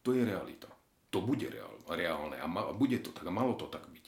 To 0.04 0.14
je 0.14 0.22
realita. 0.22 0.77
To 1.08 1.24
bude 1.24 1.48
reál, 1.48 1.72
reálne 1.88 2.36
a 2.36 2.46
ma, 2.46 2.68
bude 2.76 3.00
to 3.00 3.10
tak 3.16 3.24
a 3.24 3.32
malo 3.32 3.56
to 3.56 3.66
tak 3.72 3.88
byť. 3.88 4.06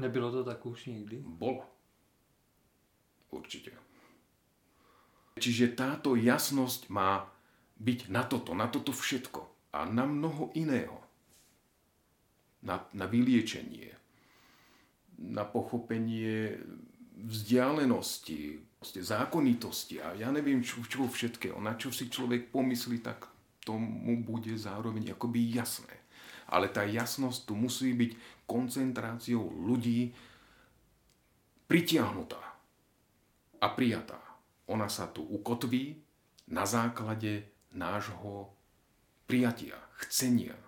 Nebylo 0.00 0.28
to 0.32 0.44
tak 0.44 0.60
už 0.64 0.92
nikdy? 0.92 1.20
Bolo. 1.24 1.64
Určite. 3.30 3.72
Čiže 5.40 5.72
táto 5.72 6.18
jasnosť 6.18 6.92
má 6.92 7.24
byť 7.80 8.12
na 8.12 8.22
toto, 8.28 8.52
na 8.52 8.68
toto 8.68 8.92
všetko 8.92 9.72
a 9.72 9.88
na 9.88 10.04
mnoho 10.04 10.52
iného. 10.52 11.00
Na, 12.60 12.84
na 12.92 13.08
vyliečenie, 13.08 13.96
na 15.16 15.48
pochopenie 15.48 16.60
vzdialenosti, 17.16 18.60
zákonitosti 18.84 20.00
a 20.00 20.12
ja 20.16 20.28
neviem 20.28 20.60
čo, 20.60 20.84
čo 20.84 21.08
všetkého, 21.08 21.56
na 21.56 21.76
čo 21.76 21.88
si 21.88 22.12
človek 22.12 22.52
pomyslí, 22.52 23.00
tak 23.00 23.28
tomu 23.64 24.20
bude 24.20 24.52
zároveň 24.56 25.16
akoby 25.16 25.56
jasné. 25.56 25.99
Ale 26.50 26.66
tá 26.68 26.82
jasnosť 26.82 27.46
tu 27.46 27.54
musí 27.54 27.94
byť 27.94 28.44
koncentráciou 28.50 29.46
ľudí 29.54 30.10
pritiahnutá 31.70 32.42
a 33.62 33.66
prijatá. 33.70 34.18
Ona 34.66 34.90
sa 34.90 35.06
tu 35.06 35.22
ukotví 35.22 35.94
na 36.50 36.66
základe 36.66 37.46
nášho 37.70 38.50
prijatia, 39.30 39.78
chcenia. 40.02 40.58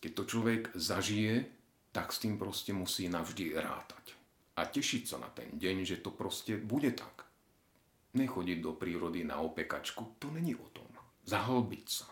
Keď 0.00 0.12
to 0.16 0.24
človek 0.24 0.62
zažije, 0.72 1.44
tak 1.92 2.12
s 2.12 2.24
tým 2.24 2.40
proste 2.40 2.72
musí 2.72 3.08
navždy 3.12 3.52
rátať. 3.56 4.16
A 4.56 4.64
tešiť 4.64 5.02
sa 5.04 5.16
na 5.20 5.28
ten 5.28 5.52
deň, 5.52 5.84
že 5.84 6.00
to 6.00 6.08
proste 6.08 6.56
bude 6.56 6.92
tak. 6.96 7.28
Nechodiť 8.14 8.58
do 8.62 8.72
prírody 8.72 9.26
na 9.26 9.42
opekačku, 9.42 10.16
to 10.22 10.30
není 10.30 10.54
o 10.54 10.68
tom. 10.72 10.86
Zahlbiť 11.26 11.86
sa. 11.90 12.08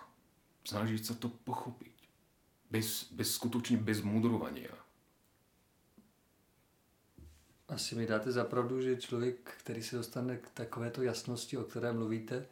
Snažiť 0.66 1.02
sa 1.02 1.14
to 1.16 1.30
pochopiť. 1.30 1.91
Bez, 2.72 3.12
bez 3.12 3.36
skutočne 3.36 3.76
bez 3.76 4.00
mudrovania. 4.00 4.72
Asi 7.68 7.94
mi 7.94 8.06
dáte 8.06 8.32
za 8.32 8.44
pravdu, 8.44 8.80
že 8.80 8.96
člověk, 8.96 9.50
který 9.58 9.82
se 9.82 9.96
dostane 9.96 10.36
k 10.36 10.48
takovéto 10.50 11.02
jasnosti, 11.02 11.56
o 11.56 11.64
které 11.64 11.92
mluvíte, 11.92 12.46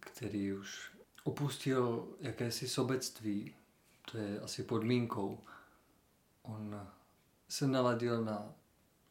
který 0.00 0.52
už 0.52 0.90
opustil 1.24 2.08
jakési 2.20 2.68
sobectví, 2.68 3.54
to 4.10 4.18
je 4.18 4.40
asi 4.40 4.62
podmínkou, 4.62 5.44
on 6.42 6.88
se 7.48 7.66
naladil 7.66 8.24
na 8.24 8.54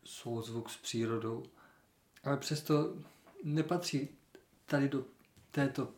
souzvuk 0.03 0.69
s 0.69 0.77
přírodou, 0.77 1.43
ale 2.23 2.37
přesto 2.37 2.95
nepatří 3.43 4.09
tady 4.65 4.89
do 4.89 5.05
této 5.51 5.93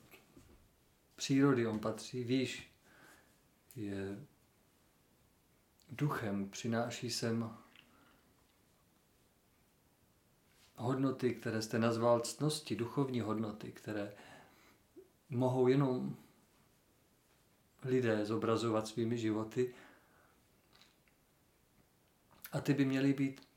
přírody, 1.16 1.68
on 1.68 1.80
patří 1.80 2.24
výš, 2.24 2.72
je 3.76 4.26
duchem, 5.90 6.50
přináší 6.50 7.12
sem 7.12 7.58
hodnoty, 10.76 11.36
které 11.36 11.62
jste 11.62 11.80
nazval 11.80 12.20
ctnosti, 12.20 12.76
duchovní 12.76 13.22
hodnoty, 13.22 13.72
které 13.72 14.16
mohou 15.30 15.68
jenom 15.68 16.16
lidé 17.84 18.26
zobrazovat 18.26 18.88
svými 18.88 19.18
životy. 19.18 19.74
A 22.52 22.62
ty 22.62 22.74
by 22.74 22.86
měly 22.86 23.14
být 23.14 23.48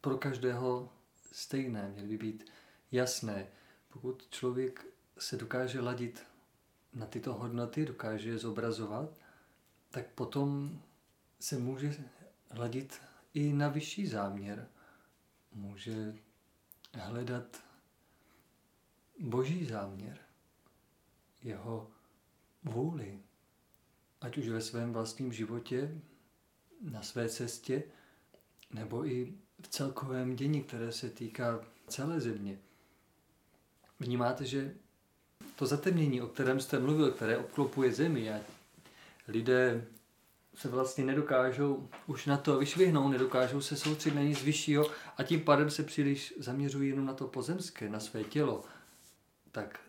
pro 0.00 0.18
každého 0.18 0.92
stejné, 1.32 1.88
měly 1.88 2.08
by 2.08 2.18
být 2.18 2.50
jasné. 2.92 3.46
Pokud 3.88 4.28
člověk 4.30 4.86
se 5.18 5.36
dokáže 5.36 5.80
ladit 5.80 6.26
na 6.92 7.06
tyto 7.06 7.34
hodnoty, 7.34 7.86
dokáže 7.86 8.28
je 8.28 8.38
zobrazovat, 8.38 9.10
tak 9.90 10.06
potom 10.06 10.80
se 11.40 11.58
může 11.58 11.94
hladit 12.50 13.00
i 13.34 13.52
na 13.52 13.68
vyšší 13.68 14.06
záměr. 14.06 14.68
Může 15.52 16.14
hledat 16.94 17.62
boží 19.18 19.66
záměr, 19.66 20.18
jeho 21.42 21.90
vůli, 22.64 23.20
ať 24.20 24.38
už 24.38 24.48
ve 24.48 24.60
svém 24.60 24.92
vlastním 24.92 25.32
životě, 25.32 26.00
na 26.80 27.02
své 27.02 27.28
cestě, 27.28 27.82
nebo 28.70 29.06
i 29.06 29.34
v 29.62 29.68
celkovém 29.68 30.36
dění, 30.36 30.62
které 30.62 30.92
se 30.92 31.10
týká 31.10 31.64
celé 31.88 32.20
země. 32.20 32.58
Vnímáte, 34.00 34.44
že 34.44 34.74
to 35.56 35.66
zatemnění, 35.66 36.22
o 36.22 36.26
kterém 36.26 36.60
jste 36.60 36.78
mluvil, 36.78 37.10
které 37.10 37.38
obklopuje 37.38 37.92
zemi 37.92 38.32
a 38.32 38.40
lidé 39.28 39.86
se 40.54 40.68
vlastně 40.68 41.04
nedokážou 41.04 41.88
už 42.06 42.26
na 42.26 42.36
to 42.36 42.58
vyšvihnout, 42.58 43.12
nedokážou 43.12 43.60
se 43.60 43.76
soustředit 43.76 44.14
na 44.14 44.22
nic 44.22 44.42
vyššího 44.42 44.90
a 45.16 45.22
tím 45.22 45.40
pádem 45.40 45.70
se 45.70 45.82
příliš 45.82 46.34
zaměřují 46.38 46.88
jenom 46.88 47.06
na 47.06 47.14
to 47.14 47.26
pozemské, 47.26 47.88
na 47.88 48.00
své 48.00 48.24
tělo. 48.24 48.64
Tak 49.52 49.80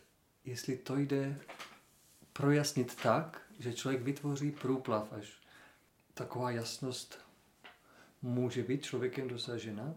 jestli 0.45 0.77
to 0.77 0.97
jde 0.97 1.39
projasnit 2.33 2.95
tak, 2.95 3.41
že 3.59 3.73
člověk 3.73 4.01
vytvoří 4.01 4.51
průplav, 4.51 5.13
až 5.13 5.33
taková 6.13 6.51
jasnost 6.51 7.19
může 8.21 8.63
být 8.63 8.83
člověkem 8.83 9.27
dosažena? 9.27 9.93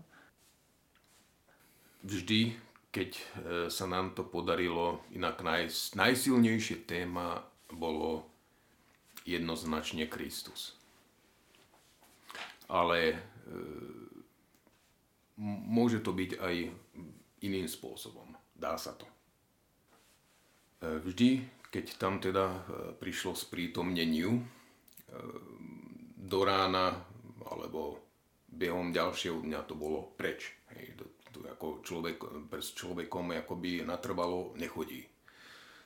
Vždy, 2.04 2.56
keď 2.96 3.10
e, 3.12 3.22
sa 3.68 3.84
nám 3.84 4.16
to 4.16 4.24
podarilo, 4.24 5.04
inak 5.12 5.44
naj, 5.44 5.68
najsilnejšie 6.00 6.88
téma 6.88 7.44
bolo 7.68 8.24
jednoznačne 9.28 10.08
Kristus. 10.08 10.72
Ale 12.72 13.12
e, 13.12 13.16
môže 15.68 16.00
to 16.00 16.16
byť 16.16 16.40
aj 16.40 16.56
iným 17.44 17.68
spôsobom. 17.68 18.32
Dá 18.56 18.80
sa 18.80 18.96
to. 18.96 19.04
E, 19.04 20.96
vždy, 20.96 21.44
keď 21.68 22.00
tam 22.00 22.16
teda 22.16 22.64
prišlo 22.96 23.36
sprítomneniu 23.36 24.40
do 26.16 26.40
rána 26.40 26.96
alebo 27.44 28.00
behom 28.48 28.96
ďalšieho 28.96 29.44
dňa 29.44 29.60
to 29.68 29.76
bolo 29.76 30.16
preč. 30.16 30.56
Hej, 30.72 30.96
to, 30.96 31.04
to 31.36 31.44
ako 31.44 31.84
človek, 31.84 32.16
s 32.56 32.72
človekom 32.72 33.36
akoby 33.36 33.84
natrvalo 33.84 34.56
nechodí. 34.56 35.04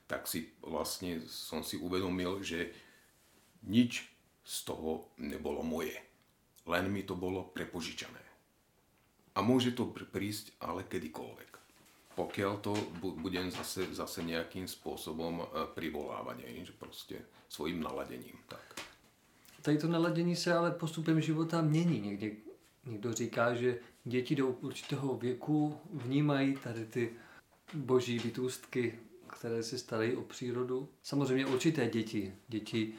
Tak 0.06 0.30
si 0.30 0.54
vlastne 0.62 1.26
som 1.26 1.66
si 1.66 1.74
uvedomil, 1.74 2.38
že 2.42 2.70
nič 3.66 4.06
z 4.46 4.56
toho 4.62 5.10
nebolo 5.18 5.66
moje. 5.66 5.98
Len 6.70 6.86
mi 6.86 7.02
to 7.02 7.18
bolo 7.18 7.50
prepožičané. 7.50 8.22
A 9.34 9.42
môže 9.42 9.74
to 9.74 9.90
prísť 9.90 10.54
ale 10.62 10.86
kedykoľvek. 10.86 11.50
Pokiaľ 12.18 12.52
to 12.60 12.74
budem 13.22 13.48
zase, 13.54 13.86
zase 13.94 14.20
nejakým 14.26 14.66
spôsobom 14.66 15.40
e, 15.40 15.44
privolávať, 15.72 16.42
že 16.66 16.74
proste 16.74 17.16
svojim 17.46 17.80
naladením. 17.80 18.36
Tak. 18.50 18.82
Tady 19.62 19.78
to 19.78 19.88
naladění 19.88 20.36
se 20.36 20.54
ale 20.54 20.70
postupem 20.70 21.20
života 21.20 21.62
mění. 21.62 22.00
Někdy 22.00 22.49
někdo 22.84 23.12
říká, 23.12 23.54
že 23.54 23.78
děti 24.04 24.36
do 24.36 24.48
určitého 24.48 25.16
věku 25.16 25.80
vnímají 25.90 26.56
tady 26.56 26.86
ty 26.86 27.12
boží 27.74 28.18
vytůstky, 28.18 28.98
které 29.26 29.62
se 29.62 29.78
starají 29.78 30.16
o 30.16 30.22
přírodu. 30.22 30.88
Samozřejmě 31.02 31.46
určité 31.46 31.88
děti, 31.88 32.34
děti, 32.48 32.94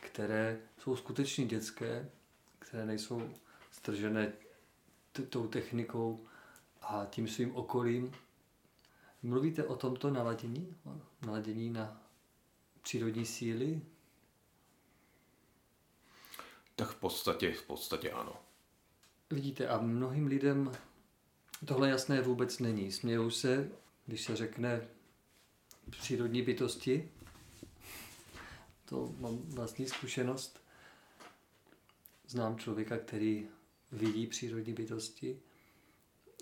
které 0.00 0.60
jsou 0.78 0.96
skutečně 0.96 1.46
dětské, 1.46 2.10
které 2.58 2.86
nejsou 2.86 3.30
stržené 3.70 4.32
tou 5.28 5.46
technikou 5.46 6.26
a 6.80 7.06
tím 7.10 7.28
svým 7.28 7.56
okolím. 7.56 8.12
Mluvíte 9.22 9.64
o 9.64 9.76
tomto 9.76 10.10
naladění? 10.10 10.76
Naladění 11.26 11.70
na 11.70 12.02
přírodní 12.82 13.26
síly? 13.26 13.82
Tak 16.76 16.88
v 16.88 16.96
podstatě, 16.96 17.52
v 17.52 17.62
podstatě 17.62 18.10
ano. 18.10 18.36
Vidíte, 19.34 19.68
a 19.68 19.80
mnohým 19.80 20.26
lidem 20.26 20.72
tohle 21.64 21.88
jasné 21.88 22.20
vůbec 22.20 22.58
není. 22.58 22.92
Smějou 22.92 23.30
se, 23.30 23.70
když 24.06 24.22
se 24.22 24.36
řekne 24.36 24.80
přírodní 25.90 26.42
bytosti. 26.42 27.08
To 28.84 29.14
mám 29.18 29.38
vlastní 29.38 29.86
zkušenost. 29.86 30.60
Znám 32.28 32.58
člověka, 32.58 32.98
který 32.98 33.48
vidí 33.92 34.26
přírodní 34.26 34.72
bytosti. 34.72 35.40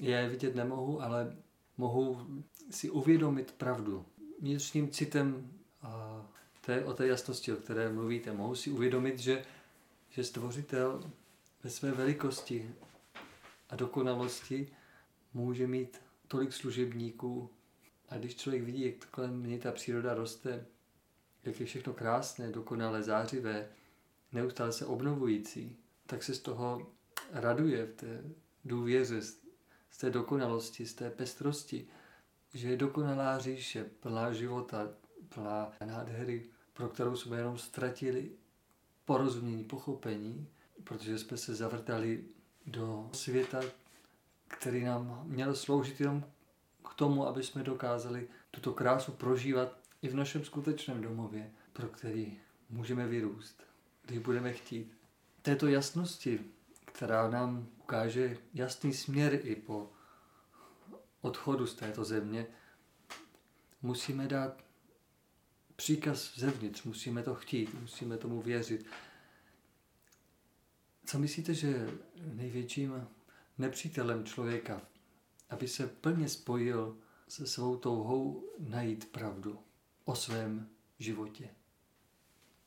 Já 0.00 0.18
je 0.18 0.28
vidět 0.28 0.54
nemohu, 0.54 1.02
ale 1.02 1.36
mohu 1.76 2.26
si 2.70 2.90
uvědomit 2.90 3.52
pravdu. 3.52 4.06
Vnitřním 4.40 4.90
citem 4.90 5.52
a 5.82 6.22
té, 6.60 6.84
o 6.84 6.94
té 6.94 7.06
jasnosti, 7.06 7.52
o 7.52 7.56
které 7.56 7.92
mluvíte, 7.92 8.32
mohu 8.32 8.54
si 8.54 8.70
uvědomit, 8.70 9.18
že, 9.18 9.44
že 10.10 10.24
stvořitel 10.24 11.10
ve 11.62 11.70
své 11.70 11.92
velikosti 11.92 12.74
a 13.68 13.76
dokonalosti 13.76 14.68
může 15.34 15.66
mít 15.66 16.00
tolik 16.28 16.52
služebníků. 16.52 17.50
A 18.08 18.16
když 18.16 18.36
člověk 18.36 18.62
vidí, 18.62 18.86
jak 18.86 19.06
kolem 19.10 19.46
něj 19.46 19.58
ta 19.58 19.72
příroda 19.72 20.14
roste, 20.14 20.66
jak 21.44 21.60
je 21.60 21.66
všechno 21.66 21.92
krásné, 21.92 22.52
dokonale 22.52 23.02
zářivé, 23.02 23.68
neustále 24.32 24.72
se 24.72 24.86
obnovující, 24.86 25.76
tak 26.06 26.22
se 26.22 26.34
z 26.34 26.40
toho 26.40 26.92
raduje 27.32 27.86
v 27.86 27.94
té 27.94 28.22
důvěře, 28.64 29.22
z 29.90 29.98
té 30.00 30.10
dokonalosti, 30.10 30.86
z 30.86 30.94
té 30.94 31.10
pestrosti, 31.10 31.88
že 32.54 32.68
je 32.68 32.76
dokonalá 32.76 33.38
říše, 33.38 33.84
plná 33.84 34.32
života, 34.32 34.88
plná 35.28 35.72
nádhery, 35.84 36.50
pro 36.72 36.88
kterou 36.88 37.16
jsme 37.16 37.36
jenom 37.36 37.58
ztratili 37.58 38.30
porozumění, 39.04 39.64
pochopení, 39.64 40.48
protože 40.84 41.18
jsme 41.18 41.36
se 41.36 41.54
zavrtali 41.54 42.24
do 42.66 43.10
světa, 43.12 43.60
který 44.48 44.84
nám 44.84 45.22
měl 45.24 45.54
sloužit 45.54 46.00
jenom 46.00 46.24
k 46.90 46.94
tomu, 46.94 47.26
aby 47.26 47.42
jsme 47.42 47.62
dokázali 47.62 48.28
tuto 48.50 48.72
krásu 48.72 49.12
prožívat 49.12 49.78
i 50.02 50.08
v 50.08 50.14
našem 50.14 50.44
skutečném 50.44 51.02
domově, 51.02 51.50
pro 51.72 51.88
který 51.88 52.38
můžeme 52.70 53.06
vyrůst, 53.06 53.62
když 54.06 54.18
budeme 54.18 54.52
chtít. 54.52 54.92
Této 55.42 55.66
jasnosti, 55.66 56.40
která 56.84 57.30
nám 57.30 57.68
ukáže 57.78 58.36
jasný 58.54 58.94
směr 58.94 59.40
i 59.42 59.56
po 59.56 59.90
odchodu 61.20 61.66
z 61.66 61.74
této 61.74 62.04
země, 62.04 62.46
musíme 63.82 64.28
dát 64.28 64.64
příkaz 65.76 66.38
zevnitř, 66.38 66.82
musíme 66.82 67.22
to 67.22 67.34
chtít, 67.34 67.80
musíme 67.80 68.16
tomu 68.16 68.42
věřit. 68.42 68.86
Co 71.06 71.18
myslíte, 71.18 71.54
že 71.54 71.90
největším 72.32 73.08
nepřítelem 73.58 74.24
člověka, 74.24 74.82
aby 75.50 75.68
se 75.68 75.86
plně 75.86 76.28
spojil 76.28 76.96
se 77.28 77.46
svou 77.46 77.76
touhou 77.76 78.44
najít 78.58 79.12
pravdu 79.12 79.58
o 80.04 80.14
svém 80.14 80.68
životě? 80.98 81.48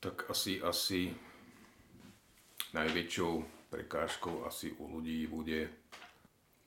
Tak 0.00 0.30
asi, 0.30 0.62
asi 0.62 1.14
najväčšou 2.74 3.44
prekážkou 3.70 4.44
asi 4.44 4.72
u 4.76 4.88
ľudí 4.88 5.26
bude 5.26 5.68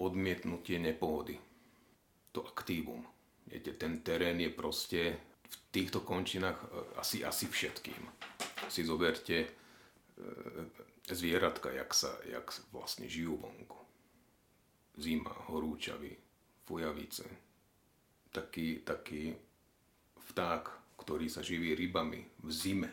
odmietnutie 0.01 0.79
nepohody. 0.79 1.39
To 2.31 2.45
aktívum. 2.47 3.05
Viete, 3.47 3.73
ten 3.73 4.01
terén 4.01 4.39
je 4.39 4.49
proste 4.49 4.99
v 5.49 5.55
týchto 5.71 6.05
končinách 6.05 6.57
asi, 6.97 7.25
asi 7.25 7.49
všetkým. 7.49 8.01
Si 8.69 8.85
zoberte 8.85 9.37
e, 9.41 9.47
zvieratka, 11.15 11.71
jak, 11.71 11.91
sa, 11.93 12.11
jak 12.25 12.49
vlastne 12.73 13.09
žijú 13.09 13.37
vonku. 13.39 13.79
Zima, 14.99 15.31
horúčavy, 15.49 16.13
fujavice. 16.67 17.25
Taký, 18.29 18.85
taký 18.85 19.33
vták, 20.33 20.63
ktorý 21.01 21.25
sa 21.31 21.41
živí 21.41 21.73
rybami 21.73 22.21
v 22.45 22.49
zime. 22.51 22.91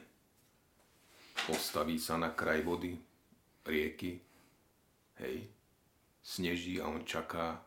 Postaví 1.45 2.01
sa 2.01 2.17
na 2.17 2.33
kraj 2.33 2.64
vody, 2.64 2.97
rieky, 3.69 4.17
hej, 5.21 5.45
sneží 6.25 6.81
a 6.81 6.89
on 6.89 7.05
čaká, 7.05 7.61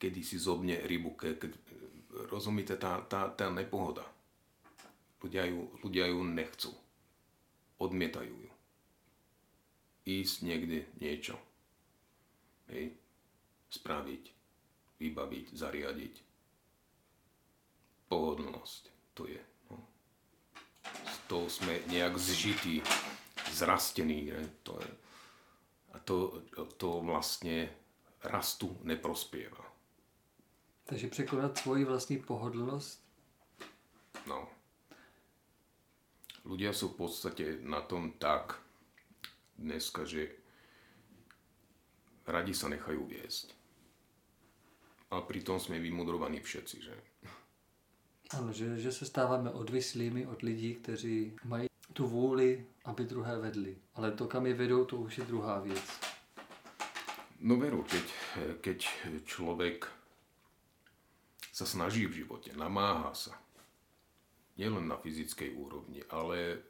kedy 0.00 0.24
si 0.24 0.40
zobne 0.40 0.80
rybu, 0.80 1.12
ke, 1.14 1.36
ke, 1.36 1.52
rozumíte, 2.32 2.80
tá, 2.80 3.04
tá, 3.04 3.28
tá 3.28 3.52
nepohoda. 3.52 4.02
Ľudia 5.20 5.44
ju, 5.52 5.68
ľudia 5.84 6.08
ju 6.08 6.20
nechcú. 6.24 6.72
Odmietajú 7.76 8.32
ju. 8.32 8.49
Ísť 10.06 10.36
niekde 10.42 10.88
niečo. 11.00 11.36
Hej. 12.72 12.96
Spraviť, 13.70 14.24
vybaviť, 14.98 15.46
zariadiť. 15.54 16.14
Pohodlnosť 18.10 18.82
to 19.14 19.26
je. 19.30 19.42
No. 19.70 19.78
Z 20.86 21.16
toho 21.30 21.46
sme 21.46 21.78
nejak 21.86 22.18
zžití, 22.18 22.82
zrastení. 23.54 24.34
Ne? 24.34 24.42
To 24.66 24.80
je, 24.82 24.90
a 25.94 25.96
to, 26.02 26.42
to 26.78 27.04
vlastne 27.04 27.70
rastu 28.22 28.76
neprospieva. 28.82 29.70
Takže 30.84 31.08
překonat 31.08 31.58
svoji 31.58 31.84
vlastní 31.84 32.18
pohodlnost? 32.18 33.04
No. 34.26 34.48
Ľudia 36.44 36.72
sú 36.72 36.88
v 36.90 37.06
podstate 37.06 37.44
na 37.62 37.80
tom 37.80 38.16
tak 38.18 38.58
dneska, 39.60 40.08
že 40.08 40.32
radi 42.24 42.56
sa 42.56 42.72
nechajú 42.72 43.04
viesť. 43.04 43.52
A 45.10 45.20
pritom 45.20 45.60
sme 45.60 45.82
vymudrovaní 45.82 46.40
všetci, 46.40 46.76
že? 46.80 46.94
Ano, 48.30 48.54
že, 48.54 48.78
že 48.78 48.92
se 48.92 49.06
stáváme 49.06 49.50
odvislými 49.50 50.26
od 50.26 50.42
lidí, 50.42 50.74
kteří 50.74 51.36
mají 51.44 51.68
tu 51.92 52.06
vůli, 52.06 52.66
aby 52.84 53.04
druhé 53.04 53.38
vedli. 53.38 53.76
Ale 53.94 54.12
to, 54.12 54.26
kam 54.26 54.46
je 54.46 54.54
vedou, 54.54 54.84
to 54.84 54.96
už 54.96 55.18
je 55.18 55.24
druhá 55.24 55.60
věc. 55.60 56.00
No 57.40 57.56
veru, 57.56 57.82
keď, 57.82 58.04
keď 58.60 58.78
človek 59.24 59.88
sa 61.52 61.64
snaží 61.64 62.04
v 62.04 62.24
živote, 62.24 62.52
namáha 62.52 63.16
sa. 63.16 63.32
Nielen 64.60 64.84
na 64.84 65.00
fyzickej 65.00 65.56
úrovni, 65.56 66.04
ale 66.12 66.60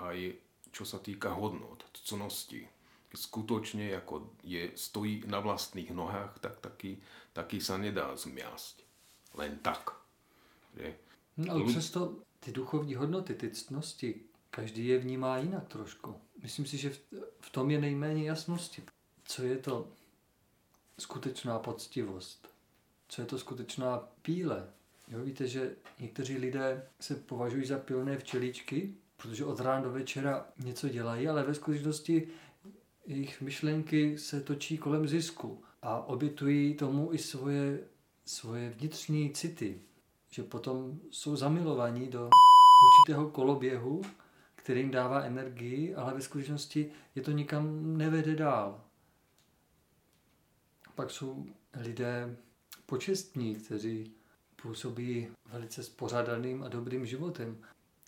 aj 0.00 0.32
čo 0.72 0.84
sa 0.84 0.98
týka 0.98 1.32
hodnot, 1.32 1.84
cnosti. 1.92 2.68
Skutočne 3.16 3.96
ako 3.96 4.28
je, 4.44 4.76
stojí 4.76 5.24
na 5.24 5.40
vlastných 5.40 5.88
nohách, 5.88 6.36
tak 6.44 6.60
taký, 6.60 7.00
taký 7.32 7.64
sa 7.64 7.80
nedá 7.80 8.12
zmiasť. 8.12 8.84
Len 9.40 9.56
tak. 9.64 9.96
Že? 10.76 10.94
No, 11.36 11.52
ale 11.52 11.64
přesto 11.64 12.16
ty 12.40 12.52
duchovní 12.52 12.94
hodnoty, 12.94 13.34
ty 13.34 13.50
ctnosti, 13.50 14.20
každý 14.50 14.86
je 14.86 14.98
vnímá 14.98 15.38
jinak 15.38 15.68
trošku. 15.68 16.14
Myslím 16.42 16.66
si, 16.66 16.76
že 16.76 16.90
v, 16.90 17.00
v 17.40 17.50
tom 17.50 17.70
je 17.70 17.80
nejméně 17.80 18.28
jasnosti. 18.28 18.82
Co 19.24 19.42
je 19.42 19.58
to 19.58 19.88
skutečná 20.98 21.58
poctivost? 21.58 22.56
co 23.08 23.22
je 23.22 23.26
to 23.26 23.38
skutečná 23.38 24.08
píle. 24.22 24.68
Jo, 25.08 25.24
víte, 25.24 25.48
že 25.48 25.76
někteří 26.00 26.36
lidé 26.38 26.88
se 27.00 27.14
považují 27.14 27.66
za 27.66 27.78
pilné 27.78 28.18
včeličky, 28.18 28.94
protože 29.16 29.44
od 29.44 29.60
rána 29.60 29.80
do 29.80 29.90
večera 29.90 30.46
něco 30.58 30.88
dělají, 30.88 31.28
ale 31.28 31.42
ve 31.42 31.54
skutečnosti 31.54 32.28
jejich 33.06 33.40
myšlenky 33.40 34.18
se 34.18 34.40
točí 34.40 34.78
kolem 34.78 35.08
zisku 35.08 35.64
a 35.82 36.00
obětují 36.00 36.74
tomu 36.74 37.12
i 37.12 37.18
svoje, 37.18 37.80
svoje 38.24 38.70
vnitřní 38.70 39.30
city, 39.30 39.80
že 40.30 40.42
potom 40.42 41.00
jsou 41.10 41.36
zamilovaní 41.36 42.08
do 42.08 42.30
určitého 42.86 43.30
koloběhu, 43.30 44.02
který 44.54 44.80
jim 44.80 44.90
dává 44.90 45.22
energii, 45.22 45.94
ale 45.94 46.14
ve 46.14 46.20
skutečnosti 46.20 46.90
je 47.14 47.22
to 47.22 47.30
nikam 47.30 47.96
nevede 47.96 48.36
dál. 48.36 48.84
Pak 50.94 51.10
jsou 51.10 51.46
lidé 51.80 52.36
počestní, 52.86 53.54
kteří 53.54 54.12
působí 54.62 55.28
velice 55.52 55.82
spořádaným 55.82 56.62
a 56.62 56.68
dobrým 56.68 57.06
životem. 57.06 57.58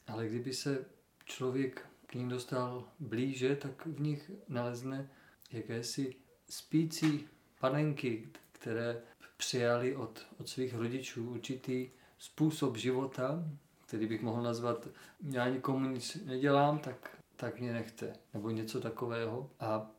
Ale 0.07 0.29
kdyby 0.29 0.55
se 0.55 0.85
člověk 1.29 1.87
k 2.07 2.15
ním 2.15 2.29
dostal 2.29 2.89
blíže, 2.99 3.57
tak 3.57 3.87
v 3.87 4.01
nich 4.01 4.31
nalezne 4.49 5.11
jakési 5.53 6.15
spící 6.49 7.29
panenky, 7.61 8.29
které 8.53 9.03
přijali 9.37 9.97
od, 9.97 10.27
od 10.41 10.49
svých 10.49 10.75
rodičů 10.75 11.31
určitý 11.31 11.91
způsob 12.19 12.77
života, 12.77 13.45
který 13.87 14.07
bych 14.07 14.23
mohl 14.23 14.43
nazvat, 14.43 14.89
já 15.31 15.49
nikomu 15.49 15.89
nic 15.89 16.19
nedělám, 16.25 16.79
tak, 16.79 17.19
tak 17.37 17.61
mě 17.61 17.73
nechte, 17.73 18.13
nebo 18.35 18.51
něco 18.51 18.81
takového. 18.81 19.51
A 19.61 19.91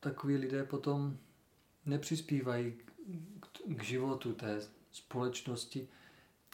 takoví 0.00 0.36
lidé 0.36 0.64
potom 0.64 1.18
nepřispívají 1.86 2.74
k 3.66 3.82
životu 3.82 4.34
té 4.34 4.60
společnosti 4.92 5.88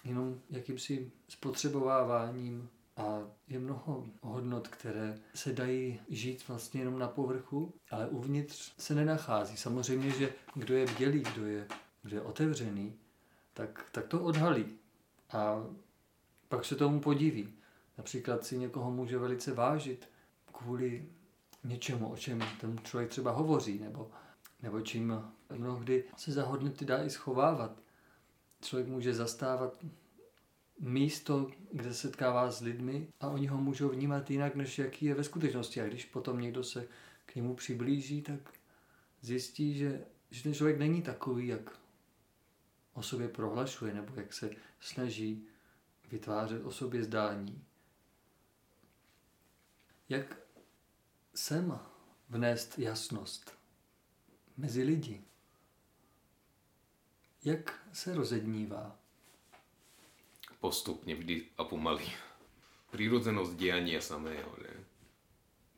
jenom 0.04 0.40
jakýmsi 0.50 1.12
spotřebováváním 1.28 2.68
A 2.96 3.18
je 3.48 3.58
mnoho 3.58 4.06
hodnot, 4.22 4.68
které 4.68 5.18
se 5.34 5.52
dají 5.52 6.00
žít 6.08 6.48
vlastně 6.48 6.80
jenom 6.80 6.98
na 6.98 7.08
povrchu, 7.08 7.74
ale 7.90 8.08
uvnitř 8.08 8.72
se 8.78 8.94
nenachází. 8.94 9.56
Samozřejmě, 9.56 10.10
že 10.10 10.32
kdo 10.54 10.74
je 10.74 10.86
bdělý, 10.86 11.20
kdo 11.20 11.46
je, 11.46 11.68
kdo 12.02 12.16
je 12.16 12.22
otevřený, 12.22 12.98
tak, 13.52 13.86
tak 13.92 14.06
to 14.06 14.22
odhalí. 14.22 14.78
A 15.32 15.64
pak 16.48 16.64
se 16.64 16.76
tomu 16.76 17.00
podiví. 17.00 17.54
Například 17.98 18.44
si 18.44 18.58
někoho 18.58 18.90
může 18.90 19.18
velice 19.18 19.52
vážit 19.54 20.08
kvůli 20.52 21.08
něčemu, 21.64 22.08
o 22.08 22.16
čem 22.16 22.42
ten 22.60 22.78
člověk 22.82 23.10
třeba 23.10 23.30
hovoří, 23.30 23.78
nebo, 23.78 24.10
nebo 24.62 24.80
čím 24.80 25.22
mnohdy 25.56 26.04
se 26.16 26.32
za 26.32 26.44
hodnoty 26.44 26.84
dá 26.84 27.02
i 27.02 27.10
schovávat. 27.10 27.82
Člověk 28.60 28.88
může 28.88 29.14
zastávat 29.14 29.78
místo, 30.78 31.50
kde 31.72 31.94
se 31.94 32.00
setkává 32.00 32.50
s 32.50 32.60
lidmi 32.60 33.08
a 33.20 33.28
oni 33.28 33.46
ho 33.46 33.58
můžou 33.58 33.88
vnímat 33.88 34.30
jinak, 34.30 34.54
než 34.54 34.78
jaký 34.78 35.06
je 35.06 35.14
ve 35.14 35.24
skutečnosti. 35.24 35.80
A 35.80 35.86
když 35.86 36.04
potom 36.04 36.40
někdo 36.40 36.64
se 36.64 36.88
k 37.26 37.34
němu 37.34 37.54
přiblíží, 37.54 38.22
tak 38.22 38.40
zjistí, 39.20 39.78
že, 39.78 40.04
že 40.30 40.42
ten 40.42 40.54
člověk 40.54 40.78
není 40.78 41.02
takový, 41.02 41.46
jak 41.46 41.78
o 42.92 43.02
sobě 43.02 43.28
prohlašuje, 43.28 43.94
nebo 43.94 44.12
jak 44.16 44.32
se 44.32 44.50
snaží 44.80 45.46
vytvářet 46.10 46.64
o 46.64 46.70
sobě 46.70 47.04
zdání. 47.04 47.64
Jak 50.08 50.40
sem 51.34 51.78
vnést 52.28 52.78
jasnost 52.78 53.58
mezi 54.56 54.82
lidi? 54.82 55.24
Jak 57.44 57.88
se 57.92 58.14
rozednívá? 58.14 59.05
Postupně 60.66 61.14
vždy 61.14 61.46
a 61.58 61.64
pomalý. 61.64 62.10
Prírodzenosť 62.90 63.54
diania 63.54 64.02
samého, 64.02 64.50
že? 64.58 64.74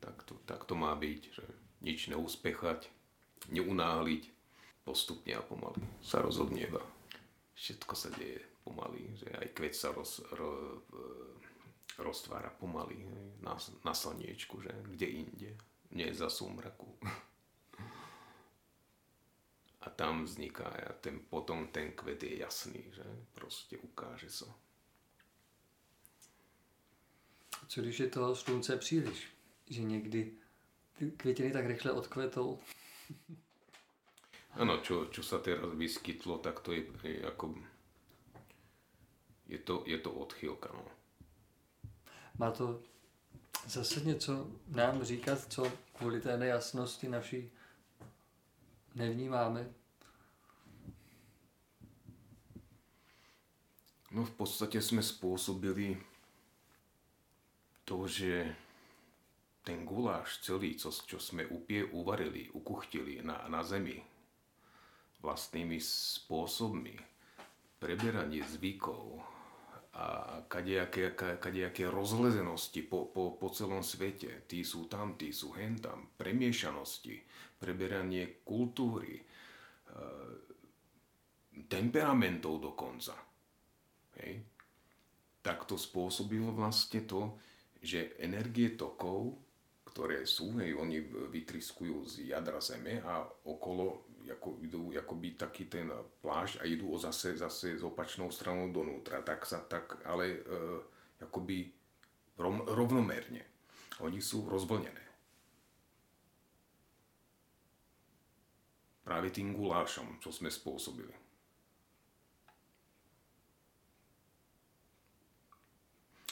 Tak 0.01 0.25
to, 0.25 0.33
tak 0.49 0.65
to 0.65 0.73
má 0.73 0.97
byť, 0.97 1.21
že 1.29 1.45
nič 1.85 2.09
neuspechať, 2.09 2.89
neunáhliť, 3.53 4.33
postupne 4.81 5.37
a 5.37 5.45
pomaly 5.45 5.85
sa 6.01 6.25
rozhodnieva. 6.25 6.81
Všetko 7.53 7.93
sa 7.93 8.09
deje 8.17 8.41
pomaly, 8.65 9.13
že 9.13 9.29
aj 9.29 9.53
kvet 9.53 9.77
sa 9.77 9.93
roz, 9.93 10.25
ro, 10.33 10.81
roztvára 12.01 12.49
pomaly 12.49 13.05
na, 13.45 13.61
na 13.85 13.93
slniečku, 13.93 14.57
že 14.57 14.73
kde 14.89 15.05
inde, 15.05 15.51
nie 15.93 16.09
za 16.17 16.33
súmraku. 16.33 16.97
A 19.85 19.87
tam 19.93 20.25
vzniká 20.25 20.65
a 20.65 20.97
ten, 20.97 21.21
potom 21.29 21.69
ten 21.69 21.93
kvet 21.93 22.25
je 22.25 22.41
jasný, 22.41 22.89
že 22.89 23.05
prostě 23.37 23.77
ukáže 23.77 24.33
se. 24.33 24.49
Co 27.69 27.81
když 27.81 27.99
je 27.99 28.07
to 28.07 28.35
slunce 28.35 28.77
příliš? 28.77 29.27
Že 29.69 29.81
někdy 29.83 30.31
ty 30.99 31.11
květiny 31.11 31.51
tak 31.51 31.65
rychle 31.65 31.91
odkvetou? 31.91 32.59
Ano, 34.57 34.81
čo, 34.81 35.05
čo 35.13 35.21
sa 35.21 35.37
teraz 35.37 35.69
vyskytlo, 35.77 36.41
tak 36.41 36.65
to 36.65 36.73
je, 36.73 36.89
je 37.05 37.21
jako 37.21 37.53
je 39.47 39.59
to, 39.61 39.83
je 39.85 39.97
to 39.97 40.11
odchylka, 40.11 40.69
no. 40.73 40.85
Má 42.37 42.51
to 42.51 42.81
zase 43.67 44.01
něco 44.01 44.51
nám 44.67 45.03
říkat, 45.03 45.53
co 45.53 45.71
kvůli 45.93 46.21
té 46.21 46.37
nejasnosti 46.37 47.09
naší 47.09 47.51
nevnímáme? 48.95 49.69
No 54.11 54.25
v 54.25 54.31
podstatě 54.31 54.81
jsme 54.81 55.03
způsobili 55.03 56.01
to, 57.89 58.05
že 58.05 58.53
ten 59.65 59.81
guláš 59.81 60.45
celý, 60.45 60.77
co, 60.77 60.91
čo 60.91 61.19
jsme 61.19 61.45
upě, 61.45 61.83
uvarili, 61.89 62.49
ukuchtili 62.53 63.25
na, 63.25 63.45
na 63.49 63.65
zemi 63.65 64.05
vlastnými 65.19 65.81
spôsobmi, 65.81 66.95
preberanie 67.79 68.39
zvykov, 68.47 69.19
a 69.99 70.39
kadejaké, 70.47 71.11
kadejaké 71.17 71.89
rozlezenosti 71.91 72.87
po, 72.87 73.11
po, 73.11 73.35
po 73.35 73.51
celom 73.51 73.83
svete. 73.83 74.47
Tí 74.47 74.63
sú 74.63 74.87
tam, 74.87 75.19
tí 75.19 75.35
sú 75.35 75.51
hen 75.51 75.75
tam. 75.75 76.15
Premiešanosti, 76.15 77.19
preberanie 77.59 78.39
kultúry, 78.47 79.19
e, 79.19 79.23
temperamentov 81.67 82.63
dokonca. 82.63 83.17
Hej. 84.23 84.39
Tak 85.43 85.67
to 85.67 85.75
spôsobilo 85.75 86.55
vlastne 86.55 87.03
to, 87.03 87.35
že 87.79 88.19
energie 88.19 88.75
tokov, 88.75 89.39
ktoré 89.87 90.27
sú, 90.27 90.59
hej, 90.61 90.77
oni 90.77 91.01
vytriskujú 91.33 92.05
z 92.05 92.13
jadra 92.29 92.61
Zeme 92.61 93.01
a 93.01 93.25
okolo 93.25 94.09
jako 94.29 94.57
idú 94.61 94.93
by 94.93 95.29
taký 95.33 95.65
ten 95.65 95.89
plášť 96.21 96.61
a 96.61 96.63
idú 96.69 96.93
zase, 96.97 97.33
zase 97.37 97.77
s 97.79 97.83
opačnou 97.83 98.31
stranou 98.31 98.69
donútra, 98.69 99.25
tak, 99.25 99.45
sa, 99.45 99.59
tak 99.65 100.05
ale 100.05 100.25
e, 100.25 100.39
jakoby 101.19 101.71
rom, 102.37 102.61
rovnomerne. 102.67 103.43
Oni 103.99 104.21
sú 104.21 104.47
rozvlnené. 104.47 105.03
Práve 109.03 109.33
tým 109.33 109.51
gulášom, 109.57 110.21
čo 110.21 110.29
sme 110.29 110.53
spôsobili. 110.53 111.18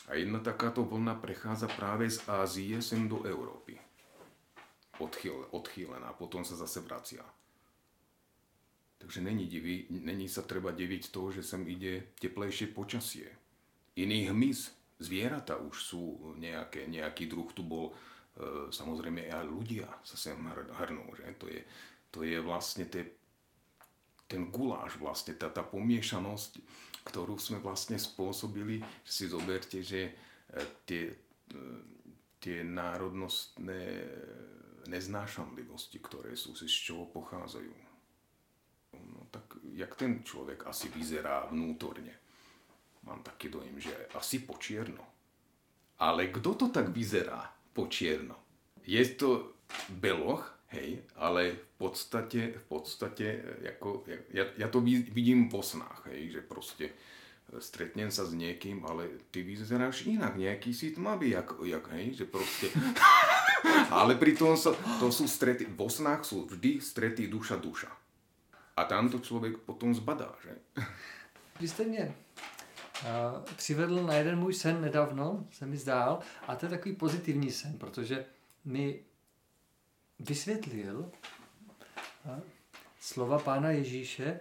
A 0.08 0.16
jedna 0.16 0.40
takáto 0.40 0.88
vlna 0.88 1.20
prechádza 1.20 1.68
práve 1.68 2.08
z 2.08 2.24
Ázie 2.32 2.80
sem 2.80 3.12
do 3.12 3.28
Európy. 3.28 3.76
Odchýl, 5.04 5.52
odchýlená, 5.52 6.16
potom 6.16 6.48
sa 6.48 6.56
zase 6.56 6.80
vracia. 6.80 7.22
Takže 8.98 9.22
není, 9.22 9.46
diví, 9.46 9.86
není 9.92 10.26
sa 10.26 10.42
treba 10.42 10.74
diviť 10.74 11.14
toho, 11.14 11.30
že 11.30 11.46
sem 11.46 11.62
ide 11.70 12.18
teplejšie 12.18 12.74
počasie. 12.74 13.30
Iný 13.94 14.34
hmyz, 14.34 14.74
zvieratá 14.98 15.60
už 15.62 15.76
sú 15.78 16.04
nejaké, 16.42 16.90
nejaký 16.90 17.30
druh 17.30 17.50
tu 17.54 17.62
bol, 17.62 17.94
e, 17.94 17.94
samozrejme 18.74 19.30
aj 19.30 19.46
ľudia 19.46 19.86
sa 20.02 20.18
sem 20.18 20.40
hrnú, 20.82 21.06
že? 21.14 21.30
To 21.38 21.46
je, 21.46 21.62
to 22.10 22.20
je 22.26 22.42
vlastne 22.42 22.90
te, 22.90 23.06
ten 24.26 24.50
guláš, 24.50 24.98
vlastne 24.98 25.38
tá, 25.38 25.54
tá 25.54 25.62
pomiešanosť, 25.62 26.58
ktorú 27.08 27.40
sme 27.40 27.64
vlastne 27.64 27.96
spôsobili, 27.96 28.84
že 29.08 29.12
si 29.12 29.26
zoberte, 29.32 29.80
že 29.80 30.12
e, 30.12 30.12
tie, 30.84 31.04
e, 31.08 31.58
tie 32.44 32.68
národnostné 32.68 33.82
neznášanlivosti, 34.92 36.00
ktoré 36.04 36.36
sú, 36.36 36.56
z 36.56 36.68
čoho 36.68 37.08
pochádzajú 37.12 37.88
No 38.94 39.28
tak 39.32 39.44
jak 39.74 39.96
ten 39.96 40.24
člověk 40.24 40.68
asi 40.68 40.90
vyzerá 40.90 41.46
vnútorně? 41.52 42.16
Mám 43.04 43.24
taky 43.24 43.50
dojem, 43.50 43.80
že 43.80 44.08
asi 44.14 44.40
počierno. 44.40 45.08
Ale 46.00 46.28
kdo 46.28 46.54
to 46.54 46.70
tak 46.70 46.90
vyzerá 46.90 47.54
počierno? 47.74 48.36
Je 48.84 49.06
to 49.16 49.54
beloch, 49.90 50.57
hej, 50.68 51.04
ale 51.16 51.52
v 51.52 51.78
podstatě, 51.78 52.54
v 52.58 52.64
podstatě, 52.64 53.44
jako, 53.62 54.04
já, 54.30 54.46
já 54.58 54.68
to 54.68 54.82
vidím 54.82 55.50
po 55.50 55.64
snách, 55.64 56.02
hej, 56.06 56.30
že 56.30 56.42
prostě 56.42 56.90
stretnem 57.60 58.12
sa 58.12 58.28
s 58.28 58.36
niekým, 58.36 58.84
ale 58.84 59.24
ty 59.32 59.40
vyzeráš 59.40 60.04
inak, 60.04 60.36
nejaký 60.36 60.76
si 60.76 60.92
tmavý, 60.92 61.32
jak, 61.32 61.54
jak 61.64 61.88
hej, 61.92 62.14
že 62.14 62.26
prostě. 62.26 62.68
ale 63.92 64.16
pritom 64.16 64.58
to 65.00 65.08
sú 65.12 65.28
strety, 65.28 65.66
vo 65.72 65.88
snách 65.90 66.28
sú 66.28 66.46
vždy 66.46 66.82
strety 66.84 67.28
duša 67.28 67.56
duša. 67.56 67.92
A 68.78 68.84
tam 68.84 69.10
to 69.10 69.20
člověk 69.20 69.58
potom 69.58 69.96
zbadá, 69.96 70.36
že? 70.44 70.84
Vy 71.60 71.68
jste 71.68 71.84
mě 71.84 72.16
uh, 73.02 73.44
přivedl 73.56 74.04
na 74.04 74.14
jeden 74.14 74.40
můj 74.40 74.54
sen 74.54 74.82
nedávno, 74.82 75.48
se 75.52 75.66
mi 75.66 75.78
zdál, 75.78 76.20
a 76.48 76.56
to 76.56 76.66
je 76.66 76.70
takový 76.70 76.96
pozitivní 76.96 77.52
sen, 77.52 77.74
protože 77.78 78.26
mi 78.66 79.00
vysvětlil 80.20 81.12
slova 83.00 83.40
pána 83.40 83.70
Ježíše, 83.70 84.40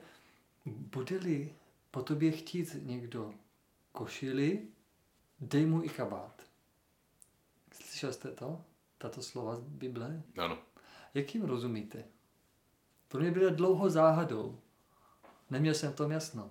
bude-li 0.67 1.55
po 1.91 2.03
tobě 2.03 2.33
chtít 2.33 2.77
někdo 2.83 3.35
košili, 3.93 4.69
dej 5.41 5.67
mu 5.67 5.85
i 5.85 5.89
kabát. 5.89 6.43
Slyšel 7.73 8.13
jste 8.13 8.31
to? 8.31 8.65
Tato 8.99 9.23
slova 9.23 9.57
z 9.57 9.61
Bible? 9.61 10.23
Ano. 10.39 10.59
Jak 11.15 11.35
jim 11.35 11.45
rozumíte? 11.45 12.05
Pro 13.09 13.21
mě 13.21 13.31
bylo 13.31 13.51
dlouho 13.51 13.91
záhadou. 13.91 14.61
Neměl 15.51 15.75
jsem 15.75 15.93
v 15.93 15.97
tom 15.97 16.11
jasno. 16.11 16.49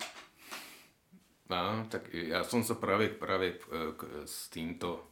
No, 1.50 1.88
tak 1.90 2.14
já 2.14 2.44
jsem 2.44 2.64
se 2.64 2.76
právě, 2.76 3.10
právě 3.10 3.54
eh, 3.54 4.28
s 4.28 4.50
tímto 4.50 5.08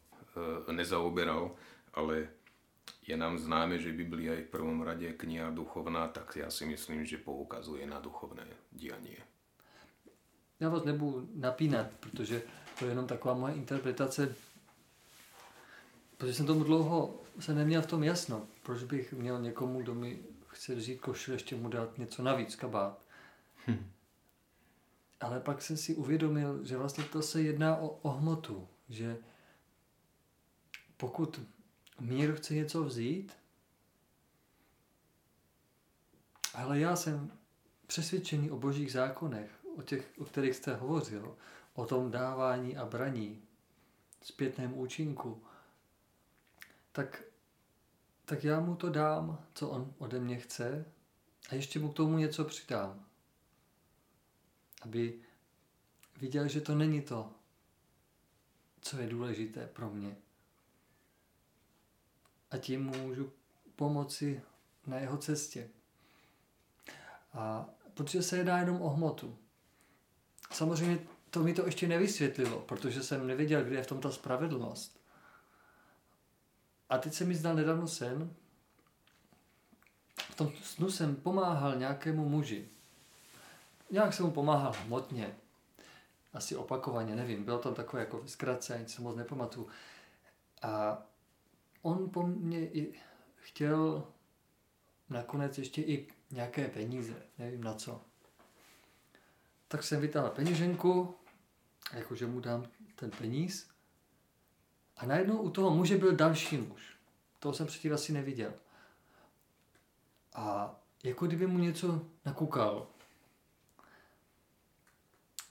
eh, 0.67 0.73
nezaoberal, 0.73 1.55
ale 1.93 2.29
je 3.07 3.17
nám 3.17 3.37
známe, 3.37 3.79
že 3.79 3.93
Biblia 3.93 4.33
je 4.33 4.43
v 4.43 4.49
prvom 4.49 4.81
rade 4.81 5.13
kniha 5.13 5.49
duchovná, 5.49 6.07
tak 6.07 6.35
já 6.35 6.49
si 6.49 6.65
myslím, 6.65 7.05
že 7.05 7.17
poukazuje 7.17 7.87
na 7.87 7.99
duchovné 7.99 8.47
dianie. 8.71 9.17
Já 10.59 10.69
vás 10.69 10.83
nebudu 10.83 11.29
napínat, 11.35 11.87
protože 11.99 12.41
to 12.79 12.85
je 12.85 12.91
jenom 12.91 13.07
taková 13.07 13.33
moje 13.33 13.53
interpretace 13.55 14.35
protože 16.23 16.33
jsem 16.33 16.45
tomu 16.45 16.63
dlouho 16.63 17.21
se 17.39 17.53
neměl 17.53 17.81
v 17.81 17.87
tom 17.87 18.03
jasno. 18.03 18.47
Proč 18.63 18.83
bych 18.83 19.13
měl 19.13 19.41
někomu, 19.41 19.81
kdo 19.81 19.95
mi 19.95 20.19
chce 20.47 20.75
vzít 20.75 21.01
košil, 21.01 21.33
ještě 21.33 21.55
mu 21.55 21.69
dát 21.69 21.97
něco 21.97 22.23
navíc, 22.23 22.55
kabát. 22.55 23.01
Hm. 23.67 23.91
Ale 25.21 25.39
pak 25.39 25.61
jsem 25.61 25.77
si 25.77 25.95
uvědomil, 25.95 26.65
že 26.65 26.77
vlastně 26.77 27.03
to 27.03 27.21
se 27.21 27.41
jedná 27.41 27.77
o, 27.77 27.87
o 27.87 28.09
hmotu, 28.09 28.67
že 28.89 29.17
pokud 30.97 31.41
mír 32.03 32.35
chce 32.35 32.53
něco 32.53 32.83
vzít, 32.83 33.33
ale 36.53 36.79
já 36.79 36.95
jsem 36.95 37.31
přesvědčený 37.87 38.51
o 38.51 38.57
božích 38.57 38.91
zákonech, 38.91 39.51
o 39.77 39.81
těch, 39.81 40.11
o 40.17 40.25
kterých 40.25 40.55
jste 40.55 40.75
hovořil, 40.75 41.37
o 41.73 41.85
tom 41.85 42.11
dávání 42.11 42.77
a 42.77 42.85
braní, 42.85 43.41
zpětném 44.21 44.77
účinku, 44.77 45.43
tak, 46.91 47.23
tak 48.25 48.43
já 48.43 48.59
mu 48.59 48.75
to 48.75 48.89
dám, 48.89 49.45
co 49.53 49.69
on 49.69 49.93
ode 49.97 50.19
mě 50.19 50.39
chce 50.39 50.85
a 51.49 51.55
ještě 51.55 51.79
mu 51.79 51.91
k 51.91 51.95
tomu 51.95 52.17
něco 52.17 52.45
přidám. 52.45 53.05
Aby 54.81 55.19
viděl, 56.17 56.47
že 56.47 56.61
to 56.61 56.75
není 56.75 57.01
to, 57.01 57.31
co 58.81 58.97
je 58.97 59.07
důležité 59.07 59.67
pro 59.67 59.89
mě. 59.89 60.15
A 62.53 62.57
tím 62.57 62.85
můžu 62.85 63.31
pomoci 63.75 64.41
na 64.87 64.97
jeho 64.97 65.17
cestě. 65.17 65.69
A 67.33 67.65
protože 67.93 68.23
se 68.23 68.37
jedná 68.37 68.59
jenom 68.59 68.81
o 68.81 68.89
hmotu. 68.89 69.37
Samozřejmě 70.51 70.99
to 71.29 71.43
mi 71.43 71.53
to 71.53 71.65
ještě 71.65 71.87
nevysvětlilo, 71.87 72.59
protože 72.59 73.03
jsem 73.03 73.27
nevěděl, 73.27 73.63
kde 73.63 73.75
je 73.75 73.83
v 73.83 73.87
tom 73.87 74.01
ta 74.01 74.11
spravedlnost. 74.11 74.99
A 76.89 76.97
teď 76.97 77.13
se 77.13 77.25
mi 77.25 77.35
zdal 77.35 77.55
nedávno 77.55 77.87
sen, 77.87 78.33
v 80.17 80.35
tom 80.35 80.51
snu 80.63 80.91
jsem 80.91 81.15
pomáhal 81.15 81.75
nějakému 81.75 82.29
muži. 82.29 82.69
Nějak 83.91 84.13
jsem 84.13 84.25
mu 84.25 84.31
pomáhal 84.31 84.73
hmotně. 84.85 85.35
Asi 86.33 86.55
opakovaně, 86.55 87.15
nevím. 87.15 87.43
Bylo 87.43 87.57
tam 87.57 87.73
takové 87.73 88.01
jako 88.01 88.23
zkratce, 88.27 88.73
ani 88.75 88.89
se 88.89 89.01
moc 89.01 89.15
nepamatuju. 89.15 89.67
A 90.61 91.03
on 91.83 92.09
po 92.09 92.23
mně 92.23 92.67
i 92.69 92.93
chtěl 93.35 94.07
nakonec 95.09 95.57
ještě 95.57 95.81
i 95.81 96.07
nějaké 96.31 96.67
peníze, 96.67 97.13
nevím 97.37 97.63
na 97.63 97.73
co. 97.73 98.01
Tak 99.67 99.83
jsem 99.83 100.01
vytáhl 100.01 100.29
peněženku, 100.29 101.15
jakože 101.93 102.27
mu 102.27 102.39
dám 102.39 102.65
ten 102.95 103.11
peníz. 103.11 103.69
A 104.97 105.05
najednou 105.05 105.37
u 105.37 105.49
toho 105.49 105.69
muže 105.69 105.97
byl 105.97 106.15
další 106.15 106.57
muž. 106.57 106.97
Toho 107.39 107.53
jsem 107.53 107.67
předtím 107.67 107.93
asi 107.93 108.13
neviděl. 108.13 108.53
A 110.33 110.75
jako 111.03 111.27
kdyby 111.27 111.47
mu 111.47 111.57
něco 111.57 112.01
nakukal. 112.25 112.87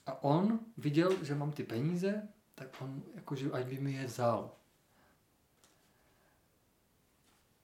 A 0.05 0.23
on 0.23 0.59
viděl, 0.77 1.25
že 1.25 1.35
mám 1.35 1.51
ty 1.51 1.63
peníze, 1.63 2.27
tak 2.55 2.81
on 2.81 3.03
jakože 3.15 3.51
ať 3.51 3.65
by 3.65 3.79
mi 3.79 3.93
je 3.93 4.05
vzal. 4.05 4.51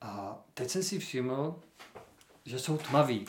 A 0.01 0.43
teď 0.53 0.69
jsem 0.69 0.84
si 0.84 0.99
všiml, 0.99 1.59
že 2.45 2.59
jsou 2.59 2.77
tmaví. 2.77 3.26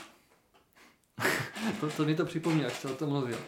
to, 1.80 1.90
to 1.90 2.04
mi 2.04 2.14
to 2.14 2.24
připomněl, 2.24 2.64
jak 2.64 2.74
jste 2.74 2.88
o 2.88 2.96
tom 2.96 3.08
mluvil. 3.08 3.38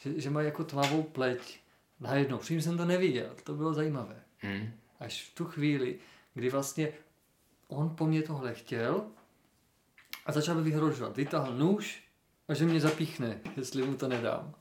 Že, 0.00 0.20
že 0.20 0.30
mají 0.30 0.46
jako 0.46 0.64
tmavou 0.64 1.02
pleť. 1.02 1.60
Najednou. 2.00 2.38
Všim 2.38 2.62
jsem 2.62 2.76
to 2.76 2.84
neviděl. 2.84 3.36
To 3.44 3.54
bylo 3.54 3.74
zajímavé. 3.74 4.22
Hmm. 4.38 4.72
Až 5.00 5.30
v 5.30 5.34
tu 5.34 5.44
chvíli, 5.44 5.98
kdy 6.34 6.50
vlastně 6.50 6.92
on 7.68 7.96
po 7.96 8.06
mně 8.06 8.22
tohle 8.22 8.54
chtěl 8.54 9.04
a 10.26 10.32
začal 10.32 10.54
by 10.54 10.62
vyhrožovat. 10.62 11.16
Vytáhl 11.16 11.54
nůž 11.54 12.02
a 12.48 12.54
že 12.54 12.64
mě 12.64 12.80
zapíchne, 12.80 13.40
jestli 13.56 13.82
mu 13.82 13.96
to 13.96 14.08
nedám. 14.08 14.54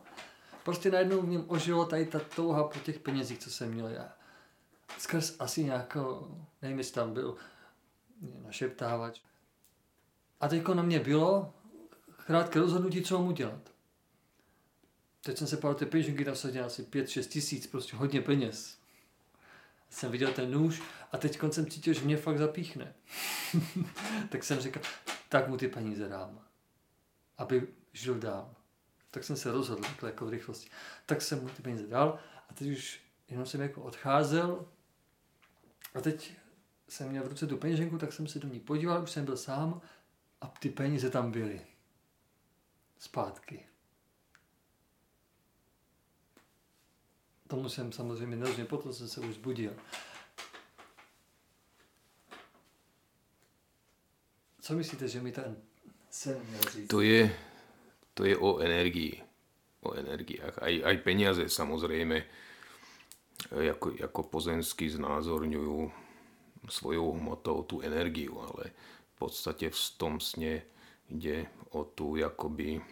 Prostě 0.63 0.91
najednou 0.91 1.21
v 1.21 1.27
něm 1.27 1.45
ožilo 1.47 1.85
tady 1.85 2.05
ta 2.05 2.19
touha 2.35 2.63
po 2.63 2.79
těch 2.79 2.99
penězích, 2.99 3.39
co 3.39 3.49
jsem 3.49 3.73
měl 3.73 3.87
já. 3.87 4.13
Skrz 4.97 5.35
asi 5.39 5.63
nějakou, 5.63 6.37
nevím, 6.61 6.77
jestli 6.77 6.93
tam 6.93 7.13
byl 7.13 7.35
našeptávač. 8.21 9.21
A 10.39 10.47
teď 10.47 10.67
na 10.67 10.83
mě 10.83 10.99
bylo 10.99 11.53
krátké 12.25 12.59
rozhodnutí, 12.59 13.01
co 13.01 13.19
mám 13.19 13.27
udělat. 13.27 13.71
Teď 15.23 15.37
jsem 15.37 15.47
se 15.47 15.57
pál 15.57 15.75
ty 15.75 15.85
peněženky, 15.85 16.25
se 16.33 16.59
asi 16.61 16.83
5-6 16.83 17.27
tisíc, 17.27 17.67
prostě 17.67 17.95
hodně 17.95 18.21
peněz. 18.21 18.79
Jsem 19.89 20.11
viděl 20.11 20.33
ten 20.33 20.51
nůž 20.51 20.81
a 21.11 21.17
teď 21.17 21.39
jsem 21.51 21.69
cítil, 21.69 21.93
že 21.93 22.01
mě 22.01 22.17
fakt 22.17 22.37
zapíchne. 22.37 22.93
tak 24.29 24.43
jsem 24.43 24.59
říkal, 24.59 24.83
tak 25.29 25.47
mu 25.47 25.57
ty 25.57 25.67
peníze 25.67 26.09
dám, 26.09 26.39
aby 27.37 27.67
žil 27.93 28.15
dál. 28.19 28.55
Tak 29.11 29.23
jsem 29.23 29.35
se 29.35 29.51
rozhodl 29.51 29.81
takhle 29.81 30.09
jako 30.09 30.25
v 30.25 30.29
rychlosti. 30.29 30.69
Tak 31.05 31.21
jsem 31.21 31.41
mu 31.41 31.49
ty 31.49 31.61
peníze 31.61 31.87
dal 31.87 32.19
a 32.49 32.53
teď 32.53 32.67
už 32.67 33.01
jenom 33.29 33.45
jsem 33.45 33.61
jako 33.61 33.81
odcházel 33.81 34.65
a 35.93 36.01
teď 36.01 36.33
jsem 36.89 37.09
měl 37.09 37.23
v 37.23 37.27
ruce 37.27 37.47
tu 37.47 37.57
peněženku, 37.57 37.97
tak 37.97 38.13
jsem 38.13 38.27
se 38.27 38.39
do 38.39 38.47
ní 38.47 38.59
podíval, 38.59 39.03
už 39.03 39.11
jsem 39.11 39.25
byl 39.25 39.37
sám 39.37 39.81
a 40.41 40.47
ty 40.47 40.69
peníze 40.69 41.09
tam 41.09 41.31
byly. 41.31 41.61
Zpátky. 42.99 43.65
Tomu 47.47 47.69
jsem 47.69 47.91
samozřejmě 47.91 48.35
nerozuměl, 48.35 48.67
potom 48.67 48.93
jsem 48.93 49.07
se 49.07 49.21
už 49.21 49.35
zbudil. 49.35 49.75
Co 54.61 54.75
myslíte, 54.75 55.07
že 55.07 55.21
mi 55.21 55.31
ten 55.31 55.57
sen 56.09 56.41
měl 56.49 56.61
říct? 56.61 56.87
To 56.87 57.01
je, 57.01 57.35
to 58.13 58.25
je 58.25 58.37
o 58.37 58.59
energii. 58.59 59.23
O 59.81 59.93
energiách. 59.93 60.59
Aj, 60.61 60.83
aj 60.85 60.97
peniaze 60.97 61.49
samozrejme 61.49 62.23
jako, 63.51 63.91
jako 63.95 64.23
pozemsky 64.23 64.89
znázorňujú 64.89 65.91
svojou 66.68 67.15
hmotou 67.15 67.64
tú 67.64 67.80
energiu, 67.80 68.36
ale 68.44 68.76
v 69.15 69.15
podstate 69.15 69.72
v 69.72 69.80
tom 69.95 70.19
sne 70.19 70.65
ide 71.07 71.48
o 71.72 71.88
tú 71.88 72.19
jakoby 72.19 72.84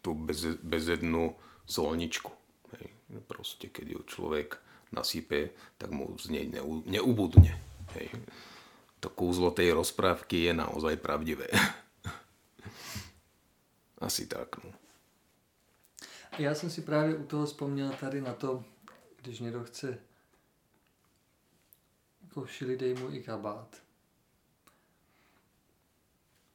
tú 0.00 0.14
bez, 0.14 0.56
bezednú 0.64 1.36
solničku. 1.66 2.32
Hej. 2.76 2.86
Proste, 3.26 3.68
keď 3.68 3.86
ju 3.86 4.00
človek 4.06 4.48
nasype, 4.94 5.52
tak 5.76 5.90
mu 5.90 6.14
z 6.16 6.32
nej 6.32 6.46
neu, 6.48 6.82
neubudne. 6.86 7.58
Hej. 7.98 8.08
To 9.00 9.08
kúzlo 9.12 9.50
tej 9.52 9.72
rozprávky 9.76 10.50
je 10.50 10.52
naozaj 10.56 10.96
pravdivé. 11.00 11.48
Asi 14.06 14.26
tak. 14.26 14.64
No. 14.64 14.72
Já 16.38 16.54
jsem 16.54 16.70
si 16.70 16.82
právě 16.82 17.16
u 17.16 17.24
toho 17.24 17.46
vzpomněl 17.46 17.90
tady 18.00 18.20
na 18.20 18.32
to, 18.34 18.64
když 19.22 19.40
někdo 19.40 19.64
chce 19.64 19.98
košili, 22.30 22.76
dej 22.76 22.94
mu 22.94 23.10
i 23.10 23.22
kabát. 23.22 23.82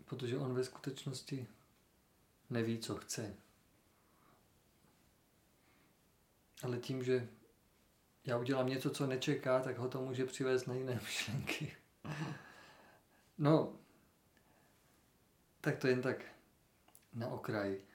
Protože 0.06 0.38
on 0.38 0.54
ve 0.54 0.64
skutečnosti 0.64 1.48
neví, 2.50 2.80
co 2.80 2.96
chce. 2.96 3.36
Ale 6.64 6.78
tím, 6.78 7.04
že 7.04 7.30
já 8.26 8.38
udělám 8.38 8.68
něco, 8.68 8.90
co 8.90 9.08
nečeká, 9.08 9.60
tak 9.60 9.78
ho 9.78 9.90
to 9.90 10.02
může 10.02 10.26
přivést 10.26 10.66
na 10.66 10.74
jiné 10.74 10.96
myšlenky. 11.04 11.76
No, 13.38 13.80
tak 15.62 15.78
to 15.78 15.88
jen 15.88 16.02
tak 16.02 16.26
na 17.14 17.28
okraji. 17.28 17.88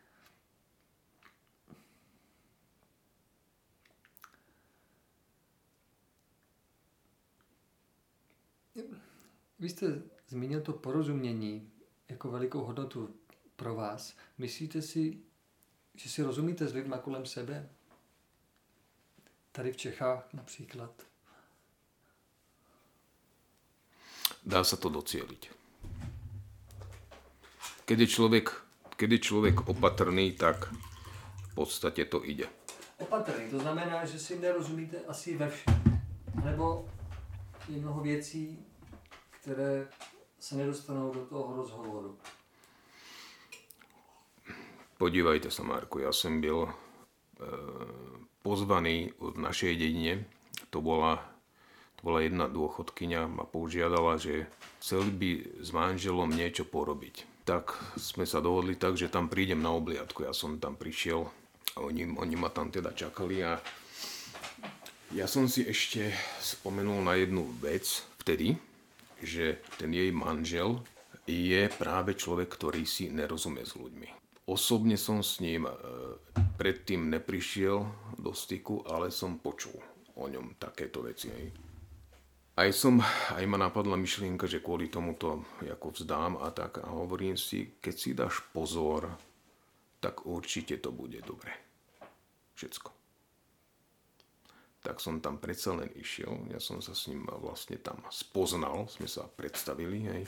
Vy 9.61 9.69
jste 9.69 10.03
zmínil 10.29 10.61
to 10.61 10.73
porozumění 10.73 11.73
jako 12.09 12.31
velikou 12.31 12.65
hodnotu 12.65 13.15
pro 13.57 13.75
vás. 13.75 14.17
Myslíte 14.39 14.83
si, 14.83 15.19
že 15.95 16.11
si 16.11 16.23
rozumíte 16.23 16.69
s 16.69 16.75
lidmi 16.75 16.95
kolem 17.03 17.27
sebe? 17.27 17.69
Tady 19.53 19.73
v 19.73 19.77
Čechách 19.77 20.29
například. 20.33 21.03
Dá 24.47 24.65
se 24.65 24.77
to. 24.77 25.03
Keď 27.85 27.99
je 27.99 28.07
člověk, 28.07 28.65
keď 28.97 29.11
je 29.11 29.19
člověk 29.19 29.69
opatrný, 29.69 30.33
tak 30.33 30.73
v 31.51 31.55
podstatě 31.55 32.05
to 32.05 32.29
ide. 32.29 32.45
Opatrný, 32.99 33.51
to 33.51 33.59
znamená, 33.59 34.05
že 34.05 34.19
si 34.19 34.39
nerozumíte 34.39 34.97
asi 35.09 35.37
ve 35.37 35.51
všem. 35.51 36.03
Nebo 36.45 36.89
je 37.69 37.79
mnoho 37.79 38.01
věcí, 38.01 38.70
které 39.51 39.89
se 40.39 40.55
nedostanou 40.55 41.13
do 41.13 41.21
toho 41.27 41.57
rozhovoru. 41.57 42.19
Podívejte 44.99 45.51
se, 45.51 45.63
Marku, 45.63 45.99
já 45.99 46.13
jsem 46.13 46.41
byl 46.41 46.69
e, 46.69 46.75
pozvaný 48.43 49.13
v 49.19 49.39
našej 49.39 49.77
dedine, 49.77 50.25
to 50.71 50.81
bola, 50.81 51.19
bola 52.03 52.21
jedna 52.23 52.47
dôchodkyňa, 52.47 53.27
ma 53.27 53.43
požiadala, 53.43 54.23
že 54.23 54.47
chceli 54.79 55.11
by 55.11 55.31
s 55.67 55.75
manželom 55.75 56.31
niečo 56.31 56.63
porobiť. 56.63 57.43
Tak 57.43 57.75
sme 57.99 58.23
sa 58.23 58.39
dohodli 58.39 58.79
tak, 58.79 58.95
že 58.95 59.11
tam 59.11 59.27
prídem 59.27 59.59
na 59.59 59.75
obliadku. 59.75 60.23
Ja 60.23 60.31
som 60.31 60.63
tam 60.63 60.79
prišiel 60.79 61.27
a 61.75 61.79
oni, 61.83 62.07
oni 62.07 62.37
ma 62.39 62.55
tam 62.55 62.71
teda 62.71 62.95
čakali 62.95 63.43
a 63.43 63.59
ja 65.11 65.27
som 65.27 65.51
si 65.51 65.67
ešte 65.67 66.15
spomenul 66.39 67.03
na 67.03 67.19
jednu 67.19 67.51
vec 67.59 68.07
vtedy, 68.23 68.70
že 69.23 69.61
ten 69.77 69.93
jej 69.93 70.11
manžel 70.11 70.81
je 71.29 71.69
práve 71.71 72.19
človek, 72.19 72.51
ktorý 72.51 72.83
si 72.83 73.13
nerozumie 73.13 73.63
s 73.63 73.79
ľuďmi. 73.79 74.09
Osobne 74.51 74.99
som 74.99 75.23
s 75.23 75.39
ním 75.39 75.69
e, 75.69 75.73
predtým 76.59 77.07
neprišiel 77.07 77.87
do 78.19 78.35
styku, 78.35 78.83
ale 78.83 79.15
som 79.15 79.39
počul 79.39 79.79
o 80.19 80.27
ňom 80.27 80.59
takéto. 80.59 81.07
Hej. 81.07 81.55
Aj, 82.59 82.69
som, 82.75 82.99
aj 83.33 83.45
ma 83.47 83.57
napadla 83.57 83.95
myšlienka, 83.95 84.51
že 84.51 84.59
kvôli 84.61 84.91
tomu 84.91 85.15
to 85.15 85.47
ako 85.63 85.95
vzdám 85.95 86.37
a 86.43 86.51
tak 86.51 86.83
a 86.83 86.91
hovorím 86.91 87.39
si, 87.39 87.79
keď 87.79 87.95
si 87.95 88.11
dáš 88.13 88.43
pozor, 88.51 89.07
tak 90.03 90.27
určite 90.27 90.83
to 90.83 90.91
bude 90.91 91.23
dobre. 91.23 91.55
Všetko. 92.59 93.00
Tak 94.81 94.97
som 94.97 95.21
tam 95.21 95.37
predsa 95.37 95.77
len 95.77 95.93
išiel, 95.93 96.49
ja 96.49 96.57
som 96.57 96.81
sa 96.81 96.97
s 96.97 97.13
ním 97.13 97.29
vlastne 97.29 97.77
tam 97.77 98.01
spoznal, 98.09 98.89
sme 98.89 99.05
sa 99.05 99.29
predstavili, 99.29 99.99
hej 100.09 100.23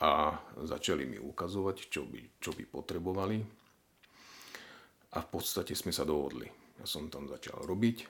a 0.00 0.36
začali 0.60 1.08
mi 1.08 1.16
ukazovať, 1.16 1.76
čo 1.88 2.04
by, 2.04 2.20
čo 2.36 2.52
by 2.52 2.64
potrebovali. 2.68 3.40
A 5.16 5.18
v 5.24 5.28
podstate 5.32 5.72
sme 5.72 5.88
sa 5.88 6.04
dohodli. 6.04 6.44
Ja 6.76 6.84
som 6.84 7.08
tam 7.08 7.24
začal 7.24 7.64
robiť 7.64 8.04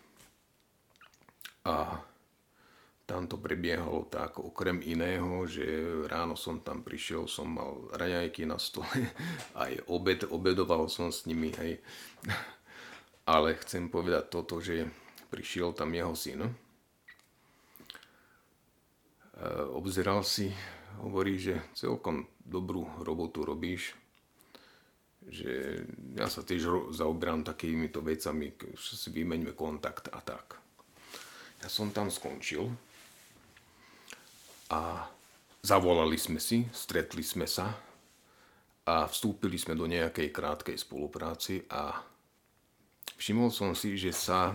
a 1.71 2.03
tam 3.07 3.31
to 3.31 3.39
prebiehalo 3.39 4.11
tak 4.11 4.43
okrem 4.43 4.83
iného, 4.83 5.47
že 5.47 5.63
ráno 6.11 6.35
som 6.35 6.59
tam 6.59 6.83
prišiel, 6.83 7.31
som 7.31 7.55
mal 7.55 7.87
raňajky 7.95 8.43
na 8.51 8.59
stole, 8.59 8.91
aj 9.63 9.87
obed, 9.87 10.27
obedoval 10.27 10.91
som 10.91 11.15
s 11.15 11.23
nimi, 11.31 11.55
hej. 11.63 11.79
Ale 13.31 13.55
chcem 13.63 13.87
povedať 13.87 14.27
toto, 14.27 14.59
že 14.59 14.91
prišiel 15.29 15.73
tam 15.73 15.95
jeho 15.95 16.15
syn, 16.15 16.41
e, 16.47 16.53
obzeral 19.75 20.25
si 20.25 20.51
hovorí, 21.03 21.37
že 21.37 21.61
celkom 21.77 22.25
dobrú 22.41 22.89
robotu 23.05 23.45
robíš, 23.45 23.93
že 25.27 25.83
ja 26.15 26.31
sa 26.31 26.47
tiež 26.47 26.95
zaoberám 26.95 27.43
takýmito 27.43 27.99
vecami, 27.99 28.55
že 28.79 28.95
si 28.95 29.11
vymeňme 29.11 29.53
kontakt 29.59 30.09
a 30.15 30.23
tak. 30.23 30.63
Ja 31.61 31.69
som 31.69 31.91
tam 31.91 32.15
skončil 32.15 32.71
a 34.71 35.11
zavolali 35.67 36.15
sme 36.15 36.39
si, 36.39 36.63
stretli 36.71 37.27
sme 37.27 37.51
sa 37.51 37.75
a 38.87 39.11
vstúpili 39.11 39.59
sme 39.59 39.75
do 39.75 39.91
nejakej 39.91 40.31
krátkej 40.31 40.79
spolupráci 40.79 41.67
a 41.67 42.07
všimol 43.19 43.51
som 43.51 43.75
si, 43.75 43.99
že 43.99 44.15
sa, 44.15 44.55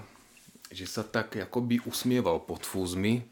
že 0.71 0.87
sa 0.87 1.03
tak 1.03 1.35
akoby 1.35 1.83
usmieval 1.83 2.41
pod 2.43 2.63
fúzmi, 2.63 3.27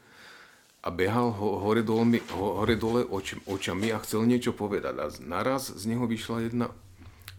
a 0.79 0.87
behal 0.95 1.35
ho, 1.35 1.59
hore, 1.59 1.83
dole, 1.83 2.23
hore 2.31 2.75
dole 2.79 3.03
oč, 3.03 3.35
očami 3.43 3.91
a 3.91 3.99
chcel 3.99 4.23
niečo 4.23 4.55
povedať. 4.55 4.95
A 4.95 5.11
naraz 5.27 5.67
z 5.75 5.83
neho 5.91 6.07
vyšla 6.07 6.47
jedna 6.47 6.71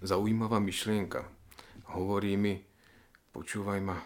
zaujímavá 0.05 0.61
myšlienka. 0.61 1.25
Hovorí 1.97 2.37
mi, 2.37 2.61
počúvaj 3.33 3.81
ma, 3.81 3.97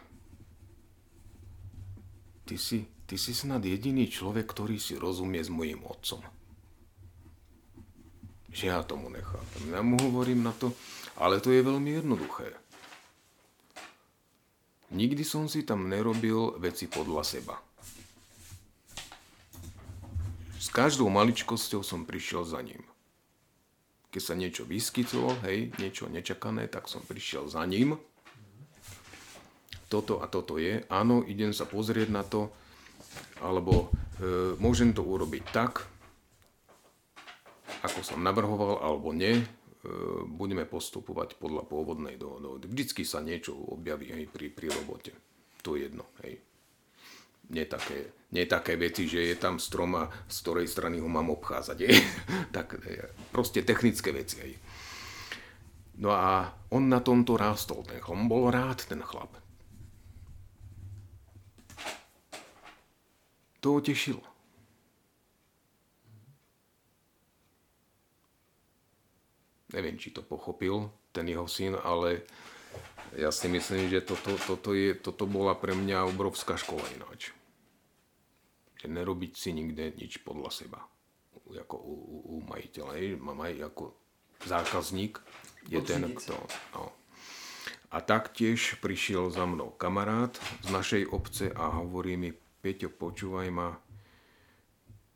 ty 2.47 2.55
si, 2.55 2.87
ty 3.11 3.19
si 3.19 3.35
snad 3.35 3.67
jediný 3.67 4.07
človek, 4.07 4.47
ktorý 4.47 4.79
si 4.79 4.95
rozumie 4.95 5.43
s 5.43 5.51
mojim 5.51 5.83
otcom. 5.83 6.23
Že 8.55 8.65
ja 8.71 8.87
tomu 8.87 9.11
nechápem. 9.11 9.75
Ja 9.75 9.83
mu 9.83 9.99
hovorím 9.99 10.47
na 10.47 10.55
to, 10.55 10.71
ale 11.19 11.43
to 11.43 11.51
je 11.51 11.59
veľmi 11.59 11.99
jednoduché. 11.99 12.55
Nikdy 14.95 15.27
som 15.27 15.51
si 15.51 15.67
tam 15.67 15.91
nerobil 15.91 16.55
veci 16.63 16.87
podľa 16.87 17.23
seba 17.27 17.59
každou 20.75 21.07
maličkosťou 21.07 21.87
som 21.87 22.03
prišiel 22.03 22.43
za 22.43 22.59
ním. 22.59 22.83
Keď 24.11 24.23
sa 24.27 24.35
niečo 24.35 24.67
vyskytlo, 24.67 25.39
hej, 25.47 25.71
niečo 25.79 26.11
nečakané, 26.11 26.67
tak 26.67 26.91
som 26.91 26.99
prišiel 27.07 27.47
za 27.47 27.63
ním. 27.63 27.95
Toto 29.87 30.19
a 30.19 30.27
toto 30.27 30.59
je. 30.59 30.83
Áno, 30.91 31.23
idem 31.23 31.55
sa 31.55 31.63
pozrieť 31.63 32.11
na 32.11 32.27
to, 32.27 32.51
alebo 33.39 33.87
e, 34.19 34.59
môžem 34.59 34.91
to 34.91 35.07
urobiť 35.07 35.45
tak, 35.55 35.87
ako 37.87 38.03
som 38.03 38.19
navrhoval, 38.27 38.83
alebo 38.83 39.15
nie. 39.15 39.47
E, 39.85 40.25
budeme 40.25 40.65
postupovať 40.65 41.37
podľa 41.37 41.69
pôvodnej 41.69 42.17
dohody. 42.17 42.65
Vždycky 42.65 43.05
sa 43.05 43.21
niečo 43.21 43.53
objaví 43.53 44.11
hej, 44.17 44.27
pri, 44.33 44.49
pri 44.49 44.73
robote. 44.73 45.13
To 45.61 45.77
je 45.77 45.87
jedno. 45.87 46.09
Hej 46.25 46.41
nie 47.51 47.65
také, 47.69 48.09
nie 48.33 48.47
také 48.49 48.77
veci, 48.81 49.05
že 49.05 49.21
je 49.21 49.37
tam 49.37 49.61
strom 49.61 49.93
a 50.01 50.09
z 50.29 50.37
ktorej 50.41 50.69
strany 50.71 50.97
ho 51.01 51.09
mám 51.09 51.29
obchádzať. 51.29 51.77
Je. 51.77 51.93
tak 52.57 52.81
proste 53.29 53.61
technické 53.61 54.15
veci. 54.15 54.41
Je. 54.41 54.59
No 56.01 56.11
a 56.11 56.51
on 56.73 56.89
na 56.89 57.05
tomto 57.05 57.37
rástol, 57.37 57.85
ten 57.85 58.01
chlap. 58.01 58.17
On 58.17 58.27
bol 58.27 58.51
rád, 58.51 58.83
ten 58.89 59.05
chlap. 59.05 59.31
To 63.61 63.79
ho 63.79 63.81
tešilo. 63.81 64.21
Neviem, 69.75 69.99
či 69.99 70.15
to 70.15 70.23
pochopil 70.23 70.87
ten 71.11 71.27
jeho 71.27 71.51
syn, 71.51 71.75
ale 71.75 72.23
ja 73.19 73.35
si 73.35 73.51
myslím, 73.51 73.91
že 73.91 74.07
toto, 74.07 74.39
toto, 74.39 74.71
je, 74.75 74.95
toto 74.95 75.27
bola 75.27 75.59
pre 75.59 75.75
mňa 75.75 76.07
obrovská 76.11 76.55
škola 76.55 76.83
ináč. 76.95 77.35
Že 78.79 78.91
nerobiť 78.91 79.33
si 79.35 79.51
nikde 79.51 79.95
nič 79.99 80.23
podľa 80.23 80.51
seba. 80.55 80.81
Ako 81.45 81.77
u, 81.79 81.95
u, 81.95 82.17
u 82.31 82.37
majiteľa. 82.47 83.19
Mám 83.19 83.47
aj 83.47 83.55
ako 83.75 83.85
zákazník 84.47 85.19
je 85.71 85.81
ten, 85.83 86.07
kto... 86.15 86.35
No. 86.75 86.93
A 87.95 88.03
taktiež 88.03 88.75
prišiel 88.83 89.31
za 89.31 89.47
mnou 89.47 89.71
kamarát 89.79 90.35
z 90.67 90.69
našej 90.75 91.03
obce 91.15 91.47
a 91.55 91.79
hovorí 91.79 92.19
mi, 92.19 92.35
Peťo, 92.35 92.91
počúvaj 92.91 93.49
ma, 93.55 93.79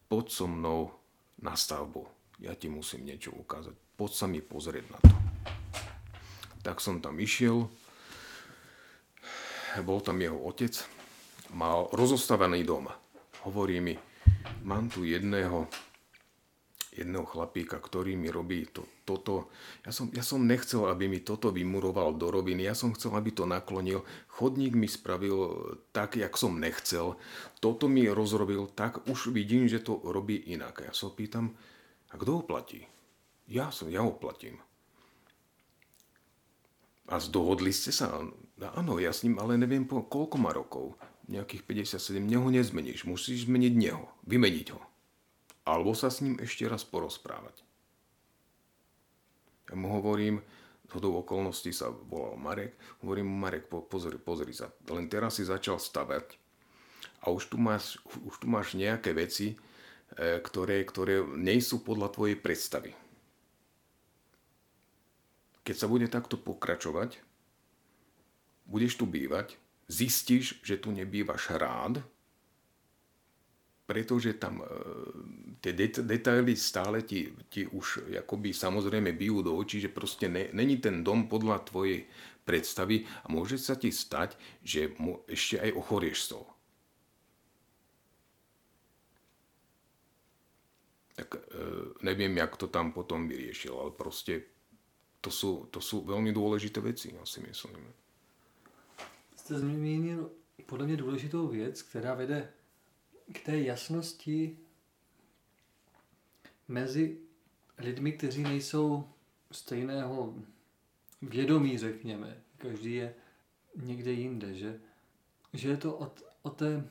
poď 0.07 0.27
so 0.31 0.47
mnou 0.47 0.95
na 1.43 1.59
stavbu. 1.59 2.07
Ja 2.39 2.55
ti 2.55 2.71
musím 2.71 3.09
niečo 3.09 3.35
ukázať. 3.35 3.88
Poď 3.99 4.13
sa 4.15 4.31
mi 4.31 4.39
pozrieť 4.39 4.95
na 4.95 4.99
to. 5.03 5.11
Tak 6.63 6.79
som 6.79 7.03
tam 7.03 7.19
išiel, 7.19 7.67
bol 9.83 9.99
tam 9.99 10.23
jeho 10.23 10.39
otec, 10.39 10.71
mal 11.51 11.91
rozostávaný 11.91 12.63
dom. 12.63 12.87
Hovorí 13.43 13.83
mi, 13.83 13.99
mám 14.63 14.87
tu 14.87 15.03
jedného, 15.03 15.67
jedného 16.95 17.27
chlapíka, 17.27 17.83
ktorý 17.83 18.15
mi 18.15 18.31
robí 18.31 18.71
to, 18.71 18.87
toto. 19.03 19.51
Ja 19.83 19.91
som, 19.91 20.15
ja 20.15 20.23
som 20.23 20.47
nechcel, 20.47 20.87
aby 20.87 21.11
mi 21.11 21.19
toto 21.19 21.51
vymuroval 21.51 22.15
do 22.15 22.31
roviny, 22.31 22.71
ja 22.71 22.79
som 22.79 22.95
chcel, 22.95 23.19
aby 23.19 23.35
to 23.35 23.51
naklonil. 23.51 24.07
Chodník 24.31 24.79
mi 24.79 24.87
spravil 24.87 25.59
tak, 25.91 26.15
jak 26.15 26.39
som 26.39 26.55
nechcel. 26.55 27.19
Toto 27.59 27.91
mi 27.91 28.07
rozrobil 28.07 28.71
tak, 28.79 29.11
už 29.11 29.35
vidím, 29.35 29.67
že 29.67 29.83
to 29.83 29.99
robí 30.07 30.39
inak. 30.55 30.87
Ja 30.87 30.95
sa 30.95 31.11
pýtam, 31.11 31.59
a 32.09 32.15
kto 32.15 32.31
ho 32.39 32.43
platí? 32.47 32.87
Ja 33.49 33.73
som, 33.73 33.89
ja 33.89 34.05
ho 34.05 34.13
platím. 34.13 34.61
A 37.09 37.17
zdohodli 37.17 37.73
ste 37.73 37.89
sa? 37.89 38.21
Áno, 38.77 39.01
ja 39.01 39.09
s 39.09 39.25
ním 39.25 39.41
ale 39.41 39.57
neviem 39.57 39.89
po 39.89 40.05
koľko 40.05 40.37
má 40.37 40.53
rokov. 40.53 41.01
Nejakých 41.29 41.65
57. 41.65 42.21
Neho 42.21 42.45
nezmeníš. 42.53 43.09
Musíš 43.09 43.49
zmeniť 43.49 43.73
neho. 43.73 44.13
Vymeniť 44.29 44.77
ho. 44.77 44.81
Alebo 45.65 45.97
sa 45.97 46.13
s 46.13 46.21
ním 46.21 46.37
ešte 46.37 46.69
raz 46.69 46.85
porozprávať. 46.85 47.65
Ja 49.69 49.77
mu 49.77 49.93
hovorím, 49.97 50.41
zhodou 50.89 51.21
okolností 51.21 51.77
sa 51.77 51.93
volal 51.93 52.41
Marek, 52.41 52.73
hovorím 53.05 53.29
mu 53.29 53.37
Marek, 53.37 53.69
po, 53.69 53.85
pozri, 53.85 54.17
pozri 54.17 54.57
sa, 54.57 54.73
len 54.89 55.13
teraz 55.13 55.37
si 55.37 55.45
začal 55.45 55.77
stavať 55.77 56.41
a 57.21 57.29
už 57.29 57.53
tu 57.53 57.57
máš, 57.61 58.01
už 58.25 58.41
tu 58.41 58.47
máš 58.49 58.73
nejaké 58.73 59.13
veci, 59.13 59.61
e, 60.17 60.41
ktoré, 60.41 60.81
ktoré 60.89 61.21
nie 61.37 61.61
sú 61.61 61.85
podľa 61.85 62.17
tvojej 62.17 62.41
predstavy. 62.41 62.97
Keď 65.69 65.77
sa 65.77 65.85
bude 65.85 66.09
takto 66.09 66.41
pokračovať, 66.41 67.21
budeš 68.65 68.97
tu 68.97 69.05
bývať, 69.05 69.61
zistíš, 69.85 70.65
že 70.65 70.81
tu 70.81 70.97
nebývaš 70.97 71.53
rád, 71.61 72.01
pretože 73.85 74.41
tam 74.41 74.65
e, 74.65 74.69
ty 75.61 75.77
det 75.77 76.01
detaily 76.01 76.57
stále 76.57 77.05
ti, 77.05 77.37
ti 77.53 77.69
už 77.69 78.01
jakoby 78.09 78.53
samozřejmě 78.57 79.13
bijú 79.13 79.43
do 79.43 79.57
očí, 79.57 79.81
že 79.81 79.89
prostě 79.89 80.29
ne, 80.29 80.49
není 80.53 80.77
ten 80.77 81.05
dom 81.05 81.29
podle 81.29 81.59
tvojej 81.59 82.05
představy 82.45 83.05
a 83.25 83.33
může 83.33 83.59
se 83.59 83.77
ti 83.77 83.93
stať, 83.93 84.41
že 84.65 84.89
mu 84.99 85.21
ešte 85.29 85.61
aj 85.61 85.73
ochorieš 85.73 86.23
z 86.23 86.29
toho. 86.29 86.49
Tak 91.17 91.29
e, 91.37 91.41
nevím, 92.03 92.37
jak 92.37 92.57
to 92.57 92.67
tam 92.73 92.93
potom 92.93 93.29
vyriešil, 93.29 93.77
ale 93.77 93.91
prostě 93.91 94.43
to 95.21 95.31
sú, 95.31 95.67
to 95.71 95.81
sú 95.81 96.07
veľmi 96.07 96.33
dôležité 96.33 96.81
veci, 96.81 97.15
ja 97.15 97.27
si 97.27 97.41
myslím. 97.41 97.93
Jste 99.37 99.59
zmínil 99.59 100.31
podle 100.67 100.87
mě 100.87 100.97
důležitou 100.97 101.49
věc, 101.49 101.83
která 101.83 102.15
vede 102.15 102.53
k 103.33 103.41
té 103.41 103.59
jasnosti 103.59 104.59
mezi 106.69 107.19
lidmi, 107.79 108.13
kteří 108.13 108.43
nejsou 108.43 109.05
stejného 109.53 110.35
vědomí, 111.23 111.79
řekněme. 111.79 112.43
Každý 112.59 112.95
je 112.95 113.15
někde 113.77 114.13
jinde, 114.13 114.55
že, 114.55 114.81
že 115.53 115.69
je 115.69 115.77
to 115.77 115.99
o, 115.99 116.13
o 116.43 116.51
té, 116.51 116.89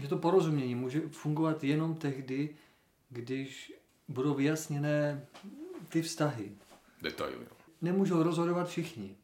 že 0.00 0.08
to 0.08 0.18
porozumění 0.18 0.74
může 0.74 1.00
fungovat 1.00 1.64
jenom 1.64 1.94
tehdy, 1.94 2.56
když 3.10 3.72
budou 4.08 4.34
vyjasněné 4.34 5.26
ty 5.88 6.02
vztahy. 6.02 6.52
Detaily. 7.04 7.46
Nemůžou 7.80 8.22
rozhodovat 8.22 8.68
všichni. 8.68 9.16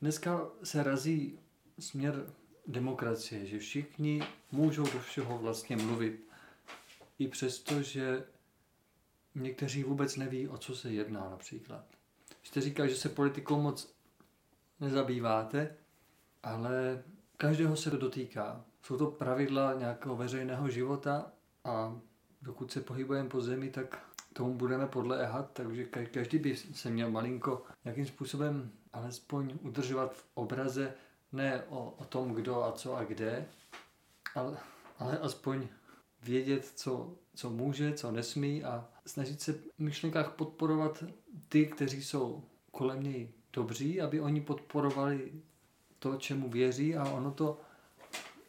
Dneska 0.00 0.48
se 0.62 0.82
razí 0.82 1.38
směr 1.78 2.26
demokracie, 2.66 3.46
že 3.46 3.58
všichni 3.58 4.22
můžou 4.52 4.82
do 4.82 5.00
všeho 5.00 5.38
vlastně 5.38 5.76
mluvit. 5.76 6.28
I 7.18 7.28
přesto, 7.28 7.82
že 7.82 8.24
někteří 9.34 9.84
vůbec 9.84 10.16
neví, 10.16 10.48
o 10.48 10.58
co 10.58 10.76
se 10.76 10.90
jedná 10.90 11.30
například. 11.30 11.84
Jste 12.42 12.60
říkal, 12.60 12.88
že 12.88 12.96
se 12.96 13.08
politikou 13.08 13.60
moc 13.60 13.94
nezabýváte, 14.80 15.76
ale 16.42 17.04
každého 17.36 17.76
se 17.76 17.90
dotýká. 17.90 18.64
Jsou 18.82 18.96
to 18.96 19.06
pravidla 19.06 19.74
nějakého 19.74 20.16
veřejného 20.16 20.68
života 20.70 21.32
a 21.64 22.00
dokud 22.42 22.72
se 22.72 22.80
pohybujeme 22.80 23.28
po 23.28 23.40
zemi, 23.40 23.70
tak 23.70 24.09
tomu 24.32 24.54
budeme 24.54 24.86
podléhat, 24.86 25.50
takže 25.52 25.84
každý 25.84 26.38
by 26.38 26.56
se 26.56 26.90
měl 26.90 27.10
malinko 27.10 27.62
nějakým 27.84 28.06
způsobem 28.06 28.70
alespoň 28.92 29.58
udržovat 29.62 30.14
v 30.14 30.24
obraze 30.34 30.94
ne 31.32 31.62
o, 31.68 31.94
o 31.98 32.04
tom, 32.04 32.34
kdo 32.34 32.64
a 32.64 32.72
co 32.72 32.96
a 32.96 33.04
kde, 33.04 33.46
ale, 34.34 34.56
ale 34.98 35.18
aspoň 35.18 35.68
vědět, 36.22 36.72
co, 36.74 37.14
co 37.34 37.50
může, 37.50 37.92
co 37.92 38.10
nesmí 38.10 38.64
a 38.64 38.88
snažit 39.06 39.40
se 39.40 39.52
v 39.52 39.78
myšlenkách 39.78 40.32
podporovat 40.32 41.04
ty, 41.48 41.66
kteří 41.66 42.04
jsou 42.04 42.44
kolem 42.70 43.02
něj 43.02 43.28
dobří, 43.52 44.00
aby 44.00 44.20
oni 44.20 44.40
podporovali 44.40 45.32
to, 45.98 46.16
čemu 46.16 46.48
věří 46.48 46.96
a 46.96 47.10
ono 47.10 47.30
to 47.30 47.60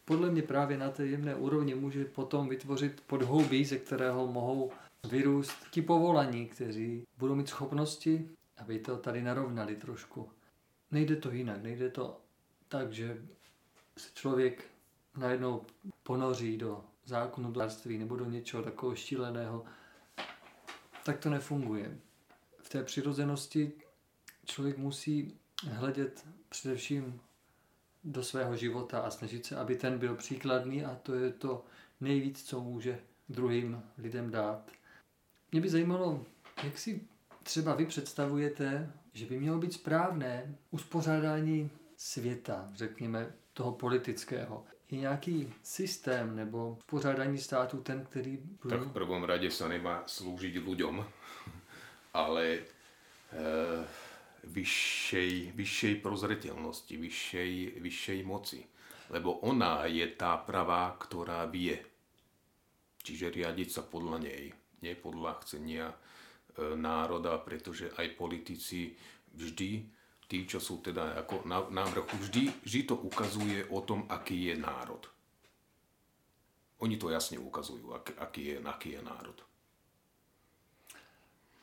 podle 0.05 0.31
mě 0.31 0.41
právě 0.41 0.77
na 0.77 0.91
té 0.91 1.05
jemné 1.05 1.35
úrovni 1.35 1.75
může 1.75 2.05
potom 2.05 2.49
vytvořit 2.49 3.03
podhoubí, 3.07 3.65
ze 3.65 3.77
kterého 3.77 4.27
mohou 4.27 4.71
vyrůst 5.07 5.51
ti 5.71 5.81
povolaní, 5.81 6.47
kteří 6.47 7.07
budou 7.17 7.35
mít 7.35 7.49
schopnosti, 7.49 8.29
aby 8.57 8.79
to 8.79 8.97
tady 8.97 9.21
narovnali 9.21 9.75
trošku. 9.75 10.31
Nejde 10.91 11.15
to 11.15 11.31
jinak, 11.31 11.63
nejde 11.63 11.89
to 11.89 12.21
tak, 12.67 12.93
že 12.93 13.21
se 13.97 14.09
člověk 14.13 14.65
najednou 15.17 15.65
ponoří 16.03 16.57
do 16.57 16.83
zákonodárství 17.05 17.97
nebo 17.97 18.15
do 18.15 18.25
něčeho 18.25 18.63
takového 18.63 18.95
šíleného, 18.95 19.65
tak 21.05 21.19
to 21.19 21.29
nefunguje. 21.29 21.97
V 22.61 22.69
té 22.69 22.83
přirozenosti 22.83 23.71
člověk 24.45 24.77
musí 24.77 25.37
hledět 25.63 26.27
především 26.49 27.21
do 28.03 28.23
svého 28.23 28.55
života 28.55 28.99
a 28.99 29.11
snažit 29.11 29.45
se, 29.45 29.55
aby 29.55 29.75
ten 29.75 29.99
byl 29.99 30.15
příkladný 30.15 30.85
a 30.85 30.95
to 30.95 31.13
je 31.13 31.31
to 31.31 31.65
nejvíc, 32.01 32.43
co 32.43 32.61
může 32.61 32.99
druhým 33.29 33.83
lidem 33.97 34.31
dát. 34.31 34.71
Mě 35.51 35.61
by 35.61 35.69
zajímalo, 35.69 36.25
jak 36.63 36.77
si 36.77 37.01
třeba 37.43 37.75
vy 37.75 37.85
představujete, 37.85 38.91
že 39.13 39.25
by 39.25 39.39
mělo 39.39 39.57
být 39.57 39.73
správné 39.73 40.55
uspořádání 40.71 41.69
světa, 41.97 42.69
řekněme, 42.73 43.33
toho 43.53 43.71
politického. 43.71 44.65
Je 44.91 44.97
nějaký 44.97 45.53
systém 45.63 46.35
nebo 46.35 46.77
pořádání 46.85 47.37
státu 47.37 47.77
ten, 47.77 48.05
který... 48.05 48.39
Tak 48.69 48.79
v 48.81 48.91
prvom 48.91 49.23
rade 49.23 49.51
sa 49.51 49.67
nemá 49.67 50.03
slúžiť 50.07 50.59
ľuďom, 50.59 50.99
ale 52.23 52.45
e, 52.59 52.61
vyššej 55.55 55.95
prozretelnosti, 56.03 56.97
vyššej, 56.97 57.79
vyššej 57.79 58.19
moci. 58.23 58.67
Lebo 59.09 59.39
ona 59.47 59.87
je 59.87 60.07
tá 60.15 60.39
pravá, 60.39 60.95
ktorá 60.99 61.47
vie. 61.47 61.79
Čiže 63.03 63.31
riadiť 63.31 63.69
sa 63.71 63.83
podľa 63.87 64.27
nej, 64.27 64.51
nie 64.81 64.95
podľa 64.95 65.41
chcenia 65.45 65.89
e, 65.89 65.95
národa, 66.75 67.37
pretože 67.37 67.93
aj 67.97 68.17
politici 68.17 68.97
vždy 69.33 69.85
tí, 70.27 70.47
čo 70.47 70.59
sú 70.63 70.79
teda 70.79 71.19
ako 71.21 71.43
na, 71.45 71.67
na 71.69 71.83
vrchu, 71.83 72.17
vždy, 72.17 72.43
vždy 72.63 72.81
to 72.83 72.95
ukazuje 72.95 73.65
o 73.67 73.81
tom, 73.81 74.07
aký 74.09 74.51
je 74.51 74.55
národ. 74.55 75.03
Oni 76.77 76.97
to 76.97 77.09
jasně 77.09 77.39
ukazují, 77.39 77.83
ak, 77.93 78.11
aký, 78.17 78.45
je, 78.45 78.59
aký 78.59 78.89
je 78.91 79.01
národ. 79.01 79.43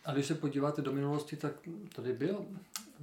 A 0.05 0.13
když 0.13 0.27
se 0.27 0.35
podíváte 0.35 0.83
do 0.83 0.93
minulosti, 0.93 1.37
tak 1.37 1.53
tady 1.95 2.13
byl 2.13 2.47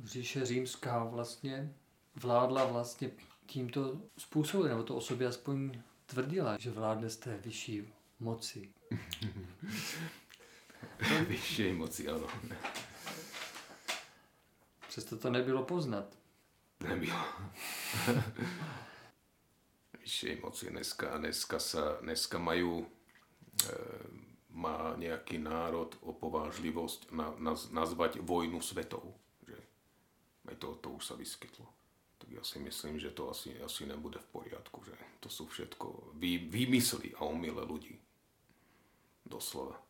říše 0.04 0.46
římská 0.46 1.04
vlastně 1.04 1.74
vládla 2.16 2.66
vlastně 2.66 3.12
tímto 3.46 4.02
způsobem, 4.18 4.70
nebo 4.70 4.84
to 4.84 4.96
o 4.96 5.02
sobě 5.02 5.28
aspoň 5.28 5.82
tvrdila, 6.06 6.58
že 6.58 6.72
vládne 6.72 7.10
z 7.10 7.18
té 7.18 7.38
vyšší 7.38 7.94
moci. 8.20 8.74
vyšší 11.28 11.74
moci, 11.74 12.10
ano. 12.10 12.28
Přesto 14.88 15.18
to 15.18 15.30
nebylo 15.30 15.64
poznat. 15.64 16.18
Nebylo. 16.80 17.26
Vyššej 20.00 20.42
moci 20.42 20.70
dneska, 20.70 21.18
dneska, 21.18 21.60
sa, 21.60 21.98
dneska 22.02 22.38
majú, 22.38 22.86
e, 22.86 22.88
má 24.54 24.94
nejaký 24.96 25.42
národ 25.42 25.98
o 26.06 26.14
povážlivosť 26.14 27.12
na, 27.12 27.34
naz, 27.42 27.74
nazvať 27.74 28.22
vojnu 28.22 28.62
svetou. 28.62 29.18
Že? 29.44 29.58
To, 30.62 30.78
to 30.78 30.94
už 30.94 31.06
sa 31.06 31.16
vyskytlo. 31.18 31.66
Tak 32.22 32.30
ja 32.32 32.44
si 32.46 32.62
myslím, 32.62 33.02
že 33.02 33.12
to 33.12 33.34
asi, 33.34 33.58
asi 33.60 33.90
nebude 33.90 34.22
v 34.22 34.30
poriadku. 34.32 34.86
Že? 34.86 34.94
To 35.20 35.28
sú 35.28 35.50
všetko 35.50 36.14
vý, 36.22 36.38
výmysly 36.38 37.18
a 37.18 37.26
omyle 37.26 37.66
ľudí. 37.66 38.05
Doslova. 39.26 39.82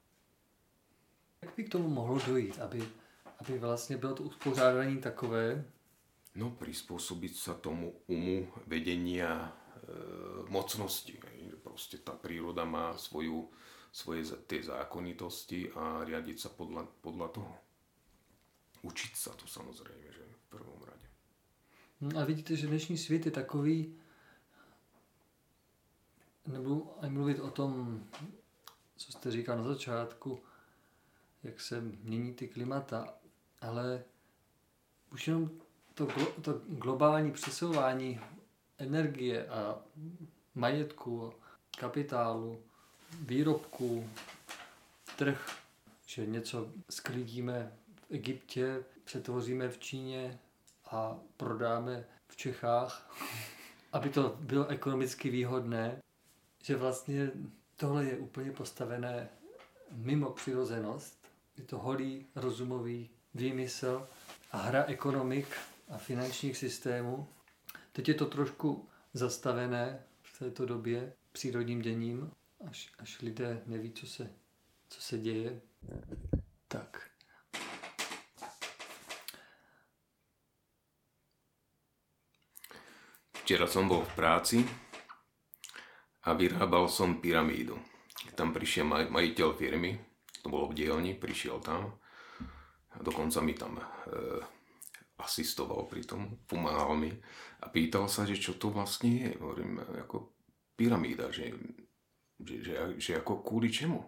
Jak 1.42 1.56
by 1.56 1.64
k 1.64 1.72
tomu 1.72 1.90
mohlo 1.90 2.20
dojít, 2.20 2.60
aby 2.60 2.88
aby 3.40 3.60
vlastně 3.60 3.98
bylo 3.98 4.16
to 4.16 4.24
uspořádání 4.24 4.98
takové? 4.98 5.66
No, 6.36 6.52
prispôsobiť 6.52 7.32
sa 7.32 7.56
tomu 7.56 7.96
umu 8.12 8.52
vedenia 8.68 9.32
e, 9.40 9.52
mocnosti. 10.52 11.16
Proste 11.64 12.04
tá 12.04 12.12
príroda 12.12 12.68
má 12.68 12.92
svoju, 13.00 13.48
svoje 13.92 14.28
tie 14.44 14.60
zákonitosti 14.60 15.72
a 15.72 16.04
riadiť 16.04 16.38
sa 16.40 16.50
podľa, 16.52 16.92
podľa 17.00 17.28
toho. 17.40 17.54
Učiť 18.84 19.14
sa 19.16 19.32
to 19.32 19.48
samozrejme, 19.48 20.08
že 20.12 20.24
v 20.28 20.46
prvom 20.52 20.80
rade. 20.84 21.08
No 22.04 22.20
a 22.20 22.28
vidíte, 22.28 22.56
že 22.56 22.68
dnešní 22.68 22.98
svět 22.98 23.26
je 23.26 23.32
takový, 23.32 23.96
nebudu 26.48 26.92
ani 27.00 27.12
mluvit 27.12 27.40
o 27.40 27.52
tom, 27.52 28.04
co 28.96 29.12
jste 29.12 29.32
říkal 29.32 29.58
na 29.58 29.64
začátku, 29.64 30.40
jak 31.44 31.62
se 31.62 31.82
mění 31.82 32.34
ty 32.34 32.48
klimata, 32.48 33.14
ale 33.62 34.04
už 35.12 35.28
jenom 35.28 35.50
to, 35.94 36.08
to 36.42 36.62
globální 36.68 37.32
přesouvání 37.32 38.20
energie 38.78 39.48
a 39.48 39.82
majetku, 40.56 41.34
kapitálu, 41.80 42.64
výrobků, 43.20 44.10
trh, 45.18 45.58
že 46.06 46.26
něco 46.26 46.70
sklidíme 46.90 47.78
v 47.96 48.12
Egyptě, 48.12 48.84
přetvoříme 49.04 49.70
v 49.70 49.80
Číně 49.80 50.40
a 50.86 51.20
prodáme 51.38 52.06
v 52.28 52.36
Čechách, 52.36 53.16
aby 53.92 54.10
to 54.10 54.38
bylo 54.40 54.68
ekonomicky 54.68 55.30
výhodné, 55.30 56.02
že 56.64 56.76
vlastně 56.76 57.32
tohle 57.76 58.06
je 58.06 58.18
úplně 58.18 58.52
postavené 58.52 59.30
mimo 59.92 60.32
přirozenost. 60.32 61.28
Je 61.58 61.64
to 61.64 61.78
holý 61.78 62.26
rozumový 62.36 63.10
výmysl 63.34 64.08
a 64.52 64.58
hra 64.58 64.84
ekonomik 64.84 65.48
a 65.90 65.98
finančních 65.98 66.58
systémů. 66.58 67.28
Teď 67.92 68.08
je 68.08 68.14
to 68.14 68.26
trošku 68.26 68.90
zastavené 69.14 70.04
v 70.22 70.40
této 70.40 70.66
době 70.66 71.14
přírodním 71.32 71.82
děním, 71.82 72.32
až, 72.68 72.92
až 73.00 73.22
lidé 73.22 73.62
neví, 73.66 73.92
co 73.92 74.08
se, 74.08 74.32
co 74.90 75.02
se 75.02 75.18
děje. 75.18 75.62
Tak. 76.68 77.10
Včera 83.46 83.68
som 83.68 83.86
bol 83.88 84.02
v 84.02 84.16
práci 84.16 84.66
a 86.26 86.34
vyrábal 86.34 86.90
som 86.90 87.22
pyramídu. 87.22 87.78
Tam 88.34 88.50
prišiel 88.50 89.10
majiteľ 89.14 89.50
firmy, 89.54 89.94
to 90.42 90.50
bolo 90.50 90.74
v 90.74 90.82
dielni, 90.82 91.14
prišiel 91.14 91.62
tam, 91.62 92.02
dokonca 92.98 93.40
mi 93.46 93.54
tam 93.54 93.78
e, 93.78 93.86
asistoval 95.22 95.86
pri 95.86 96.02
tom, 96.04 96.42
pomáhal 96.50 96.98
mi 96.98 97.14
a 97.62 97.70
pýtal 97.70 98.10
sa, 98.10 98.26
že 98.26 98.42
čo 98.42 98.58
to 98.58 98.74
vlastne 98.74 99.10
je. 99.22 99.30
Hovorím, 99.38 99.78
ako 100.06 100.34
pyramída, 100.74 101.30
že, 101.30 101.54
že, 102.42 102.56
že, 102.66 102.74
že 102.98 103.12
ako 103.22 103.46
kvôli 103.46 103.70
čemu. 103.70 104.02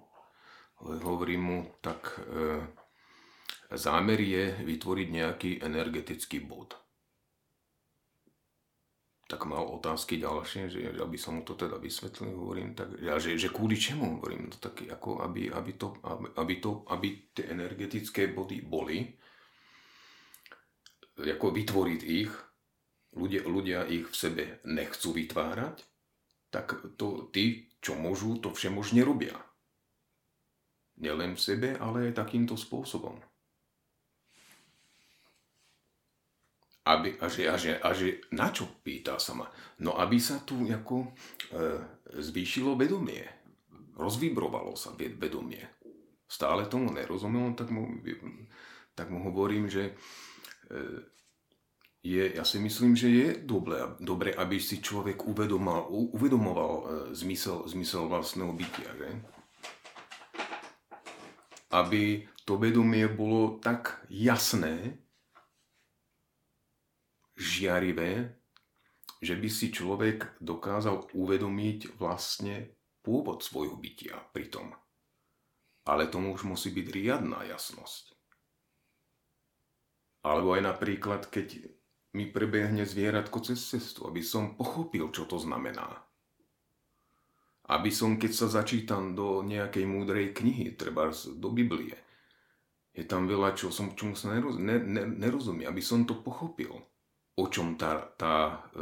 Hovorím 0.82 1.42
mu, 1.42 1.60
tak 1.82 2.18
e, 2.18 2.66
zámer 3.78 4.18
je 4.18 4.66
vytvoriť 4.66 5.08
nejaký 5.10 5.52
energetický 5.62 6.42
bod 6.42 6.87
tak 9.28 9.44
mal 9.44 9.68
otázky 9.68 10.24
ďalšie, 10.24 10.72
že, 10.72 10.80
aby 10.96 11.20
som 11.20 11.40
mu 11.40 11.44
to 11.44 11.60
teda 11.60 11.76
vysvetlil, 11.76 12.32
hovorím, 12.32 12.72
tak, 12.72 12.96
ja, 13.04 13.20
že, 13.20 13.36
že 13.36 13.52
kvôli 13.52 13.76
čemu, 13.76 14.24
hovorím, 14.24 14.48
to 14.56 14.72
tak 14.72 14.88
ako 14.88 15.20
aby, 15.20 15.52
aby, 15.52 15.76
to, 15.76 16.00
aby, 16.08 16.28
aby, 16.40 16.56
to, 16.64 16.72
aby 16.88 17.08
tie 17.36 17.52
energetické 17.52 18.32
body 18.32 18.64
boli, 18.64 19.04
ako 21.20 21.52
vytvoriť 21.52 22.02
ich, 22.08 22.32
ľudia, 23.20 23.44
ľudia 23.44 23.80
ich 23.92 24.08
v 24.08 24.16
sebe 24.16 24.44
nechcú 24.64 25.12
vytvárať, 25.12 25.84
tak 26.48 26.96
to 26.96 27.28
tí, 27.36 27.68
čo 27.84 28.00
môžu, 28.00 28.40
to 28.40 28.56
všemožne 28.56 29.04
robia. 29.04 29.36
Nielen 31.04 31.36
v 31.36 31.42
sebe, 31.44 31.70
ale 31.78 32.16
takýmto 32.16 32.56
spôsobom. 32.56 33.20
Aby, 36.96 37.20
a, 37.20 37.28
že, 37.28 37.44
a, 37.50 37.56
že, 37.60 37.72
a 37.76 37.90
že 37.92 38.24
na 38.32 38.48
čo, 38.54 38.80
pýta 38.80 39.20
sa 39.20 39.36
ma. 39.36 39.48
No 39.84 40.00
aby 40.00 40.22
sa 40.22 40.40
tu 40.44 40.64
ako, 40.64 41.04
e, 41.04 41.60
zvýšilo 42.24 42.80
vedomie. 42.80 43.28
Rozvibrovalo 43.98 44.78
sa 44.78 44.96
vedomie. 44.96 45.64
Stále 46.28 46.68
tomu 46.68 46.92
nerozumel, 46.92 47.56
tak 47.56 47.72
mu, 47.72 48.00
tak 48.96 49.12
mu 49.12 49.24
hovorím, 49.28 49.68
že 49.68 49.92
e, 49.92 50.82
je, 52.08 52.24
ja 52.40 52.44
si 52.48 52.58
myslím, 52.64 52.96
že 52.96 53.10
je 53.10 53.28
dobre, 53.44 53.98
dobre 54.00 54.32
aby 54.32 54.62
si 54.62 54.80
človek 54.80 55.28
uvedomal, 55.28 55.92
uvedomoval 55.92 56.74
e, 56.74 56.84
zmysel, 57.12 57.68
zmysel 57.68 58.08
vlastného 58.08 58.54
bytia. 58.56 58.92
Že? 58.96 59.10
Aby 61.74 62.24
to 62.48 62.56
vedomie 62.56 63.12
bolo 63.12 63.60
tak 63.60 64.08
jasné, 64.08 64.96
žiarivé, 67.38 68.34
že 69.22 69.34
by 69.38 69.50
si 69.50 69.70
človek 69.70 70.42
dokázal 70.42 71.14
uvedomiť 71.14 71.98
vlastne 71.98 72.74
pôvod 73.02 73.46
svojho 73.46 73.78
bytia 73.78 74.18
pritom. 74.34 74.74
Ale 75.88 76.12
tomu 76.12 76.36
už 76.36 76.44
musí 76.44 76.74
byť 76.76 76.88
riadná 76.92 77.48
jasnosť. 77.48 78.14
Alebo 80.28 80.60
aj 80.60 80.62
napríklad, 80.68 81.32
keď 81.32 81.72
mi 82.18 82.28
prebehne 82.28 82.84
zvieratko 82.84 83.40
cez 83.46 83.64
cestu, 83.64 84.04
aby 84.10 84.20
som 84.20 84.60
pochopil, 84.60 85.08
čo 85.16 85.24
to 85.24 85.40
znamená. 85.40 86.04
Aby 87.72 87.94
som, 87.94 88.20
keď 88.20 88.32
sa 88.36 88.48
začítam 88.52 89.16
do 89.16 89.40
nejakej 89.46 89.88
múdrej 89.88 90.36
knihy, 90.36 90.76
treba 90.76 91.14
do 91.14 91.50
Biblie, 91.54 91.96
je 92.92 93.06
tam 93.06 93.30
veľa, 93.30 93.54
čo 93.54 93.70
som, 93.70 93.94
čomu 93.94 94.18
sa 94.18 94.34
neroz, 94.34 94.58
ne, 94.58 94.82
ne, 94.82 95.06
nerozumie, 95.06 95.70
aby 95.70 95.80
som 95.80 96.04
to 96.04 96.18
pochopil 96.18 96.82
o 97.38 97.46
čom 97.48 97.78
tá, 97.78 98.02
tá 98.18 98.66
e, 98.74 98.82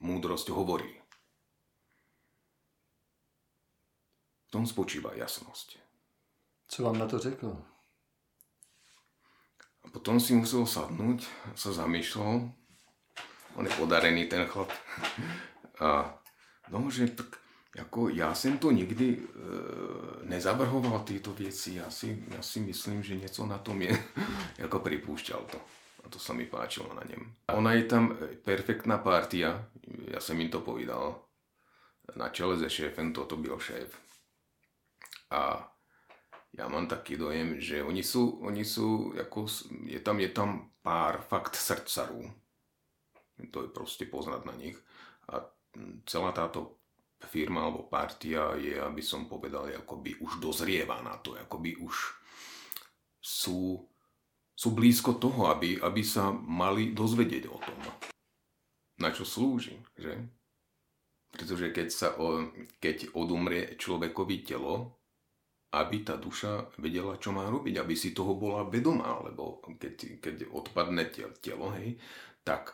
múdrosť 0.00 0.48
hovorí. 0.56 0.88
V 4.46 4.50
tom 4.50 4.64
spočíva 4.64 5.12
jasnosť. 5.12 5.76
Co 6.68 6.82
vám 6.82 6.98
na 6.98 7.06
to 7.06 7.18
řekl? 7.18 7.52
A 9.84 9.86
potom 9.92 10.16
si 10.16 10.32
musel 10.32 10.66
sadnúť, 10.66 11.28
sa 11.54 11.76
zamýšľal. 11.76 12.48
On 13.56 13.64
je 13.64 13.72
podarený 13.76 14.26
ten 14.26 14.48
chlap. 14.48 14.72
A 15.80 16.18
no, 16.72 16.90
že 16.90 17.06
tak, 17.06 17.36
jako 17.76 18.08
já 18.08 18.34
jsem 18.34 18.58
to 18.58 18.70
nikdy 18.70 19.18
e, 19.18 19.22
nezavrhoval 20.24 21.04
tyto 21.04 21.32
věci. 21.32 21.74
Já 21.74 21.90
si, 21.90 22.24
já 22.28 22.42
si 22.42 22.60
myslím, 22.60 23.02
že 23.02 23.16
něco 23.16 23.46
na 23.46 23.58
tom 23.58 23.82
je. 23.82 24.04
jako 24.58 24.80
pripúšťal 24.80 25.44
to. 25.50 25.60
A 26.06 26.08
to 26.08 26.22
sa 26.22 26.30
mi 26.30 26.46
páčilo 26.46 26.94
na 26.94 27.02
ňom. 27.02 27.50
Ona 27.58 27.74
je 27.74 27.84
tam 27.90 28.14
perfektná 28.46 29.02
partia, 29.02 29.66
ja 30.06 30.22
som 30.22 30.38
im 30.38 30.46
to 30.46 30.62
povedal. 30.62 31.26
Na 32.14 32.30
čele 32.30 32.54
se 32.54 32.70
šéfem 32.70 33.10
toto 33.10 33.34
byl 33.36 33.58
šéf. 33.58 33.90
A 35.30 35.72
já 36.58 36.68
mám 36.68 36.86
taký 36.86 37.16
dojem, 37.16 37.60
že 37.60 37.82
oni 37.82 38.02
sú, 38.02 38.38
oni 38.46 38.64
sú 38.64 39.12
jako, 39.14 39.46
je 39.84 40.00
tam, 40.00 40.20
je 40.20 40.28
tam 40.28 40.70
pár 40.82 41.20
fakt 41.20 41.56
srdcarů. 41.56 42.32
To 43.50 43.62
je 43.62 43.68
prostě 43.68 44.06
poznat 44.06 44.44
na 44.44 44.54
nich. 44.54 44.78
A 45.28 45.50
celá 46.06 46.32
táto 46.32 46.78
firma 47.26 47.62
alebo 47.64 47.82
partia 47.82 48.54
je, 48.54 48.80
aby 48.80 49.02
som 49.02 49.26
povedal, 49.26 49.68
akoby 49.76 50.14
už 50.20 50.40
dozrieva 50.40 51.02
na 51.02 51.16
to, 51.16 51.34
akoby 51.34 51.76
už 51.76 51.96
sú 53.20 53.88
sú 54.56 54.72
blízko 54.72 55.20
toho, 55.20 55.52
aby, 55.52 55.76
aby 55.76 56.00
sa 56.00 56.32
mali 56.32 56.96
dozvedieť 56.96 57.44
o 57.52 57.58
tom, 57.60 57.78
na 58.96 59.12
čo 59.12 59.28
slúži, 59.28 59.76
že? 59.92 60.16
Pretože 61.36 61.68
keď, 61.68 61.88
sa 61.92 62.16
keď 62.80 63.12
odumrie 63.12 63.76
človekovi 63.76 64.48
telo, 64.48 64.96
aby 65.76 66.00
tá 66.00 66.16
duša 66.16 66.72
vedela, 66.80 67.20
čo 67.20 67.36
má 67.36 67.44
robiť, 67.52 67.76
aby 67.76 67.92
si 67.92 68.16
toho 68.16 68.32
bola 68.32 68.64
vedomá, 68.64 69.20
lebo 69.20 69.60
keď, 69.76 70.24
keď 70.24 70.48
odpadne 70.48 71.04
telo, 71.44 71.76
hej, 71.76 72.00
tak 72.40 72.72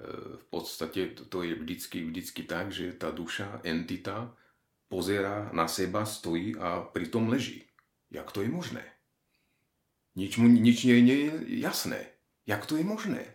e, 0.00 0.40
v 0.40 0.44
podstate 0.48 1.12
to, 1.28 1.44
je 1.44 1.52
vždycky, 1.52 2.08
vždycky 2.08 2.48
tak, 2.48 2.72
že 2.72 2.96
tá 2.96 3.12
duša, 3.12 3.60
entita, 3.68 4.32
pozerá 4.88 5.52
na 5.52 5.68
seba, 5.68 6.08
stojí 6.08 6.56
a 6.56 6.80
pritom 6.88 7.28
leží. 7.28 7.68
Jak 8.08 8.32
to 8.32 8.40
je 8.40 8.48
možné? 8.48 8.91
Nič, 10.12 10.36
mu, 10.36 10.48
nič 10.48 10.84
je 10.84 10.96
jasné. 11.60 12.12
Jak 12.44 12.68
to 12.68 12.76
je 12.76 12.84
možné? 12.84 13.32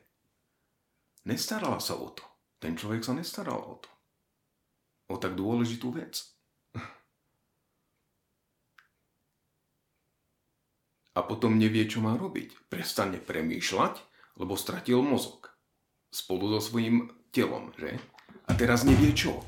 Nestarala 1.25 1.81
sa 1.81 1.97
o 1.97 2.13
to. 2.13 2.21
Ten 2.61 2.77
človek 2.77 3.01
sa 3.01 3.17
nestaral 3.17 3.57
o 3.57 3.75
to. 3.81 3.89
O 5.09 5.17
tak 5.17 5.33
dôležitú 5.33 5.93
vec. 5.93 6.21
A 11.17 11.25
potom 11.25 11.57
nevie, 11.57 11.89
čo 11.89 11.97
má 11.97 12.13
robiť. 12.13 12.69
Prestane 12.69 13.17
premýšľať, 13.17 13.97
lebo 14.37 14.53
stratil 14.53 15.01
mozog. 15.01 15.49
Spolu 16.13 16.53
so 16.53 16.61
svojím 16.61 17.09
telom, 17.33 17.73
že? 17.73 17.97
A 18.45 18.53
teraz 18.53 18.85
nevie 18.85 19.17
čo. 19.17 19.41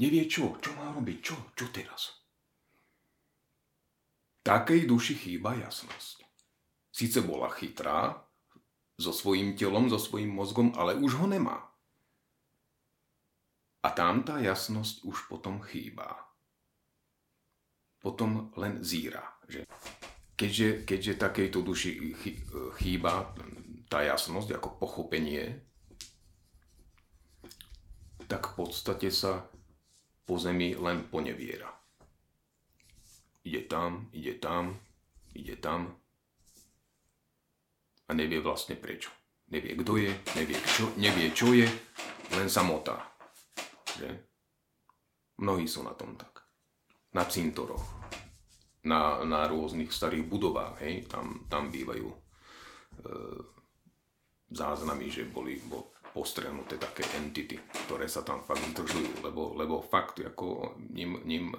Nevie 0.00 0.24
čo. 0.24 0.56
Čo 0.64 0.72
má 0.80 0.88
robiť? 0.96 1.18
Čo? 1.20 1.36
Čo 1.52 1.68
teraz? 1.68 2.16
Takej 4.42 4.88
duši 4.88 5.14
chýba 5.14 5.54
jasnosť. 5.54 6.21
Sice 6.92 7.24
bola 7.24 7.48
chytrá 7.48 8.20
so 9.00 9.16
svojím 9.16 9.56
telom, 9.56 9.88
so 9.88 9.96
svojím 9.96 10.28
mozgom, 10.36 10.76
ale 10.76 10.94
už 10.94 11.16
ho 11.18 11.26
nemá. 11.26 11.72
A 13.82 13.90
tam 13.90 14.22
tá 14.22 14.38
jasnosť 14.38 15.02
už 15.02 15.26
potom 15.26 15.58
chýba. 15.64 16.14
Potom 17.98 18.52
len 18.60 18.84
zíra. 18.84 19.24
Že? 19.48 19.66
Keďže, 20.36 20.68
keďže 20.86 21.12
takejto 21.18 21.58
duši 21.64 22.14
chýba 22.78 23.34
tá 23.88 24.04
jasnosť 24.04 24.60
ako 24.60 24.68
pochopenie, 24.78 25.64
tak 28.30 28.54
v 28.54 28.64
podstate 28.64 29.10
sa 29.10 29.44
po 30.24 30.38
zemi 30.38 30.78
len 30.78 31.08
poneviera. 31.10 31.68
Ide 33.42 33.66
tam, 33.66 34.06
ide 34.14 34.38
tam, 34.38 34.78
ide 35.34 35.58
tam, 35.58 36.01
a 38.12 38.16
nevie 38.16 38.44
vlastne 38.44 38.76
prečo. 38.76 39.08
Nevie, 39.48 39.72
kto 39.72 39.96
je, 39.96 40.12
nevie 40.36 40.56
čo, 40.68 40.92
nevie, 41.00 41.32
čo 41.32 41.56
je, 41.56 41.64
len 42.36 42.48
samotá. 42.52 43.00
Že? 43.96 44.08
Mnohí 45.40 45.64
sú 45.64 45.80
na 45.80 45.96
tom 45.96 46.12
tak. 46.20 46.44
Na 47.16 47.24
cintoroch, 47.24 47.84
na, 48.84 49.24
na 49.24 49.48
rôznych 49.48 49.88
starých 49.88 50.28
budovách, 50.28 50.84
hej, 50.84 51.08
tam, 51.08 51.44
tam 51.48 51.72
bývajú 51.72 52.08
e, 52.08 52.16
záznamy, 54.52 55.08
že 55.12 55.28
boli 55.28 55.60
bo, 55.68 55.92
postrehnuté 56.12 56.76
také 56.76 57.04
entity, 57.16 57.56
ktoré 57.88 58.04
sa 58.08 58.20
tam 58.20 58.44
fakt 58.44 58.64
zdržujú, 58.76 59.24
lebo, 59.24 59.56
lebo 59.56 59.80
fakt 59.80 60.20
ako 60.20 60.76
ním, 60.92 61.20
ním 61.24 61.56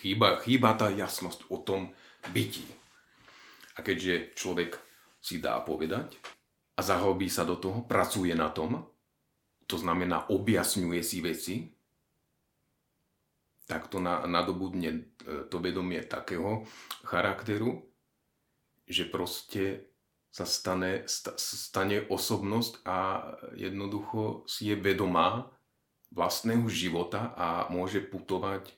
chýba, 0.00 0.36
chýba 0.44 0.76
tá 0.76 0.92
jasnosť 0.92 1.48
o 1.48 1.60
tom 1.64 1.92
bytí. 2.32 2.68
A 3.76 3.84
keďže 3.84 4.36
človek 4.36 4.89
si 5.20 5.38
dá 5.38 5.60
povedať 5.60 6.16
a 6.76 6.80
zahlbí 6.80 7.28
sa 7.28 7.44
do 7.44 7.60
toho, 7.60 7.84
pracuje 7.84 8.32
na 8.32 8.48
tom, 8.48 8.88
to 9.68 9.76
znamená 9.76 10.26
objasňuje 10.32 11.00
si 11.04 11.18
veci, 11.22 11.54
takto 13.70 14.02
nadobudne 14.02 15.14
to 15.46 15.56
vedomie 15.62 16.02
takého 16.02 16.66
charakteru, 17.06 17.86
že 18.90 19.06
proste 19.06 19.86
sa 20.34 20.42
stane, 20.42 21.06
stane 21.06 22.02
osobnosť 22.06 22.82
a 22.82 22.98
jednoducho 23.54 24.42
si 24.50 24.74
je 24.74 24.76
vedomá 24.78 25.46
vlastného 26.10 26.66
života 26.66 27.30
a 27.38 27.70
môže 27.70 28.02
putovať 28.02 28.74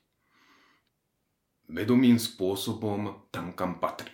vedomým 1.73 2.21
spôsobom 2.21 3.25
tam, 3.33 3.57
kam 3.57 3.81
patrí. 3.81 4.13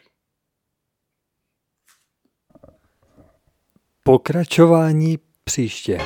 Pokračování 4.08 5.18
příště. 5.44 5.98